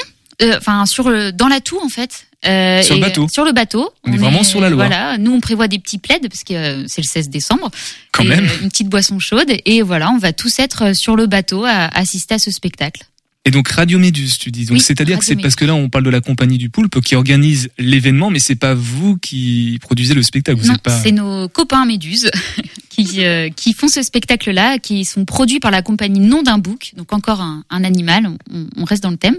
enfin 0.57 0.85
sur 0.87 1.09
le, 1.11 1.33
dans 1.33 1.49
la 1.49 1.61
toux 1.61 1.79
en 1.83 1.89
fait. 1.89 2.27
Euh, 2.45 2.83
Sur 2.83 2.95
le 2.97 3.01
bateau. 3.01 3.27
Sur 3.29 3.45
le 3.45 3.53
bateau. 3.53 3.91
On 4.05 4.12
est 4.12 4.19
vraiment 4.19 4.45
sur 4.45 4.61
la 4.61 4.69
Loire. 4.71 4.87
Voilà, 4.87 5.19
nous 5.19 5.33
on 5.33 5.41
prévoit 5.41 5.67
des 5.67 5.79
petits 5.81 5.99
plaids 5.99 6.21
parce 6.21 6.45
que 6.45 6.53
euh, 6.55 6.85
c'est 6.87 7.01
le 7.01 7.07
16 7.07 7.29
décembre. 7.29 7.71
Quand 8.12 8.23
Et, 8.23 8.29
même. 8.29 8.45
euh, 8.45 8.62
une 8.62 8.69
petite 8.69 8.89
boisson 8.89 9.19
chaude 9.19 9.51
et 9.64 9.83
voilà, 9.83 10.11
on 10.11 10.19
va 10.19 10.33
tous 10.33 10.59
être 10.61 10.95
sur 10.95 11.17
le 11.17 11.27
bateau 11.27 11.64
à 11.64 11.87
assister 11.97 12.35
à 12.35 12.39
ce 12.39 12.51
spectacle. 12.53 13.03
Et 13.47 13.53
donc 13.53 13.69
Radio 13.69 14.01
Méduse, 14.01 14.39
tu 14.39 14.51
dis. 14.51 14.65
Donc 14.65 14.75
Oui, 14.75 14.81
c'est-à-dire 14.81 15.21
que 15.21 15.25
c'est 15.25 15.37
parce 15.37 15.55
que 15.55 15.65
là 15.65 15.75
on 15.77 15.89
parle 15.89 16.03
de 16.05 16.11
la 16.11 16.21
compagnie 16.21 16.59
du 16.59 16.69
Poulpe 16.69 17.01
qui 17.01 17.15
organise 17.15 17.71
l'événement, 17.79 18.29
mais 18.29 18.41
c'est 18.41 18.57
pas 18.57 18.75
vous 18.75 19.17
qui 19.19 19.79
produisez 19.81 20.15
le 20.15 20.25
spectacle. 20.25 20.59
Vous 20.59 20.67
non, 20.67 20.75
êtes 20.75 20.83
pas. 20.83 21.01
c'est 21.01 21.13
nos 21.13 21.49
copains 21.49 21.87
Méduse 21.87 22.29
qui, 22.91 23.25
euh, 23.25 23.49
qui 23.55 23.73
font 23.73 23.87
ce 23.87 24.03
spectacle-là, 24.03 24.79
qui 24.81 25.05
sont 25.05 25.25
produits 25.25 25.61
par 25.61 25.71
la 25.71 25.81
compagnie 25.83 26.19
Non 26.19 26.43
d'un 26.43 26.59
Bouc, 26.59 26.93
donc 26.97 27.13
encore 27.13 27.41
un, 27.41 27.63
un 27.71 27.85
animal, 27.85 28.29
on, 28.53 28.67
on 28.77 28.85
reste 28.85 29.05
dans 29.05 29.13
le 29.13 29.17
thème. 29.17 29.37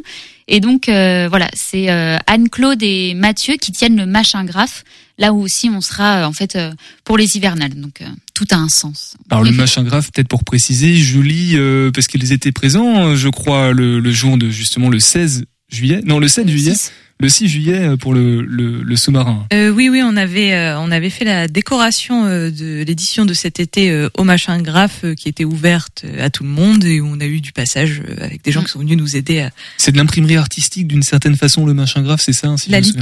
Et 0.47 0.59
donc 0.59 0.87
euh, 0.87 1.27
voilà, 1.29 1.49
c'est 1.53 1.89
euh, 1.89 2.17
Anne-Claude 2.25 2.81
et 2.81 3.13
Mathieu 3.15 3.55
qui 3.59 3.71
tiennent 3.71 3.97
le 3.97 4.05
machin 4.05 4.45
graphe, 4.45 4.83
là 5.17 5.33
où 5.33 5.41
aussi 5.41 5.69
on 5.69 5.81
sera 5.81 6.21
euh, 6.21 6.25
en 6.25 6.31
fait 6.31 6.57
pour 7.03 7.17
les 7.17 7.35
hivernales. 7.35 7.75
Donc 7.75 8.01
tout 8.33 8.47
a 8.51 8.55
un 8.55 8.69
sens. 8.69 9.15
Alors 9.29 9.43
le 9.43 9.51
machin 9.51 9.83
grave, 9.83 10.09
peut-être 10.13 10.29
pour 10.29 10.45
préciser, 10.45 10.95
Julie, 10.95 11.57
euh, 11.57 11.91
parce 11.91 12.07
qu'ils 12.07 12.31
étaient 12.31 12.53
présents, 12.53 13.15
je 13.15 13.29
crois, 13.29 13.73
le, 13.73 13.99
le 13.99 14.11
jour 14.11 14.37
de 14.37 14.49
justement 14.49 14.89
le 14.89 14.99
16 14.99 15.45
juillet, 15.69 16.01
non 16.05 16.19
le 16.19 16.29
7 16.29 16.47
juillet, 16.47 16.73
le 17.19 17.29
6 17.29 17.47
juillet 17.47 17.79
euh, 17.79 17.97
pour 17.97 18.13
le, 18.13 18.41
le, 18.41 18.83
le 18.83 18.95
sous-marin. 18.95 19.47
Euh, 19.53 19.69
oui, 19.69 19.89
oui, 19.89 20.01
on 20.03 20.15
avait, 20.17 20.53
euh, 20.53 20.79
on 20.79 20.91
avait 20.91 21.09
fait 21.09 21.25
la 21.25 21.47
décoration 21.47 22.25
euh, 22.25 22.51
de 22.51 22.83
l'édition 22.83 23.25
de 23.25 23.33
cet 23.33 23.59
été 23.59 23.89
euh, 23.89 24.09
au 24.17 24.23
machin 24.23 24.61
graphe 24.61 25.01
euh, 25.03 25.15
qui 25.15 25.27
était 25.27 25.45
ouverte 25.45 26.05
à 26.19 26.29
tout 26.29 26.43
le 26.43 26.49
monde 26.49 26.83
et 26.85 27.01
où 27.01 27.07
on 27.07 27.19
a 27.19 27.25
eu 27.25 27.41
du 27.41 27.51
passage 27.51 28.01
euh, 28.07 28.23
avec 28.23 28.43
des 28.43 28.51
gens 28.51 28.63
qui 28.63 28.69
sont 28.69 28.79
venus 28.79 28.97
nous 28.97 29.15
aider 29.15 29.39
à 29.41 29.51
C'est 29.77 29.91
de 29.91 29.97
l'imprimerie 29.97 30.37
artistique 30.37 30.87
d'une 30.87 31.03
certaine 31.03 31.35
façon, 31.35 31.65
le 31.65 31.73
machin 31.73 32.01
grave, 32.03 32.21
c'est 32.21 32.33
ça 32.33 32.49
hein, 32.49 32.57
si 32.57 32.69
la 32.69 32.81
souviens 32.81 33.01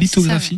lithographie. 0.00 0.56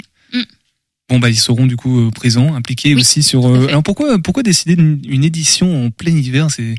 Bon 1.11 1.19
bah 1.19 1.29
ils 1.29 1.37
seront 1.39 1.67
du 1.67 1.77
coup 1.77 2.07
euh, 2.07 2.11
présents, 2.11 2.55
impliqués 2.55 2.95
aussi 2.95 3.23
sur. 3.23 3.47
euh, 3.47 3.67
alors 3.69 3.83
pourquoi 3.83 4.19
pourquoi 4.23 4.43
décider 4.43 4.77
d'une 4.77 5.01
une 5.07 5.25
édition 5.25 5.87
en 5.87 5.91
plein 5.91 6.13
hiver? 6.17 6.49
C'est 6.51 6.77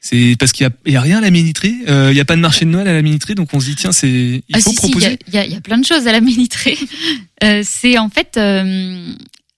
c'est 0.00 0.36
parce 0.38 0.52
qu'il 0.52 0.64
y 0.64 0.66
a, 0.66 0.72
il 0.86 0.92
y 0.92 0.96
a 0.96 1.00
rien 1.00 1.18
à 1.18 1.20
la 1.20 1.30
Ménitrée, 1.30 1.74
euh, 1.88 2.08
il 2.10 2.16
y 2.16 2.20
a 2.20 2.24
pas 2.24 2.36
de 2.36 2.40
marché 2.40 2.64
de 2.64 2.70
Noël 2.70 2.88
à 2.88 2.92
la 2.94 3.02
Ménitrée, 3.02 3.34
donc 3.34 3.48
on 3.52 3.60
se 3.60 3.66
dit 3.66 3.76
tiens 3.76 3.92
c'est 3.92 4.08
il 4.10 4.42
Ah, 4.54 4.58
faut 4.60 4.70
si, 4.70 4.76
si, 4.76 4.82
il 4.86 4.88
y, 4.88 4.90
proposer. 4.92 5.12
a- 5.12 5.16
il 5.28 5.34
y, 5.34 5.38
a- 5.38 5.46
il 5.46 5.52
y 5.52 5.56
a 5.56 5.60
plein 5.60 5.78
de 5.78 5.84
choses 5.84 6.06
à 6.06 6.12
la 6.12 6.20
Ménitrée. 6.20 6.76
Euh, 7.42 7.62
c'est 7.62 7.98
en 7.98 8.08
fait, 8.08 8.36
euh, 8.38 9.12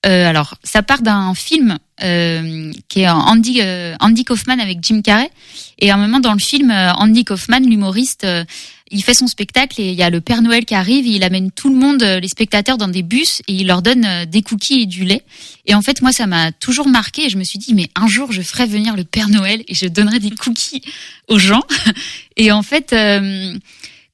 euh, 0.06 0.28
alors 0.28 0.56
ça 0.64 0.82
part 0.82 1.02
d'un 1.02 1.34
film 1.34 1.78
euh, 2.02 2.72
qui 2.88 3.00
est 3.02 3.08
Andy 3.08 3.60
euh, 3.62 3.94
Andy 4.00 4.24
Kaufman 4.24 4.58
avec 4.58 4.78
Jim 4.82 5.02
Carrey. 5.02 5.30
Et 5.78 5.90
à 5.90 5.94
un 5.94 5.98
moment 5.98 6.18
dans 6.18 6.32
le 6.32 6.40
film, 6.40 6.70
euh, 6.72 6.92
Andy 6.94 7.24
Kaufman, 7.24 7.60
l'humoriste, 7.60 8.24
euh, 8.24 8.44
il 8.90 9.02
fait 9.02 9.14
son 9.14 9.26
spectacle 9.26 9.80
et 9.80 9.90
il 9.90 9.94
y 9.94 10.02
a 10.02 10.10
le 10.10 10.20
Père 10.20 10.42
Noël 10.42 10.64
qui 10.64 10.74
arrive. 10.74 11.06
Et 11.06 11.10
il 11.10 11.24
amène 11.24 11.50
tout 11.50 11.68
le 11.68 11.76
monde, 11.76 12.02
euh, 12.02 12.20
les 12.20 12.28
spectateurs, 12.28 12.78
dans 12.78 12.88
des 12.88 13.02
bus 13.02 13.42
et 13.48 13.54
il 13.54 13.66
leur 13.66 13.82
donne 13.82 14.04
euh, 14.04 14.24
des 14.26 14.42
cookies 14.42 14.82
et 14.82 14.86
du 14.86 15.04
lait. 15.04 15.22
Et 15.66 15.74
en 15.74 15.82
fait, 15.82 16.02
moi, 16.02 16.12
ça 16.12 16.26
m'a 16.26 16.52
toujours 16.52 16.88
marqué. 16.88 17.26
Et 17.26 17.28
je 17.28 17.38
me 17.38 17.44
suis 17.44 17.58
dit, 17.58 17.74
mais 17.74 17.88
un 17.94 18.06
jour, 18.06 18.32
je 18.32 18.42
ferai 18.42 18.66
venir 18.66 18.96
le 18.96 19.04
Père 19.04 19.28
Noël 19.28 19.62
et 19.66 19.74
je 19.74 19.86
donnerai 19.86 20.18
des 20.18 20.30
cookies 20.30 20.82
aux 21.28 21.38
gens. 21.38 21.62
Et 22.36 22.52
en 22.52 22.62
fait. 22.62 22.92
euh, 22.92 23.56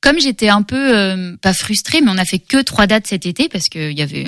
comme 0.00 0.18
j'étais 0.18 0.48
un 0.48 0.62
peu 0.62 1.36
pas 1.40 1.54
frustrée, 1.54 2.00
mais 2.00 2.10
on 2.10 2.18
a 2.18 2.24
fait 2.24 2.40
que 2.40 2.60
trois 2.60 2.88
dates 2.88 3.06
cet 3.06 3.24
été 3.24 3.48
parce 3.48 3.68
qu'il 3.68 3.92
y 3.92 4.02
avait 4.02 4.26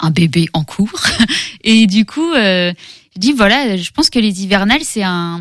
un 0.00 0.10
bébé 0.10 0.48
en 0.52 0.64
cours. 0.64 1.02
Et 1.64 1.86
du 1.86 2.04
coup, 2.06 2.32
euh, 2.32 2.72
je 3.14 3.20
dis 3.20 3.32
voilà, 3.32 3.76
je 3.76 3.90
pense 3.90 4.10
que 4.10 4.18
les 4.18 4.42
hivernales 4.42 4.82
c'est 4.82 5.02
un 5.02 5.40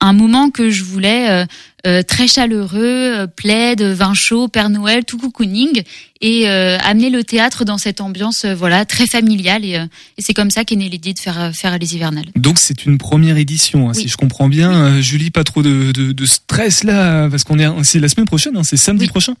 moment 0.00 0.50
que 0.50 0.70
je 0.70 0.82
voulais 0.82 1.44
euh, 1.86 2.02
très 2.02 2.26
chaleureux, 2.28 2.78
euh, 3.20 3.26
plaid, 3.26 3.80
vin 3.82 4.14
chaud, 4.14 4.48
Père 4.48 4.68
Noël, 4.70 5.04
tout 5.04 5.18
cocooning, 5.18 5.82
et 6.20 6.48
euh, 6.48 6.76
amener 6.78 7.10
le 7.10 7.22
théâtre 7.24 7.64
dans 7.64 7.78
cette 7.78 8.00
ambiance 8.00 8.44
euh, 8.44 8.54
voilà 8.54 8.84
très 8.84 9.06
familiale. 9.06 9.64
Et, 9.64 9.76
euh, 9.76 9.84
et 10.16 10.22
c'est 10.22 10.34
comme 10.34 10.50
ça 10.50 10.64
qu'est 10.64 10.76
née 10.76 10.88
l'idée 10.88 11.12
de 11.14 11.18
faire 11.18 11.52
faire 11.54 11.78
les 11.78 11.94
hivernales. 11.94 12.26
Donc 12.36 12.58
c'est 12.58 12.84
une 12.84 12.98
première 12.98 13.36
édition, 13.36 13.88
hein, 13.88 13.92
Oui. 13.94 14.02
si 14.02 14.08
je 14.08 14.16
comprends 14.16 14.48
bien. 14.48 14.72
Euh, 14.72 15.00
Julie, 15.00 15.30
pas 15.30 15.44
trop 15.44 15.62
de, 15.62 15.92
de, 15.92 16.12
de 16.12 16.26
stress 16.26 16.82
là, 16.84 17.28
parce 17.30 17.44
qu'on 17.44 17.58
est 17.58 17.66
c'est 17.84 18.00
la 18.00 18.08
semaine 18.08 18.26
prochaine, 18.26 18.56
hein, 18.56 18.64
c'est 18.64 18.76
samedi 18.76 19.06
prochain. 19.06 19.34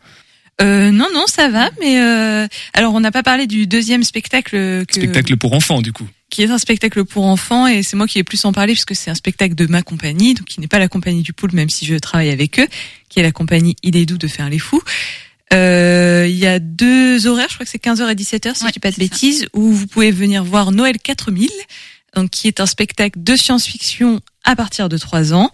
Euh, 0.60 0.90
non, 0.90 1.06
non, 1.14 1.24
ça 1.28 1.48
va. 1.48 1.70
Mais 1.80 2.00
euh, 2.00 2.46
alors, 2.74 2.92
on 2.94 2.98
n'a 3.00 3.12
pas 3.12 3.22
parlé 3.22 3.46
du 3.46 3.68
deuxième 3.68 4.02
spectacle. 4.02 4.50
Que, 4.86 4.94
Spectacle 4.94 5.36
pour 5.36 5.52
enfants 5.52 5.80
du 5.82 5.92
coup. 5.92 6.08
Qui 6.30 6.42
est 6.42 6.50
un 6.50 6.58
spectacle 6.58 7.04
pour 7.04 7.24
enfants 7.26 7.66
et 7.66 7.82
c'est 7.82 7.96
moi 7.96 8.06
qui 8.06 8.18
ai 8.18 8.24
plus 8.24 8.44
en 8.44 8.52
parler 8.52 8.74
puisque 8.74 8.94
c'est 8.94 9.10
un 9.10 9.14
spectacle 9.14 9.54
de 9.54 9.66
ma 9.66 9.82
compagnie, 9.82 10.34
donc 10.34 10.46
qui 10.46 10.60
n'est 10.60 10.68
pas 10.68 10.78
la 10.78 10.88
compagnie 10.88 11.22
du 11.22 11.32
pool 11.32 11.50
même 11.52 11.70
si 11.70 11.86
je 11.86 11.94
travaille 11.96 12.30
avec 12.30 12.58
eux, 12.60 12.66
qui 13.08 13.20
est 13.20 13.22
la 13.22 13.32
compagnie 13.32 13.76
Il 13.82 13.96
est 13.96 14.06
doux 14.06 14.18
de 14.18 14.28
faire 14.28 14.48
les 14.50 14.58
fous. 14.58 14.82
Euh, 15.52 16.26
Il 16.28 16.36
y 16.36 16.46
a 16.46 16.58
deux 16.58 17.26
horaires, 17.26 17.48
je 17.48 17.54
crois 17.54 17.64
que 17.64 17.70
c'est 17.70 17.82
15h 17.82 18.10
et 18.10 18.14
17h 18.14 18.54
si 18.54 18.66
je 18.66 18.72
dis 18.72 18.80
pas 18.80 18.90
de 18.90 18.96
bêtises, 18.96 19.46
où 19.54 19.72
vous 19.72 19.86
pouvez 19.86 20.10
venir 20.10 20.44
voir 20.44 20.72
Noël 20.72 20.98
4000, 20.98 21.48
donc 22.14 22.30
qui 22.30 22.48
est 22.48 22.60
un 22.60 22.66
spectacle 22.66 23.22
de 23.22 23.36
science-fiction 23.36 24.20
à 24.44 24.56
partir 24.56 24.88
de 24.88 24.98
3 24.98 25.32
ans 25.32 25.50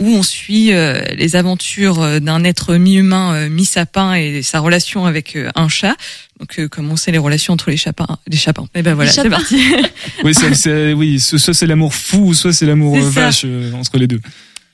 où 0.00 0.06
on 0.06 0.22
suit 0.22 0.72
euh, 0.72 1.00
les 1.16 1.34
aventures 1.36 2.00
euh, 2.00 2.20
d'un 2.20 2.44
être 2.44 2.74
mi-humain, 2.76 3.34
euh, 3.34 3.48
mi-sapin 3.48 4.14
et 4.14 4.42
sa 4.42 4.60
relation 4.60 5.06
avec 5.06 5.34
euh, 5.36 5.50
un 5.56 5.68
chat. 5.68 5.96
Donc, 6.38 6.58
euh, 6.58 6.68
comme 6.68 6.90
on 6.90 6.96
sait 6.96 7.10
les 7.10 7.18
relations 7.18 7.52
entre 7.54 7.70
les 7.70 7.76
chapins, 7.76 8.06
les 8.28 8.36
chapins. 8.36 8.66
Et 8.76 8.82
ben 8.82 8.94
voilà, 8.94 9.10
c'est 9.10 9.28
parti. 9.30 9.60
Oui, 10.24 10.34
c'est, 10.34 10.54
c'est- 10.54 10.92
oui, 10.92 11.18
soit 11.18 11.52
c'est 11.54 11.66
l'amour 11.66 11.94
fou, 11.94 12.32
soit 12.34 12.52
c'est 12.52 12.66
l'amour 12.66 12.96
C'est 12.96 13.08
vache 13.10 13.42
euh, 13.44 13.72
entre 13.72 13.98
les 13.98 14.06
deux. 14.06 14.20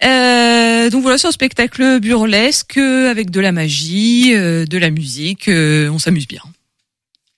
Euh, 0.04 0.90
donc 0.90 1.02
voilà, 1.02 1.16
c'est 1.16 1.28
un 1.28 1.32
spectacle 1.32 2.00
burlesque 2.00 2.76
euh, 2.76 3.10
avec 3.10 3.30
de 3.30 3.40
la 3.40 3.52
magie, 3.52 4.32
euh, 4.34 4.66
de 4.66 4.76
la 4.76 4.90
musique. 4.90 5.48
euh, 5.48 5.88
on 5.88 5.98
s'amuse 5.98 6.28
bien. 6.28 6.42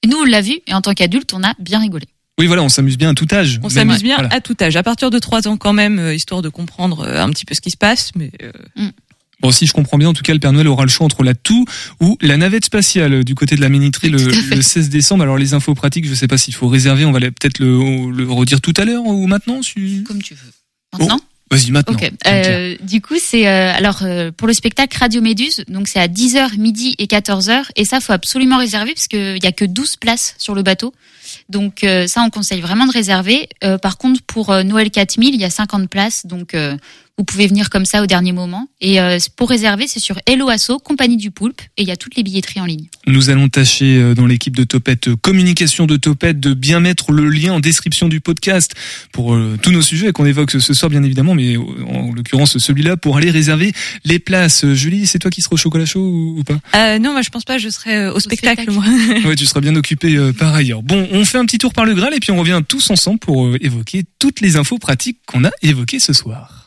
Et 0.03 0.09
nous, 0.09 0.17
on 0.19 0.25
l'a 0.25 0.41
vu, 0.41 0.59
et 0.67 0.75
en 0.75 0.81
tant 0.81 0.93
qu'adulte, 0.95 1.33
on 1.35 1.43
a 1.45 1.53
bien 1.61 1.79
rigolé. 1.81 2.07
Oui, 2.39 2.47
voilà, 2.47 2.63
on 2.63 2.69
s'amuse 2.69 2.99
bien 2.99 3.11
à 3.11 3.15
tout 3.15 3.27
âge. 3.33 3.61
On 3.63 3.69
s'amuse 3.71 4.03
bien 4.03 4.17
voilà. 4.17 4.35
à 4.35 4.41
tout 4.41 4.57
âge, 4.61 4.77
à 4.77 4.83
partir 4.83 5.11
de 5.11 5.19
3 5.19 5.49
ans 5.49 5.57
quand 5.57 5.73
même, 5.73 5.99
euh, 5.99 6.15
histoire 6.15 6.43
de 6.43 6.49
comprendre 6.51 7.01
euh, 7.07 7.23
un 7.23 7.31
petit 7.31 7.45
peu 7.47 7.55
ce 7.55 7.61
qui 7.63 7.71
se 7.71 7.77
passe. 7.79 8.13
Mais 8.15 8.31
euh, 8.43 8.53
Bon, 9.41 9.51
si 9.51 9.67
je 9.67 9.73
comprends 9.73 9.99
bien, 9.99 10.09
en 10.09 10.13
tout 10.15 10.23
cas, 10.23 10.33
le 10.33 10.39
Père 10.39 10.53
Noël 10.53 10.67
aura 10.69 10.85
le 10.85 10.89
choix 10.91 11.05
entre 11.05 11.23
la 11.23 11.35
toux 11.35 11.65
ou 12.01 12.17
la 12.23 12.37
navette 12.39 12.65
spatiale 12.67 13.13
euh, 13.13 13.23
du 13.23 13.35
côté 13.35 13.55
de 13.57 13.61
la 13.61 13.69
minuterie 13.69 14.09
le, 14.11 14.19
le 14.19 14.63
16 14.63 14.89
décembre. 14.91 15.23
Alors, 15.25 15.37
les 15.39 15.53
infos 15.55 15.75
pratiques, 15.75 16.07
je 16.07 16.15
sais 16.15 16.27
pas 16.29 16.39
s'il 16.39 16.55
faut 16.55 16.69
réserver. 16.69 17.05
On 17.05 17.13
va 17.13 17.21
peut-être 17.21 17.59
le, 17.59 18.11
le 18.11 18.31
redire 18.31 18.61
tout 18.61 18.73
à 18.79 18.85
l'heure 18.85 19.05
ou 19.05 19.27
maintenant. 19.27 19.63
si- 19.63 20.05
Comme 20.07 20.23
tu 20.23 20.35
veux. 20.35 20.53
Maintenant 20.99 21.21
Vas-y, 21.51 21.71
maintenant. 21.71 21.95
Ok. 21.95 22.11
Euh, 22.27 22.77
du 22.83 23.01
coup, 23.01 23.15
c'est 23.23 23.47
euh, 23.47 23.73
alors 23.73 24.01
euh, 24.03 24.33
pour 24.37 24.49
le 24.49 24.53
spectacle 24.53 24.99
Radio 24.99 25.21
Méduse, 25.23 25.65
donc 25.69 25.87
c'est 25.87 26.01
à 26.01 26.09
10h, 26.09 26.59
midi 26.59 26.97
et 26.99 27.07
14h, 27.07 27.67
et 27.77 27.85
ça 27.85 28.01
faut 28.01 28.13
absolument 28.13 28.59
réserver 28.59 28.95
parce 28.95 29.07
qu'il 29.07 29.39
y 29.41 29.47
a 29.47 29.53
que 29.53 29.65
12 29.65 29.95
places 29.97 30.35
sur 30.39 30.57
le 30.57 30.63
bateau. 30.65 30.93
Donc 31.49 31.85
euh, 31.85 32.07
ça, 32.07 32.23
on 32.23 32.31
conseille 32.31 32.61
vraiment 32.61 32.87
de 32.87 32.93
réserver. 32.93 33.49
Euh, 33.63 33.79
par 33.79 33.99
contre, 33.99 34.23
pour 34.23 34.51
euh, 34.51 34.63
Noël 34.63 34.91
4000, 34.91 35.35
il 35.35 35.41
y 35.41 35.45
a 35.45 35.51
50 35.51 35.89
places, 35.89 36.27
donc 36.27 36.57
vous 37.19 37.25
pouvez 37.25 37.47
venir 37.47 37.71
comme 37.71 37.85
ça 37.85 38.03
au 38.03 38.07
dernier 38.07 38.33
moment. 38.33 38.69
Et 38.81 39.01
euh, 39.01 39.19
pour 39.37 39.49
réserver, 39.49 39.87
c'est 39.87 40.01
sur 40.01 40.19
Hello 40.27 40.49
Asso, 40.49 40.79
Compagnie 40.83 41.17
du 41.17 41.31
Poulpe, 41.31 41.61
et 41.77 41.83
il 41.83 41.89
y 41.89 41.91
a 41.91 41.97
toutes 41.97 42.17
les 42.17 42.23
billetteries 42.23 42.61
en 42.61 42.67
ligne. 42.67 42.87
Nous 43.07 43.31
allons 43.31 43.49
tâcher 43.49 43.99
euh, 43.99 44.15
dans 44.15 44.27
l'équipe 44.27 44.55
de 44.55 44.65
Topette 44.65 45.09
euh, 45.09 45.17
Communication 45.17 45.87
de 45.87 45.97
Topette 45.97 46.41
de 46.41 46.55
bien 46.55 46.81
mettre 46.81 47.13
le 47.13 47.29
lien 47.29 47.55
en 47.55 47.61
description 47.61 48.09
du 48.09 48.21
podcast 48.21 48.75
pour 49.13 49.35
euh, 49.35 49.59
tous 49.63 49.71
nos 49.71 49.83
sujets 49.83 50.13
qu'on 50.13 50.27
évoque 50.27 50.51
ce 50.51 50.75
soir 50.75 50.91
bien 50.91 51.03
évidemment, 51.03 51.35
mais 51.35 51.57
euh, 51.57 51.61
en 51.89 52.13
l'occurrence 52.13 52.59
celui-là 52.59 52.97
pour 52.97 53.17
aller 53.17 53.31
réserver 53.31 53.73
les 54.05 54.19
places. 54.19 54.67
Julie, 54.73 55.07
c'est 55.07 55.19
toi 55.19 55.31
qui 55.31 55.43
seras 55.43 55.55
au 55.55 55.57
chocolat 55.57 55.87
chaud 55.87 56.01
ou, 56.01 56.39
ou 56.41 56.45
pas? 56.45 56.59
Euh, 56.75 56.99
non, 56.99 57.13
moi 57.13 57.23
je 57.23 57.31
pense 57.31 57.45
pas, 57.45 57.59
je 57.59 57.69
serai 57.69 57.97
euh, 57.97 58.13
au, 58.13 58.21
spectacle, 58.21 58.71
moi. 58.71 58.85
Ouais, 59.25 59.37
tu 59.37 59.47
seras 59.47 59.61
bien 59.61 59.75
occupé 59.77 60.17
euh, 60.17 60.33
par 60.33 60.55
ailleurs. 60.55 60.83
Bon, 60.83 61.09
on 61.13 61.25
fait 61.25 61.39
un 61.39 61.47
petit 61.47 61.59
tour 61.59 61.73
par 61.73 61.85
le 61.85 61.95
Graal 61.95 62.15
et 62.15 62.21
puis 62.21 62.31
on 62.31 62.39
revient 62.39 62.61
tous 62.67 62.91
ensemble 62.91 63.19
pour 63.19 63.47
euh, 63.47 63.57
évoquer 63.61 64.05
toutes 64.19 64.41
les 64.41 64.57
infos 64.57 64.79
pratiques 64.79 65.19
qu'on 65.27 65.45
a 65.45 65.51
évoquées 65.63 66.01
ce 66.01 66.13
soir. 66.13 66.66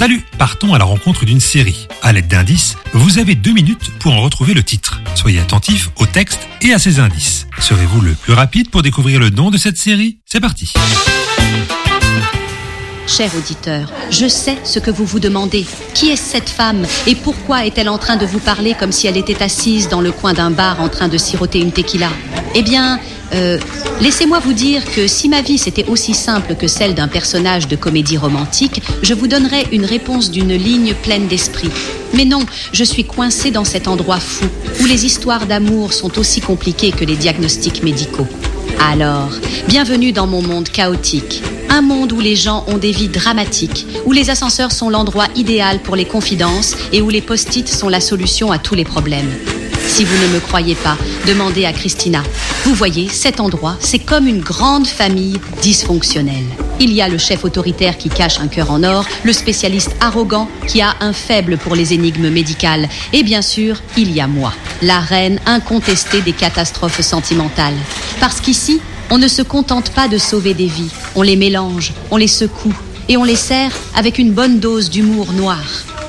Salut 0.00 0.22
Partons 0.38 0.72
à 0.72 0.78
la 0.78 0.86
rencontre 0.86 1.26
d'une 1.26 1.40
série. 1.40 1.86
À 2.00 2.14
l'aide 2.14 2.26
d'indices, 2.26 2.76
vous 2.94 3.18
avez 3.18 3.34
deux 3.34 3.52
minutes 3.52 3.90
pour 3.98 4.14
en 4.14 4.22
retrouver 4.22 4.54
le 4.54 4.62
titre. 4.62 5.02
Soyez 5.14 5.40
attentifs 5.40 5.90
au 5.96 6.06
texte 6.06 6.40
et 6.62 6.72
à 6.72 6.78
ses 6.78 7.00
indices. 7.00 7.46
Serez-vous 7.58 8.00
le 8.00 8.14
plus 8.14 8.32
rapide 8.32 8.70
pour 8.70 8.80
découvrir 8.80 9.20
le 9.20 9.28
nom 9.28 9.50
de 9.50 9.58
cette 9.58 9.76
série? 9.76 10.20
C'est 10.24 10.40
parti 10.40 10.72
Cher 13.06 13.30
auditeur, 13.36 13.92
je 14.10 14.26
sais 14.26 14.56
ce 14.64 14.78
que 14.78 14.90
vous 14.90 15.04
vous 15.04 15.20
demandez. 15.20 15.66
Qui 15.92 16.08
est 16.08 16.16
cette 16.16 16.48
femme 16.48 16.86
et 17.06 17.14
pourquoi 17.14 17.66
est-elle 17.66 17.90
en 17.90 17.98
train 17.98 18.16
de 18.16 18.24
vous 18.24 18.38
parler 18.38 18.72
comme 18.72 18.92
si 18.92 19.06
elle 19.06 19.18
était 19.18 19.42
assise 19.42 19.90
dans 19.90 20.00
le 20.00 20.12
coin 20.12 20.32
d'un 20.32 20.50
bar 20.50 20.80
en 20.80 20.88
train 20.88 21.08
de 21.08 21.18
siroter 21.18 21.58
une 21.60 21.72
tequila? 21.72 22.08
Eh 22.54 22.62
bien, 22.62 22.98
euh, 23.32 23.58
laissez-moi 24.00 24.38
vous 24.40 24.52
dire 24.52 24.84
que 24.84 25.06
si 25.06 25.28
ma 25.28 25.42
vie 25.42 25.58
c'était 25.58 25.86
aussi 25.86 26.14
simple 26.14 26.54
que 26.54 26.66
celle 26.66 26.94
d'un 26.94 27.08
personnage 27.08 27.68
de 27.68 27.76
comédie 27.76 28.16
romantique, 28.16 28.82
je 29.02 29.14
vous 29.14 29.28
donnerais 29.28 29.66
une 29.72 29.84
réponse 29.84 30.30
d'une 30.30 30.54
ligne 30.54 30.94
pleine 30.94 31.26
d'esprit. 31.26 31.70
Mais 32.14 32.24
non, 32.24 32.44
je 32.72 32.84
suis 32.84 33.04
coincée 33.04 33.50
dans 33.50 33.64
cet 33.64 33.86
endroit 33.86 34.18
fou 34.18 34.46
où 34.80 34.84
les 34.84 35.06
histoires 35.06 35.46
d'amour 35.46 35.92
sont 35.92 36.18
aussi 36.18 36.40
compliquées 36.40 36.90
que 36.90 37.04
les 37.04 37.16
diagnostics 37.16 37.82
médicaux. 37.82 38.26
Alors, 38.80 39.30
bienvenue 39.68 40.12
dans 40.12 40.26
mon 40.26 40.42
monde 40.42 40.68
chaotique. 40.68 41.42
Un 41.68 41.82
monde 41.82 42.12
où 42.12 42.20
les 42.20 42.34
gens 42.34 42.64
ont 42.66 42.78
des 42.78 42.90
vies 42.90 43.08
dramatiques, 43.08 43.86
où 44.06 44.12
les 44.12 44.30
ascenseurs 44.30 44.72
sont 44.72 44.90
l'endroit 44.90 45.26
idéal 45.36 45.80
pour 45.80 45.94
les 45.94 46.06
confidences 46.06 46.74
et 46.92 47.00
où 47.00 47.10
les 47.10 47.20
post-it 47.20 47.68
sont 47.68 47.88
la 47.88 48.00
solution 48.00 48.50
à 48.50 48.58
tous 48.58 48.74
les 48.74 48.84
problèmes. 48.84 49.30
Si 49.86 50.04
vous 50.04 50.16
ne 50.16 50.28
me 50.34 50.40
croyez 50.40 50.74
pas, 50.74 50.96
demandez 51.26 51.64
à 51.64 51.72
Christina. 51.72 52.22
Vous 52.64 52.74
voyez, 52.74 53.08
cet 53.08 53.40
endroit, 53.40 53.76
c'est 53.80 53.98
comme 53.98 54.26
une 54.26 54.40
grande 54.40 54.86
famille 54.86 55.40
dysfonctionnelle. 55.62 56.46
Il 56.78 56.92
y 56.92 57.02
a 57.02 57.08
le 57.08 57.18
chef 57.18 57.44
autoritaire 57.44 57.98
qui 57.98 58.08
cache 58.08 58.40
un 58.40 58.48
cœur 58.48 58.70
en 58.70 58.82
or, 58.84 59.04
le 59.24 59.32
spécialiste 59.32 59.94
arrogant 60.00 60.48
qui 60.66 60.80
a 60.80 60.94
un 61.00 61.12
faible 61.12 61.58
pour 61.58 61.74
les 61.74 61.92
énigmes 61.92 62.30
médicales, 62.30 62.88
et 63.12 63.22
bien 63.22 63.42
sûr, 63.42 63.82
il 63.96 64.12
y 64.12 64.20
a 64.20 64.26
moi, 64.26 64.52
la 64.80 65.00
reine 65.00 65.40
incontestée 65.46 66.22
des 66.22 66.32
catastrophes 66.32 67.02
sentimentales. 67.02 67.76
Parce 68.20 68.40
qu'ici, 68.40 68.80
on 69.10 69.18
ne 69.18 69.28
se 69.28 69.42
contente 69.42 69.90
pas 69.90 70.08
de 70.08 70.18
sauver 70.18 70.54
des 70.54 70.66
vies, 70.66 70.90
on 71.14 71.22
les 71.22 71.36
mélange, 71.36 71.92
on 72.10 72.16
les 72.16 72.28
secoue, 72.28 72.74
et 73.08 73.16
on 73.16 73.24
les 73.24 73.36
sert 73.36 73.72
avec 73.94 74.18
une 74.18 74.32
bonne 74.32 74.60
dose 74.60 74.88
d'humour 74.88 75.32
noir. 75.32 75.58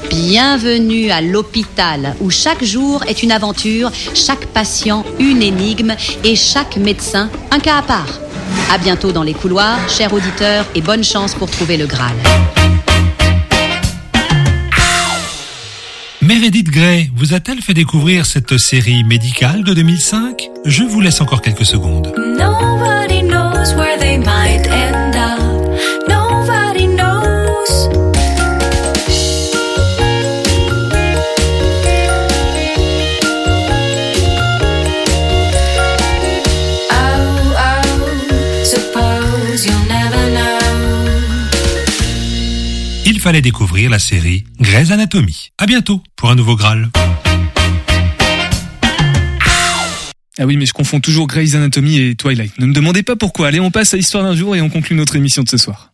Bienvenue 0.10 1.12
à 1.12 1.22
l'hôpital 1.22 2.16
où 2.20 2.30
chaque 2.30 2.64
jour 2.64 3.04
est 3.08 3.24
une 3.24 3.32
aventure, 3.32 3.92
chaque 4.14 4.46
patient 4.48 5.06
une 5.20 5.42
énigme 5.42 5.96
et 6.24 6.36
chaque 6.36 6.78
médecin 6.78 7.30
un 7.52 7.60
cas 7.60 7.78
à 7.78 7.82
part. 7.82 8.20
À 8.72 8.78
bientôt 8.78 9.12
dans 9.12 9.24
les 9.24 9.34
couloirs, 9.34 9.78
chers 9.90 10.14
auditeurs, 10.14 10.66
et 10.76 10.82
bonne 10.82 11.04
chance 11.04 11.36
pour 11.36 11.50
trouver 11.50 11.78
le 11.78 11.86
Graal. 11.86 12.16
Meredith 16.22 16.70
Grey 16.70 17.10
vous 17.16 17.34
a-t-elle 17.34 17.62
fait 17.62 17.74
découvrir 17.74 18.26
cette 18.26 18.58
série 18.58 19.04
médicale 19.04 19.64
de 19.64 19.74
2005 19.74 20.50
Je 20.66 20.84
vous 20.84 21.02
laisse 21.02 21.20
encore 21.20 21.42
quelques 21.42 21.66
secondes. 21.66 22.14
Nobody 22.18 22.91
fallait 43.32 43.42
découvrir 43.42 43.90
la 43.90 43.98
série 43.98 44.44
Grey's 44.60 44.92
Anatomy. 44.92 45.52
À 45.58 45.66
bientôt 45.66 46.04
pour 46.18 46.30
un 46.30 46.36
nouveau 46.36 46.58
Graal. 46.58 46.90
Ah 50.38 50.46
oui, 50.46 50.58
mais 50.58 50.66
je 50.66 50.74
confonds 50.74 51.00
toujours 51.00 51.28
Grey's 51.28 51.56
Anatomy 51.56 51.98
et 51.98 52.16
Twilight. 52.16 52.60
Ne 52.60 52.66
me 52.66 52.74
demandez 52.74 53.04
pas 53.04 53.16
pourquoi. 53.16 53.48
Allez, 53.48 53.62
on 53.62 53.72
passe 53.72 53.94
à 53.94 53.98
Histoire 53.98 54.26
d'un 54.26 54.36
jour 54.36 54.54
et 54.58 54.60
on 54.60 54.70
conclut 54.70 54.98
notre 54.98 55.16
émission 55.16 55.44
de 55.44 55.48
ce 55.48 55.56
soir. 55.56 55.91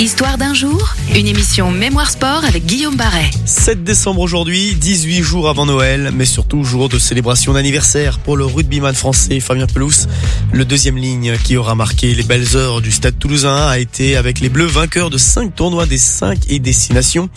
Histoire 0.00 0.38
d'un 0.38 0.54
jour, 0.54 0.94
une 1.16 1.26
émission 1.26 1.72
Mémoire 1.72 2.08
Sport 2.08 2.44
avec 2.44 2.64
Guillaume 2.64 2.94
Barret. 2.94 3.32
7 3.46 3.82
décembre 3.82 4.20
aujourd'hui, 4.20 4.76
18 4.76 5.22
jours 5.24 5.48
avant 5.48 5.66
Noël, 5.66 6.12
mais 6.14 6.24
surtout 6.24 6.62
jour 6.62 6.88
de 6.88 7.00
célébration 7.00 7.52
d'anniversaire 7.52 8.20
pour 8.20 8.36
le 8.36 8.44
rugbyman 8.44 8.94
français 8.94 9.40
Fabien 9.40 9.66
Pelous. 9.66 10.06
Le 10.52 10.64
deuxième 10.64 10.98
ligne 10.98 11.36
qui 11.42 11.56
aura 11.56 11.74
marqué 11.74 12.14
les 12.14 12.22
belles 12.22 12.56
heures 12.56 12.80
du 12.80 12.92
stade 12.92 13.18
toulousain 13.18 13.66
a 13.66 13.80
été 13.80 14.16
avec 14.16 14.38
les 14.38 14.48
Bleus 14.48 14.66
vainqueurs 14.66 15.10
de 15.10 15.18
5 15.18 15.56
tournois 15.56 15.86
des 15.86 15.98
5 15.98 16.38
et 16.48 16.60
destinations, 16.60 17.28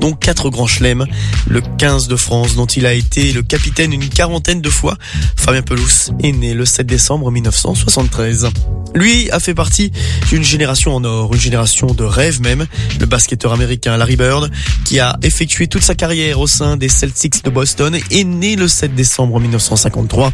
dont 0.00 0.12
4 0.12 0.50
grands 0.50 0.66
chelems. 0.66 1.06
Le 1.46 1.60
15 1.60 2.08
de 2.08 2.16
France 2.16 2.56
dont 2.56 2.66
il 2.66 2.84
a 2.86 2.94
été 2.94 3.32
le 3.32 3.42
capitaine 3.42 3.92
une 3.92 4.08
quarantaine 4.08 4.60
de 4.60 4.70
fois. 4.70 4.96
Fabien 5.36 5.62
Pelous 5.62 6.10
est 6.24 6.32
né 6.32 6.52
le 6.52 6.64
7 6.64 6.84
décembre 6.84 7.30
1973. 7.30 8.48
Lui 8.94 9.30
a 9.30 9.38
fait 9.38 9.54
partie 9.54 9.92
d'une 10.30 10.42
génération 10.42 10.96
en 10.96 11.04
or, 11.04 11.32
une 11.32 11.40
génération 11.40 11.86
de 11.86 12.07
rêve 12.08 12.40
même, 12.40 12.66
le 12.98 13.06
basketteur 13.06 13.52
américain 13.52 13.96
Larry 13.96 14.16
Bird, 14.16 14.50
qui 14.84 15.00
a 15.00 15.16
effectué 15.22 15.66
toute 15.66 15.82
sa 15.82 15.94
carrière 15.94 16.40
au 16.40 16.46
sein 16.46 16.76
des 16.76 16.88
Celtics 16.88 17.44
de 17.44 17.50
Boston, 17.50 17.96
est 18.10 18.24
né 18.24 18.56
le 18.56 18.68
7 18.68 18.94
décembre 18.94 19.38
1953. 19.40 20.32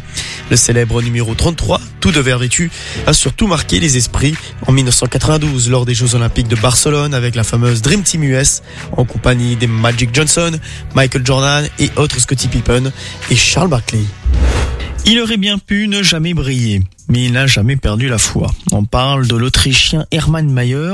Le 0.49 0.55
célèbre 0.55 1.01
numéro 1.01 1.33
33, 1.33 1.79
tout 1.99 2.11
de 2.11 2.19
vert 2.19 2.39
vêtu, 2.39 2.71
a 3.07 3.13
surtout 3.13 3.47
marqué 3.47 3.79
les 3.79 3.97
esprits 3.97 4.35
en 4.67 4.71
1992 4.71 5.69
lors 5.69 5.85
des 5.85 5.93
Jeux 5.93 6.15
Olympiques 6.15 6.47
de 6.47 6.55
Barcelone 6.55 7.13
avec 7.13 7.35
la 7.35 7.43
fameuse 7.43 7.81
Dream 7.81 8.03
Team 8.03 8.23
US 8.23 8.61
en 8.91 9.05
compagnie 9.05 9.55
des 9.55 9.67
Magic 9.67 10.09
Johnson, 10.13 10.51
Michael 10.95 11.25
Jordan 11.25 11.67
et 11.79 11.91
autres 11.97 12.19
Scottie 12.19 12.47
Pippen 12.47 12.91
et 13.29 13.35
Charles 13.35 13.69
Barkley. 13.69 14.05
Il 15.07 15.19
aurait 15.19 15.37
bien 15.37 15.59
pu 15.59 15.87
ne 15.87 16.01
jamais 16.01 16.33
briller, 16.33 16.81
mais 17.09 17.25
il 17.25 17.33
n'a 17.33 17.45
jamais 17.45 17.75
perdu 17.75 18.07
la 18.07 18.17
foi. 18.17 18.51
On 18.71 18.85
parle 18.85 19.27
de 19.27 19.35
l'Autrichien 19.35 20.07
Hermann 20.09 20.51
Mayer, 20.51 20.93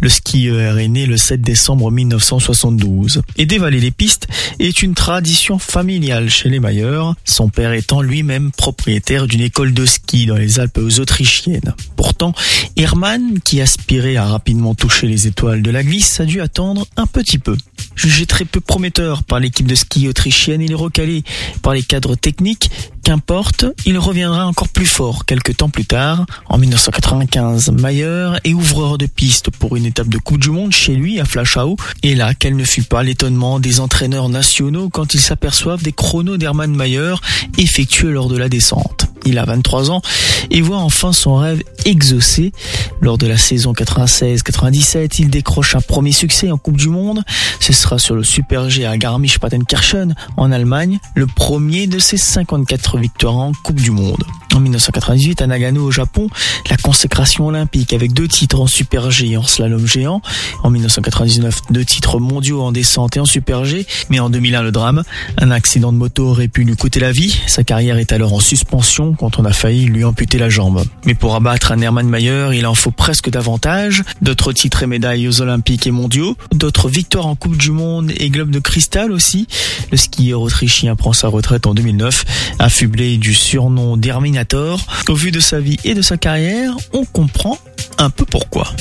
le 0.00 0.08
skieur 0.08 0.78
est 0.78 0.88
né 0.88 1.04
le 1.04 1.18
7 1.18 1.42
décembre 1.42 1.90
1972. 1.90 3.20
Et 3.36 3.44
dévaler 3.44 3.78
les 3.80 3.90
pistes 3.90 4.28
est 4.58 4.82
une 4.82 4.94
tradition 4.94 5.58
familiale 5.58 6.30
chez 6.30 6.48
les 6.48 6.58
Mayer, 6.58 7.02
son 7.26 7.50
père 7.50 7.74
étant 7.74 8.00
lui-même 8.00 8.50
propriétaire 8.50 9.26
d'une 9.26 9.42
école 9.42 9.74
de 9.74 9.84
ski 9.84 10.24
dans 10.24 10.36
les 10.36 10.58
Alpes 10.58 10.80
autrichiennes. 10.98 11.74
Pourtant, 11.96 12.32
Hermann, 12.76 13.40
qui 13.44 13.60
aspirait 13.60 14.16
à 14.16 14.24
rapidement 14.24 14.74
toucher 14.74 15.06
les 15.06 15.26
étoiles 15.26 15.60
de 15.60 15.70
la 15.70 15.82
glisse, 15.82 16.18
a 16.20 16.24
dû 16.24 16.40
attendre 16.40 16.86
un 16.96 17.06
petit 17.06 17.38
peu. 17.38 17.58
Jugé 18.00 18.24
très 18.24 18.46
peu 18.46 18.60
prometteur 18.60 19.24
par 19.24 19.40
l'équipe 19.40 19.66
de 19.66 19.74
ski 19.74 20.08
autrichienne, 20.08 20.62
il 20.62 20.72
est 20.72 20.74
recalé 20.74 21.22
par 21.60 21.74
les 21.74 21.82
cadres 21.82 22.14
techniques 22.14 22.70
Qu'importe, 23.02 23.64
il 23.86 23.98
reviendra 23.98 24.46
encore 24.46 24.68
plus 24.68 24.86
fort 24.86 25.24
quelques 25.24 25.56
temps 25.56 25.68
plus 25.68 25.84
tard. 25.84 26.26
En 26.46 26.58
1995, 26.58 27.72
Mayer 27.72 28.32
est 28.44 28.54
ouvreur 28.54 28.98
de 28.98 29.06
piste 29.06 29.50
pour 29.50 29.76
une 29.76 29.84
étape 29.84 30.08
de 30.08 30.18
Coupe 30.18 30.40
du 30.40 30.50
Monde 30.50 30.72
chez 30.72 30.94
lui 30.94 31.18
à 31.18 31.24
Flachau. 31.24 31.76
Et 32.02 32.14
là, 32.14 32.34
quel 32.34 32.56
ne 32.56 32.64
fut 32.64 32.82
pas 32.82 33.02
l'étonnement 33.02 33.58
des 33.58 33.80
entraîneurs 33.80 34.28
nationaux 34.28 34.90
quand 34.90 35.12
ils 35.12 35.20
s'aperçoivent 35.20 35.82
des 35.82 35.92
chronos 35.92 36.36
d'Hermann 36.36 36.74
Mayer 36.74 37.14
effectués 37.58 38.12
lors 38.12 38.28
de 38.28 38.36
la 38.36 38.48
descente. 38.48 39.09
Il 39.24 39.38
a 39.38 39.44
23 39.44 39.90
ans 39.90 40.02
et 40.50 40.60
voit 40.60 40.78
enfin 40.78 41.12
son 41.12 41.36
rêve 41.36 41.62
exaucé. 41.84 42.52
Lors 43.00 43.18
de 43.18 43.26
la 43.26 43.36
saison 43.36 43.72
96-97, 43.72 45.16
il 45.18 45.30
décroche 45.30 45.74
un 45.74 45.80
premier 45.80 46.12
succès 46.12 46.50
en 46.50 46.58
Coupe 46.58 46.76
du 46.76 46.88
Monde. 46.88 47.22
Ce 47.60 47.72
sera 47.72 47.98
sur 47.98 48.14
le 48.14 48.24
Super 48.24 48.68
G 48.68 48.86
à 48.86 48.96
Garmisch-Partenkirchen 48.96 50.14
en 50.36 50.52
Allemagne, 50.52 50.98
le 51.14 51.26
premier 51.26 51.86
de 51.86 51.98
ses 51.98 52.16
54 52.16 52.98
victoires 52.98 53.36
en 53.36 53.52
Coupe 53.52 53.80
du 53.80 53.90
Monde. 53.90 54.24
En 54.54 54.58
1998, 54.60 55.42
à 55.42 55.46
Nagano 55.46 55.84
au 55.84 55.90
Japon, 55.92 56.28
la 56.68 56.76
consécration 56.76 57.46
olympique 57.46 57.92
avec 57.92 58.12
deux 58.12 58.26
titres 58.26 58.60
en 58.60 58.66
Super 58.66 59.10
G 59.10 59.30
et 59.30 59.36
en 59.36 59.44
slalom 59.44 59.86
géant. 59.86 60.22
En 60.64 60.70
1999, 60.70 61.60
deux 61.70 61.84
titres 61.84 62.18
mondiaux 62.18 62.60
en 62.60 62.72
descente 62.72 63.16
et 63.16 63.20
en 63.20 63.24
Super 63.24 63.64
G. 63.64 63.86
Mais 64.08 64.18
en 64.18 64.28
2001, 64.28 64.62
le 64.62 64.72
drame. 64.72 65.04
Un 65.38 65.50
accident 65.52 65.92
de 65.92 65.98
moto 65.98 66.26
aurait 66.26 66.48
pu 66.48 66.64
lui 66.64 66.74
coûter 66.74 66.98
la 66.98 67.12
vie. 67.12 67.40
Sa 67.46 67.62
carrière 67.62 67.98
est 67.98 68.12
alors 68.12 68.32
en 68.32 68.40
suspension 68.40 69.09
quand 69.14 69.38
on 69.38 69.44
a 69.44 69.52
failli 69.52 69.86
lui 69.86 70.04
amputer 70.04 70.38
la 70.38 70.48
jambe. 70.48 70.82
Mais 71.04 71.14
pour 71.14 71.34
abattre 71.34 71.72
un 71.72 71.80
Hermann 71.80 72.08
Mayer, 72.08 72.50
il 72.54 72.66
en 72.66 72.74
faut 72.74 72.90
presque 72.90 73.30
davantage. 73.30 74.02
D'autres 74.22 74.52
titres 74.52 74.82
et 74.82 74.86
médailles 74.86 75.28
aux 75.28 75.40
Olympiques 75.40 75.86
et 75.86 75.90
mondiaux. 75.90 76.36
D'autres 76.52 76.88
victoires 76.88 77.26
en 77.26 77.34
Coupe 77.34 77.56
du 77.56 77.70
Monde 77.70 78.12
et 78.16 78.30
Globe 78.30 78.50
de 78.50 78.58
cristal 78.58 79.12
aussi. 79.12 79.46
Le 79.90 79.96
skieur 79.96 80.40
autrichien 80.40 80.96
prend 80.96 81.12
sa 81.12 81.28
retraite 81.28 81.66
en 81.66 81.74
2009, 81.74 82.24
affublé 82.58 83.16
du 83.18 83.34
surnom 83.34 83.96
d'Herminator. 83.96 84.80
Au 85.08 85.14
vu 85.14 85.30
de 85.30 85.40
sa 85.40 85.60
vie 85.60 85.78
et 85.84 85.94
de 85.94 86.02
sa 86.02 86.16
carrière, 86.16 86.74
on 86.92 87.04
comprend 87.04 87.58
un 87.98 88.10
peu 88.10 88.24
pourquoi. 88.24 88.72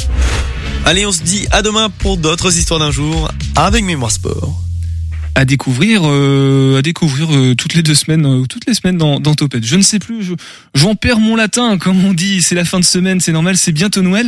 Allez, 0.86 1.05
on 1.05 1.11
se 1.11 1.21
dit 1.21 1.47
à 1.51 1.61
demain 1.61 1.89
pour 1.89 2.17
d'autres 2.17 2.57
histoires 2.57 2.80
d'un 2.80 2.91
jour 2.91 3.30
avec 3.55 3.84
Mémoire 3.84 4.11
Sport 4.11 4.68
à 5.39 5.45
découvrir, 5.45 6.01
euh, 6.03 6.79
à 6.79 6.81
découvrir 6.81 7.33
euh, 7.33 7.55
toutes 7.55 7.73
les 7.73 7.81
deux 7.81 7.95
semaines, 7.95 8.25
euh, 8.25 8.45
toutes 8.45 8.65
les 8.67 8.73
semaines 8.73 8.97
dans, 8.97 9.21
dans 9.21 9.35
Topette. 9.35 9.65
Je 9.65 9.77
ne 9.77 9.81
sais 9.81 9.97
plus, 9.97 10.21
je, 10.21 10.33
j'en 10.75 10.95
perds 10.95 11.21
mon 11.21 11.37
latin, 11.37 11.77
comme 11.79 12.03
on 12.03 12.13
dit. 12.13 12.41
C'est 12.41 12.55
la 12.55 12.65
fin 12.65 12.77
de 12.77 12.83
semaine, 12.83 13.21
c'est 13.21 13.31
normal, 13.31 13.55
c'est 13.55 13.71
bientôt 13.71 14.01
Noël. 14.01 14.27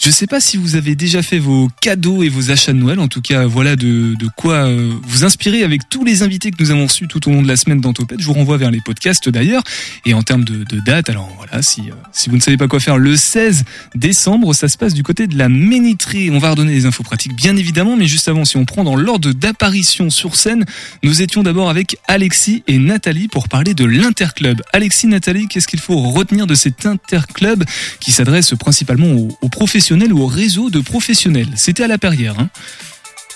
Je 0.00 0.08
ne 0.08 0.12
sais 0.12 0.28
pas 0.28 0.38
si 0.38 0.56
vous 0.56 0.76
avez 0.76 0.94
déjà 0.94 1.20
fait 1.20 1.40
vos 1.40 1.68
cadeaux 1.80 2.22
et 2.22 2.28
vos 2.28 2.52
achats 2.52 2.72
de 2.72 2.78
Noël. 2.78 3.00
En 3.00 3.08
tout 3.08 3.22
cas, 3.22 3.44
voilà 3.44 3.74
de, 3.74 4.14
de 4.14 4.28
quoi 4.36 4.68
vous 5.02 5.24
inspirer 5.24 5.64
avec 5.64 5.88
tous 5.88 6.04
les 6.04 6.22
invités 6.22 6.52
que 6.52 6.62
nous 6.62 6.70
avons 6.70 6.86
reçus 6.86 7.08
tout 7.08 7.28
au 7.28 7.32
long 7.32 7.42
de 7.42 7.48
la 7.48 7.56
semaine 7.56 7.80
dans 7.80 7.92
Topette. 7.92 8.20
Je 8.20 8.26
vous 8.26 8.32
renvoie 8.32 8.56
vers 8.56 8.70
les 8.70 8.80
podcasts 8.80 9.28
d'ailleurs. 9.28 9.64
Et 10.06 10.14
en 10.14 10.22
termes 10.22 10.44
de, 10.44 10.62
de 10.62 10.78
date, 10.78 11.10
alors 11.10 11.28
voilà, 11.38 11.60
si, 11.62 11.82
si 12.12 12.30
vous 12.30 12.36
ne 12.36 12.40
savez 12.40 12.56
pas 12.56 12.68
quoi 12.68 12.78
faire, 12.78 12.98
le 12.98 13.16
16 13.16 13.64
décembre, 13.96 14.54
ça 14.54 14.68
se 14.68 14.78
passe 14.78 14.94
du 14.94 15.02
côté 15.02 15.26
de 15.26 15.36
la 15.36 15.48
Ménitrée. 15.48 16.30
On 16.30 16.38
va 16.38 16.50
redonner 16.50 16.72
les 16.72 16.86
infos 16.86 17.02
pratiques, 17.02 17.34
bien 17.34 17.56
évidemment, 17.56 17.96
mais 17.96 18.06
juste 18.06 18.28
avant, 18.28 18.44
si 18.44 18.56
on 18.56 18.64
prend 18.64 18.84
dans 18.84 18.94
l'ordre 18.94 19.32
d'apparition 19.32 20.08
sur 20.08 20.36
scène, 20.36 20.51
nous 21.02 21.22
étions 21.22 21.42
d'abord 21.42 21.70
avec 21.70 21.96
Alexis 22.08 22.62
et 22.66 22.78
Nathalie 22.78 23.28
pour 23.28 23.48
parler 23.48 23.74
de 23.74 23.84
l'Interclub. 23.84 24.62
Alexis, 24.72 25.06
Nathalie, 25.06 25.48
qu'est-ce 25.48 25.68
qu'il 25.68 25.80
faut 25.80 25.98
retenir 25.98 26.46
de 26.46 26.54
cet 26.54 26.86
Interclub 26.86 27.64
qui 28.00 28.12
s'adresse 28.12 28.54
principalement 28.58 29.12
aux, 29.40 29.48
professionnels 29.48 30.12
ou 30.12 30.20
au 30.22 30.26
réseau 30.26 30.70
de 30.70 30.80
professionnels? 30.80 31.48
C'était 31.56 31.84
à 31.84 31.88
la 31.88 31.98
Perrière, 31.98 32.38
hein 32.38 32.48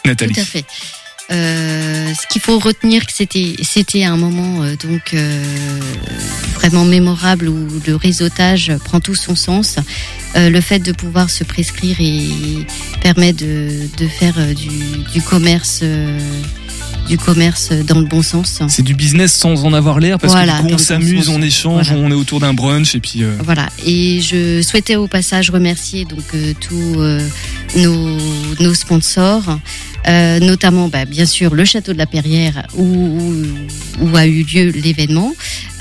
Nathalie. 0.05 0.35
Tout 0.35 0.41
à 0.41 0.45
fait. 0.45 0.65
Euh, 1.33 2.15
ce 2.15 2.27
qu'il 2.29 2.41
faut 2.41 2.59
retenir, 2.59 3.03
c'était 3.13 3.57
c'était 3.63 4.05
un 4.05 4.17
moment 4.17 4.63
euh, 4.63 4.77
donc 4.77 5.13
euh, 5.13 5.43
vraiment 6.55 6.85
mémorable 6.85 7.49
où 7.49 7.67
le 7.85 7.97
réseautage 7.97 8.73
prend 8.85 9.01
tout 9.01 9.17
son 9.17 9.35
sens. 9.35 9.77
le 10.37 10.61
fait 10.61 10.79
de 10.79 10.93
pouvoir 10.93 11.31
se 11.31 11.45
prescrire 11.45 11.97
et 11.99 12.29
permet 13.01 13.33
de, 13.33 13.89
faire 14.19 14.37
du 14.55 15.23
commerce 15.23 15.83
du 17.07 17.19
commerce 17.19 17.71
dans 17.73 18.01
le 18.01 18.07
bon 18.07 18.23
sens. 18.23 18.61
C'est 18.69 18.83
du 18.83 18.95
business 18.95 19.33
sans 19.33 19.65
en 19.65 19.73
avoir 19.73 20.01
l'air 20.01 20.19
parce 20.19 20.35
que 20.35 20.45
du 20.45 20.69
coup 20.69 20.75
on 20.75 20.79
s'amuse, 20.79 21.29
on 21.29 21.41
échange, 21.43 21.93
on 21.93 22.11
est 22.11 22.15
autour 22.15 22.41
d'un 22.41 22.55
brunch 22.55 22.95
et 22.95 23.01
puis. 23.01 23.23
Euh, 23.23 23.33
voilà. 23.45 23.69
Et 23.85 24.21
je 24.21 24.63
souhaitais 24.63 24.97
au 24.97 25.07
passage 25.07 25.51
remercier 25.51 26.05
donc 26.05 26.25
euh, 26.35 26.53
tous 26.61 27.01
euh, 27.01 27.21
nos, 27.77 28.19
nos, 28.61 28.75
sponsors. 28.75 29.59
notamment 30.07 30.89
bah, 30.89 31.05
bien 31.05 31.27
sûr 31.27 31.55
le 31.55 31.65
château 31.65 31.93
de 31.93 31.99
la 31.99 32.07
Perrière 32.07 32.67
où, 32.77 33.35
où 34.01 34.17
a 34.17 34.27
eu 34.27 34.43
lieu 34.43 34.71
l'événement, 34.71 35.33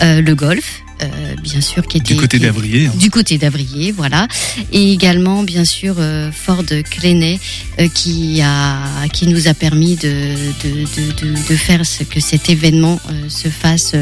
le 0.01 0.33
golf, 0.33 0.84
euh, 1.01 1.35
bien 1.41 1.59
sûr, 1.59 1.85
qui 1.87 1.97
était 1.97 2.13
du 2.13 2.19
côté 2.19 2.39
d'Avrier. 2.39 2.87
Hein. 2.87 2.93
Du 2.97 3.09
côté 3.09 3.37
d'Avrier, 3.37 3.91
voilà, 3.91 4.29
et 4.71 4.93
également 4.93 5.43
bien 5.43 5.65
sûr 5.65 5.95
euh, 5.99 6.31
Ford 6.31 6.63
Clenay 6.89 7.37
euh, 7.79 7.89
qui 7.93 8.41
a 8.41 8.77
qui 9.11 9.27
nous 9.27 9.49
a 9.49 9.53
permis 9.53 9.95
de 9.97 10.35
de, 10.63 10.85
de, 11.21 11.47
de, 11.49 11.55
faire 11.55 11.85
ce 11.85 12.03
que 12.03 12.21
cet 12.21 12.49
événement 12.49 13.01
se 13.27 13.49
fasse 13.49 13.93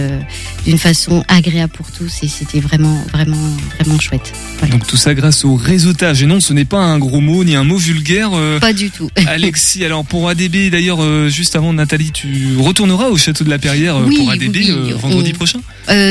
d'une 0.66 0.78
façon 0.78 1.24
agréable 1.28 1.74
pour 1.74 1.92
tous 1.92 2.20
et 2.22 2.28
c'était 2.28 2.60
vraiment 2.60 3.04
vraiment 3.12 3.50
vraiment 3.76 4.00
chouette. 4.00 4.32
Donc 4.70 4.86
tout 4.86 4.98
ça 4.98 5.16
grâce 5.16 5.46
au 5.46 5.56
réseautage 5.56 6.22
et 6.22 6.28
non, 6.28 6.40
ce 6.40 6.54
n'est 6.54 6.66
pas 6.66 6.80
un 6.80 7.00
gros 7.00 7.22
mot 7.22 7.44
ni 7.44 7.56
un 7.56 7.64
mot 7.64 7.78
vulgaire. 7.78 8.32
pas 8.62 8.74
du 8.74 8.92
tout. 8.92 9.10
Alexis, 9.28 9.84
alors 9.84 10.06
pour 10.06 10.30
ADB 10.30 10.70
d'ailleurs, 10.70 11.30
juste 11.30 11.56
avant 11.56 11.74
Nathalie, 11.74 12.12
tu 12.12 12.58
retourneras 12.60 13.08
au 13.08 13.18
château 13.18 13.44
de 13.44 13.50
la 13.50 13.58
Perrière 13.58 13.98
pour 14.16 14.30
ADB 14.30 14.58
vendredi 15.00 15.34
prochain? 15.34 15.60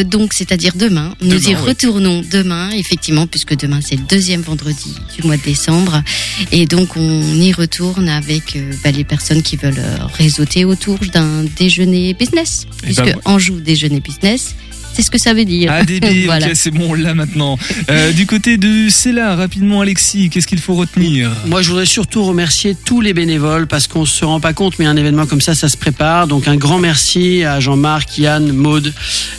donc 0.07 0.33
c'est-à-dire 0.33 0.72
demain. 0.75 1.15
Nous 1.21 1.49
y 1.49 1.55
retournons 1.55 2.23
demain, 2.31 2.71
effectivement, 2.71 3.27
puisque 3.27 3.57
demain 3.57 3.81
c'est 3.83 3.97
le 3.97 4.03
deuxième 4.03 4.43
vendredi 4.43 4.95
du 5.17 5.27
mois 5.27 5.37
de 5.37 5.43
décembre. 5.43 6.03
Et 6.51 6.67
donc 6.67 6.97
on 6.97 7.23
y 7.35 7.53
retourne 7.53 8.09
avec 8.09 8.57
euh, 8.57 8.73
bah, 8.83 8.91
les 8.91 9.05
personnes 9.05 9.43
qui 9.43 9.57
veulent 9.57 9.75
euh, 9.79 9.99
réseauter 10.15 10.65
autour 10.65 10.99
d'un 11.13 11.45
déjeuner 11.57 12.15
business. 12.15 12.67
Eh 12.85 12.95
ben 12.95 13.05
puisque 13.05 13.19
Anjou 13.25 13.61
déjeuner 13.61 14.01
business, 14.01 14.55
c'est 14.93 15.03
ce 15.03 15.11
que 15.11 15.19
ça 15.19 15.35
veut 15.35 15.45
dire. 15.45 15.73
ADB, 15.73 16.05
voilà. 16.25 16.47
ok, 16.47 16.53
c'est 16.55 16.71
bon 16.71 16.95
là 16.95 17.15
maintenant. 17.15 17.59
Euh, 17.91 18.13
du 18.13 18.27
côté 18.27 18.57
de 18.57 18.89
Cella, 18.89 19.37
rapidement 19.37 19.81
Alexis, 19.81 20.31
qu'est-ce 20.31 20.47
qu'il 20.47 20.61
faut 20.61 20.75
retenir? 20.75 21.31
Moi 21.47 21.63
je 21.63 21.69
voudrais 21.69 21.87
surtout 21.87 22.25
remercier 22.25 22.77
tous 22.85 23.01
les 23.01 23.15
bénévoles 23.15 23.67
parce 23.67 23.87
qu'on 23.87 24.05
se 24.05 24.25
rend 24.25 24.41
pas 24.41 24.53
compte 24.53 24.79
mais 24.79 24.87
un 24.87 24.97
événement 24.97 25.27
comme 25.27 25.41
ça, 25.41 25.55
ça 25.55 25.69
se 25.69 25.77
prépare. 25.77 26.27
Donc 26.27 26.49
un 26.49 26.57
grand 26.57 26.79
merci 26.79 27.45
à 27.45 27.61
Jean-Marc, 27.61 28.19
Yann, 28.19 28.53
Maude, 28.53 28.93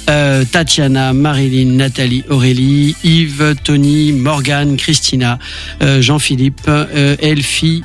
euh, 0.10 0.43
Tatiana, 0.45 1.14
Marilyn, 1.14 1.76
Nathalie, 1.76 2.24
Aurélie, 2.30 2.95
Yves, 3.04 3.56
Tony, 3.64 4.12
Morgane, 4.12 4.78
Christina, 4.78 5.39
euh, 5.82 6.01
Jean-Philippe, 6.01 6.62
euh, 6.68 7.16
Elfie, 7.20 7.84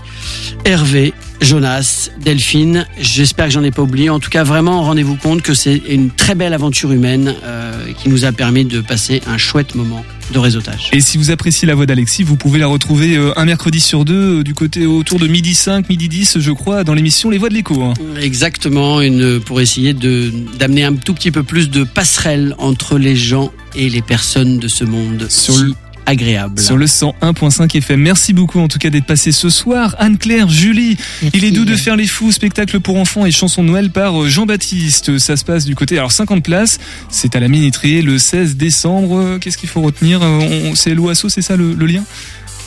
Hervé, 0.65 1.13
Jonas, 1.41 2.11
Delphine. 2.21 2.87
J'espère 3.01 3.47
que 3.47 3.53
j'en 3.53 3.63
ai 3.63 3.71
pas 3.71 3.83
oublié. 3.83 4.11
En 4.11 4.21
tout 4.21 4.31
cas, 4.31 4.45
vraiment, 4.45 4.83
rendez-vous 4.83 5.17
compte 5.17 5.43
que 5.43 5.55
c'est 5.55 5.83
une 5.89 6.11
très 6.11 6.35
belle 6.35 6.53
aventure 6.53 6.93
humaine 6.93 7.35
euh, 7.45 7.93
qui 7.93 8.09
nous 8.09 8.25
a 8.25 8.33
permis 8.33 8.65
de 8.65 8.81
passer 8.81 9.23
un 9.27 9.39
chouette 9.39 9.75
moment 9.75 10.05
de 10.33 10.39
réseautage. 10.39 10.91
Et 10.93 11.01
si 11.01 11.17
vous 11.17 11.31
appréciez 11.31 11.67
la 11.67 11.75
voix 11.75 11.87
d'Alexis, 11.87 12.23
vous 12.23 12.37
pouvez 12.37 12.59
la 12.59 12.67
retrouver 12.67 13.17
euh, 13.17 13.33
un 13.39 13.45
mercredi 13.45 13.81
sur 13.81 14.05
deux, 14.05 14.41
euh, 14.41 14.45
du 14.45 14.53
côté 14.55 14.85
autour 14.85 15.19
de 15.19 15.27
midi 15.27 15.55
5, 15.55 15.89
midi 15.89 16.09
10, 16.09 16.39
je 16.41 16.53
crois, 16.53 16.85
dans 16.85 16.95
l'émission 16.95 17.31
Les 17.31 17.39
Voix 17.39 17.49
de 17.49 17.55
l'écho. 17.55 17.83
Hein. 17.83 17.95
Exactement, 18.21 19.01
une, 19.01 19.41
pour 19.41 19.61
essayer 19.61 19.95
de 19.95 20.31
d'amener 20.59 20.85
un 20.85 20.95
tout 20.95 21.15
petit 21.15 21.31
peu 21.31 21.43
plus 21.43 21.71
de 21.71 21.85
passerelle 21.85 22.55
entre 22.59 22.99
les 22.99 23.17
gens 23.17 23.53
et 23.75 23.89
les 23.89 24.03
personnes 24.03 24.59
de 24.59 24.69
ce 24.69 24.85
monde. 24.85 25.27
Sur 25.31 25.57
le 25.59 25.75
agréable. 26.09 26.59
Sur 26.59 26.79
le 26.79 26.87
101.5 26.87 27.77
FM. 27.77 28.01
Merci 28.01 28.33
beaucoup 28.33 28.59
en 28.61 28.69
tout 28.69 28.79
cas 28.79 28.89
d'être 28.89 29.05
passé 29.05 29.31
ce 29.31 29.51
soir. 29.51 29.95
Anne-Claire, 29.99 30.49
Julie, 30.49 30.97
il 31.35 31.45
est 31.45 31.51
doux 31.51 31.67
de 31.67 31.77
faire 31.77 31.97
les 31.97 32.07
fous, 32.07 32.33
spectacle 32.33 32.81
pour 32.81 32.97
enfants 32.97 33.27
et 33.27 33.31
chanson 33.31 33.63
de 33.63 33.69
Noël 33.69 33.91
par 33.91 34.23
euh, 34.23 34.29
Jean-Baptiste. 34.29 35.19
Ça 35.19 35.37
se 35.37 35.45
passe 35.45 35.67
du 35.67 35.75
côté, 35.75 35.99
alors 35.99 36.13
50 36.13 36.43
places, 36.43 36.79
c'est 37.11 37.37
à 37.37 37.41
la 37.41 37.49
Minitrier 37.49 38.01
le 38.01 38.19
16 38.19 38.57
décembre. 38.57 39.37
Qu'est-ce 39.39 39.59
qu'il 39.59 39.69
faut 39.69 39.83
retenir? 39.83 40.21
Euh, 40.23 40.73
C'est 40.75 40.95
l'OASO, 40.95 41.29
c'est 41.29 41.43
ça 41.43 41.57
le, 41.57 41.75
lien? 41.75 42.05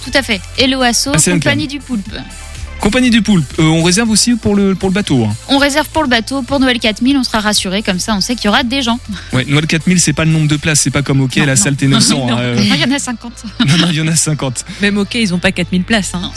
Tout 0.06 0.12
à 0.14 0.22
fait. 0.22 0.40
Et 0.60 0.68
l'OASO, 0.68 1.12
ah, 1.16 1.32
compagnie 1.32 1.68
du 1.68 1.80
poulpe. 1.80 2.14
Compagnie 2.82 3.12
du 3.12 3.22
Poulpe, 3.22 3.46
euh, 3.60 3.64
on 3.64 3.84
réserve 3.84 4.10
aussi 4.10 4.36
pour 4.36 4.56
le, 4.56 4.74
pour 4.74 4.90
le 4.90 4.94
bateau. 4.96 5.24
Hein. 5.24 5.36
On 5.50 5.60
réserve 5.60 5.88
pour 5.90 6.02
le 6.02 6.10
bateau, 6.10 6.42
pour 6.42 6.60
Noël 6.60 6.80
4000, 6.80 7.16
on 7.16 7.24
sera 7.24 7.40
rassuré, 7.40 7.84
comme 7.84 8.00
ça 8.00 8.16
on 8.16 8.22
sait 8.22 8.34
qu'il 8.36 8.46
y 8.46 8.48
aura 8.48 8.64
des 8.64 8.82
gens. 8.82 9.00
Ouais, 9.34 9.46
Noël 9.46 9.68
4000, 9.68 10.00
c'est 10.00 10.14
pas 10.14 10.26
le 10.26 10.32
nombre 10.32 10.48
de 10.48 10.58
places, 10.58 10.80
c'est 10.82 10.90
pas 10.90 11.04
comme 11.04 11.22
OK, 11.22 11.36
la 11.36 11.56
salle 11.56 11.76
T900. 11.76 12.10
Non, 12.12 12.32
hein, 12.34 12.40
euh. 12.40 12.56
il 12.60 12.76
y 12.76 12.84
en 12.84 12.92
a 12.92 12.98
50. 12.98 13.32
Non, 13.68 13.78
non, 13.78 13.88
il 13.92 13.98
y 13.98 14.02
en 14.02 14.08
a 14.08 14.16
50. 14.16 14.66
Même 14.82 14.98
ok, 14.98 15.14
ils 15.14 15.32
ont 15.34 15.38
pas 15.40 15.52
4000 15.52 15.84
places. 15.84 16.12
Hein. 16.16 16.32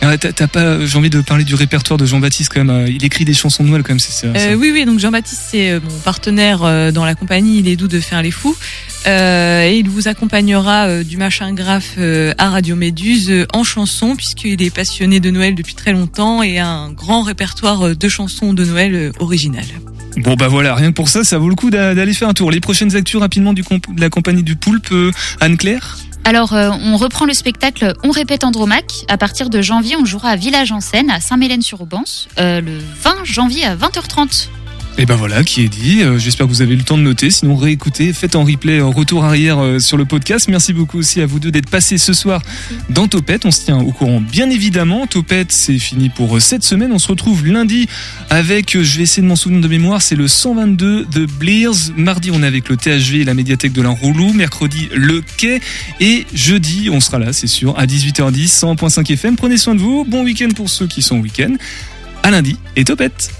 Ah, 0.00 0.16
t'as- 0.16 0.32
T'as 0.32 0.46
pas, 0.46 0.86
j'ai 0.86 0.96
envie 0.96 1.10
de 1.10 1.20
parler 1.22 1.42
du 1.44 1.56
répertoire 1.56 1.98
de 1.98 2.06
Jean-Baptiste 2.06 2.52
quand 2.54 2.64
même. 2.64 2.70
euh, 2.70 2.88
Il 2.88 3.04
écrit 3.04 3.24
des 3.24 3.34
chansons 3.34 3.64
de 3.64 3.68
Noël 3.68 3.82
quand 3.82 3.90
même, 3.90 3.98
c'est 3.98 4.12
ça. 4.12 4.28
Euh, 4.28 4.54
oui, 4.54 4.70
oui, 4.72 4.84
donc 4.84 5.00
Jean-Baptiste, 5.00 5.42
c'est 5.50 5.70
euh, 5.72 5.80
mon 5.82 5.98
partenaire 5.98 6.60
euh, 6.62 6.92
dans 6.92 7.04
la 7.04 7.16
compagnie 7.16 7.58
Il 7.58 7.68
est 7.68 7.74
doux 7.76 7.88
de 7.88 7.98
faire 7.98 8.22
les 8.22 8.30
fous. 8.30 8.56
Euh, 9.06 9.64
et 9.66 9.78
il 9.78 9.88
vous 9.88 10.08
accompagnera 10.08 10.86
euh, 10.86 11.04
du 11.04 11.16
machin 11.16 11.52
graphe 11.54 11.94
euh, 11.98 12.34
à 12.36 12.50
Radio 12.50 12.76
Méduse 12.76 13.30
euh, 13.30 13.46
en 13.54 13.64
chanson, 13.64 14.14
puisqu'il 14.14 14.62
est 14.62 14.74
passionné 14.74 15.20
de 15.20 15.30
Noël 15.30 15.54
depuis 15.54 15.74
très 15.80 15.92
longtemps 15.92 16.42
et 16.42 16.58
un 16.58 16.90
grand 16.92 17.22
répertoire 17.22 17.86
euh, 17.88 17.94
de 17.94 18.08
chansons 18.08 18.52
de 18.52 18.64
Noël 18.66 18.94
euh, 18.94 19.12
originales. 19.18 19.64
Bon 20.18 20.34
bah 20.34 20.48
voilà, 20.48 20.74
rien 20.74 20.90
que 20.90 20.94
pour 20.96 21.08
ça, 21.08 21.24
ça 21.24 21.38
vaut 21.38 21.48
le 21.48 21.54
coup 21.54 21.70
d'a- 21.70 21.94
d'aller 21.94 22.12
faire 22.12 22.28
un 22.28 22.34
tour. 22.34 22.50
Les 22.50 22.60
prochaines 22.60 22.94
actus 22.96 23.18
rapidement 23.18 23.54
du 23.54 23.64
comp- 23.64 23.94
de 23.94 24.00
la 24.00 24.10
compagnie 24.10 24.42
du 24.42 24.56
Poulpe, 24.56 24.88
euh, 24.92 25.10
Anne-Claire? 25.40 25.96
Alors, 26.24 26.52
euh, 26.52 26.70
on 26.84 26.98
reprend 26.98 27.24
le 27.24 27.32
spectacle 27.32 27.94
On 28.04 28.10
répète 28.10 28.44
Andromaque. 28.44 29.06
À 29.08 29.16
partir 29.16 29.48
de 29.48 29.62
janvier, 29.62 29.96
on 29.98 30.04
jouera 30.04 30.28
à 30.30 30.36
Village 30.36 30.70
en 30.70 30.80
Seine, 30.80 31.08
à 31.10 31.18
Saint-Mélène-sur-Aubance, 31.18 32.28
euh, 32.38 32.60
le 32.60 32.72
20 33.02 33.24
janvier 33.24 33.64
à 33.64 33.74
20h30. 33.74 34.48
Et 34.98 35.06
ben 35.06 35.16
voilà, 35.16 35.42
qui 35.44 35.62
est 35.62 35.68
dit. 35.68 36.02
Euh, 36.02 36.18
J'espère 36.18 36.46
que 36.46 36.52
vous 36.52 36.62
avez 36.62 36.74
eu 36.74 36.76
le 36.76 36.82
temps 36.82 36.98
de 36.98 37.02
noter. 37.02 37.30
Sinon, 37.30 37.56
réécoutez, 37.56 38.12
faites 38.12 38.36
en 38.36 38.44
replay, 38.44 38.82
en 38.82 38.90
retour 38.90 39.24
arrière 39.24 39.58
euh, 39.58 39.78
sur 39.78 39.96
le 39.96 40.04
podcast. 40.04 40.48
Merci 40.48 40.72
beaucoup 40.72 40.98
aussi 40.98 41.22
à 41.22 41.26
vous 41.26 41.38
deux 41.38 41.50
d'être 41.50 41.70
passés 41.70 41.96
ce 41.96 42.12
soir 42.12 42.42
dans 42.90 43.08
Topette. 43.08 43.46
On 43.46 43.50
se 43.50 43.64
tient 43.64 43.78
au 43.78 43.92
courant, 43.92 44.20
bien 44.20 44.50
évidemment. 44.50 45.06
Topette, 45.06 45.52
c'est 45.52 45.78
fini 45.78 46.10
pour 46.10 46.36
euh, 46.36 46.40
cette 46.40 46.64
semaine. 46.64 46.92
On 46.92 46.98
se 46.98 47.08
retrouve 47.08 47.46
lundi 47.46 47.88
avec, 48.28 48.72
je 48.82 48.96
vais 48.98 49.04
essayer 49.04 49.22
de 49.22 49.26
m'en 49.26 49.36
souvenir 49.36 49.62
de 49.62 49.68
mémoire, 49.68 50.02
c'est 50.02 50.16
le 50.16 50.28
122 50.28 51.06
de 51.06 51.26
Blears. 51.26 51.92
Mardi, 51.96 52.30
on 52.30 52.42
est 52.42 52.46
avec 52.46 52.68
le 52.68 52.76
THV 52.76 53.20
et 53.20 53.24
la 53.24 53.34
médiathèque 53.34 53.72
de 53.72 53.82
l'Enroulou. 53.82 54.34
Mercredi, 54.34 54.90
le 54.94 55.22
Quai. 55.38 55.60
Et 56.00 56.26
jeudi, 56.34 56.90
on 56.92 57.00
sera 57.00 57.18
là, 57.18 57.32
c'est 57.32 57.46
sûr, 57.46 57.78
à 57.78 57.86
18h10, 57.86 58.48
100.5 58.48 59.12
FM. 59.12 59.36
Prenez 59.36 59.56
soin 59.56 59.74
de 59.74 59.80
vous. 59.80 60.04
Bon 60.04 60.24
week-end 60.24 60.50
pour 60.54 60.68
ceux 60.68 60.86
qui 60.86 61.00
sont 61.00 61.16
au 61.16 61.22
week-end. 61.22 61.54
À 62.22 62.30
lundi 62.30 62.58
et 62.76 62.84
Topette. 62.84 63.39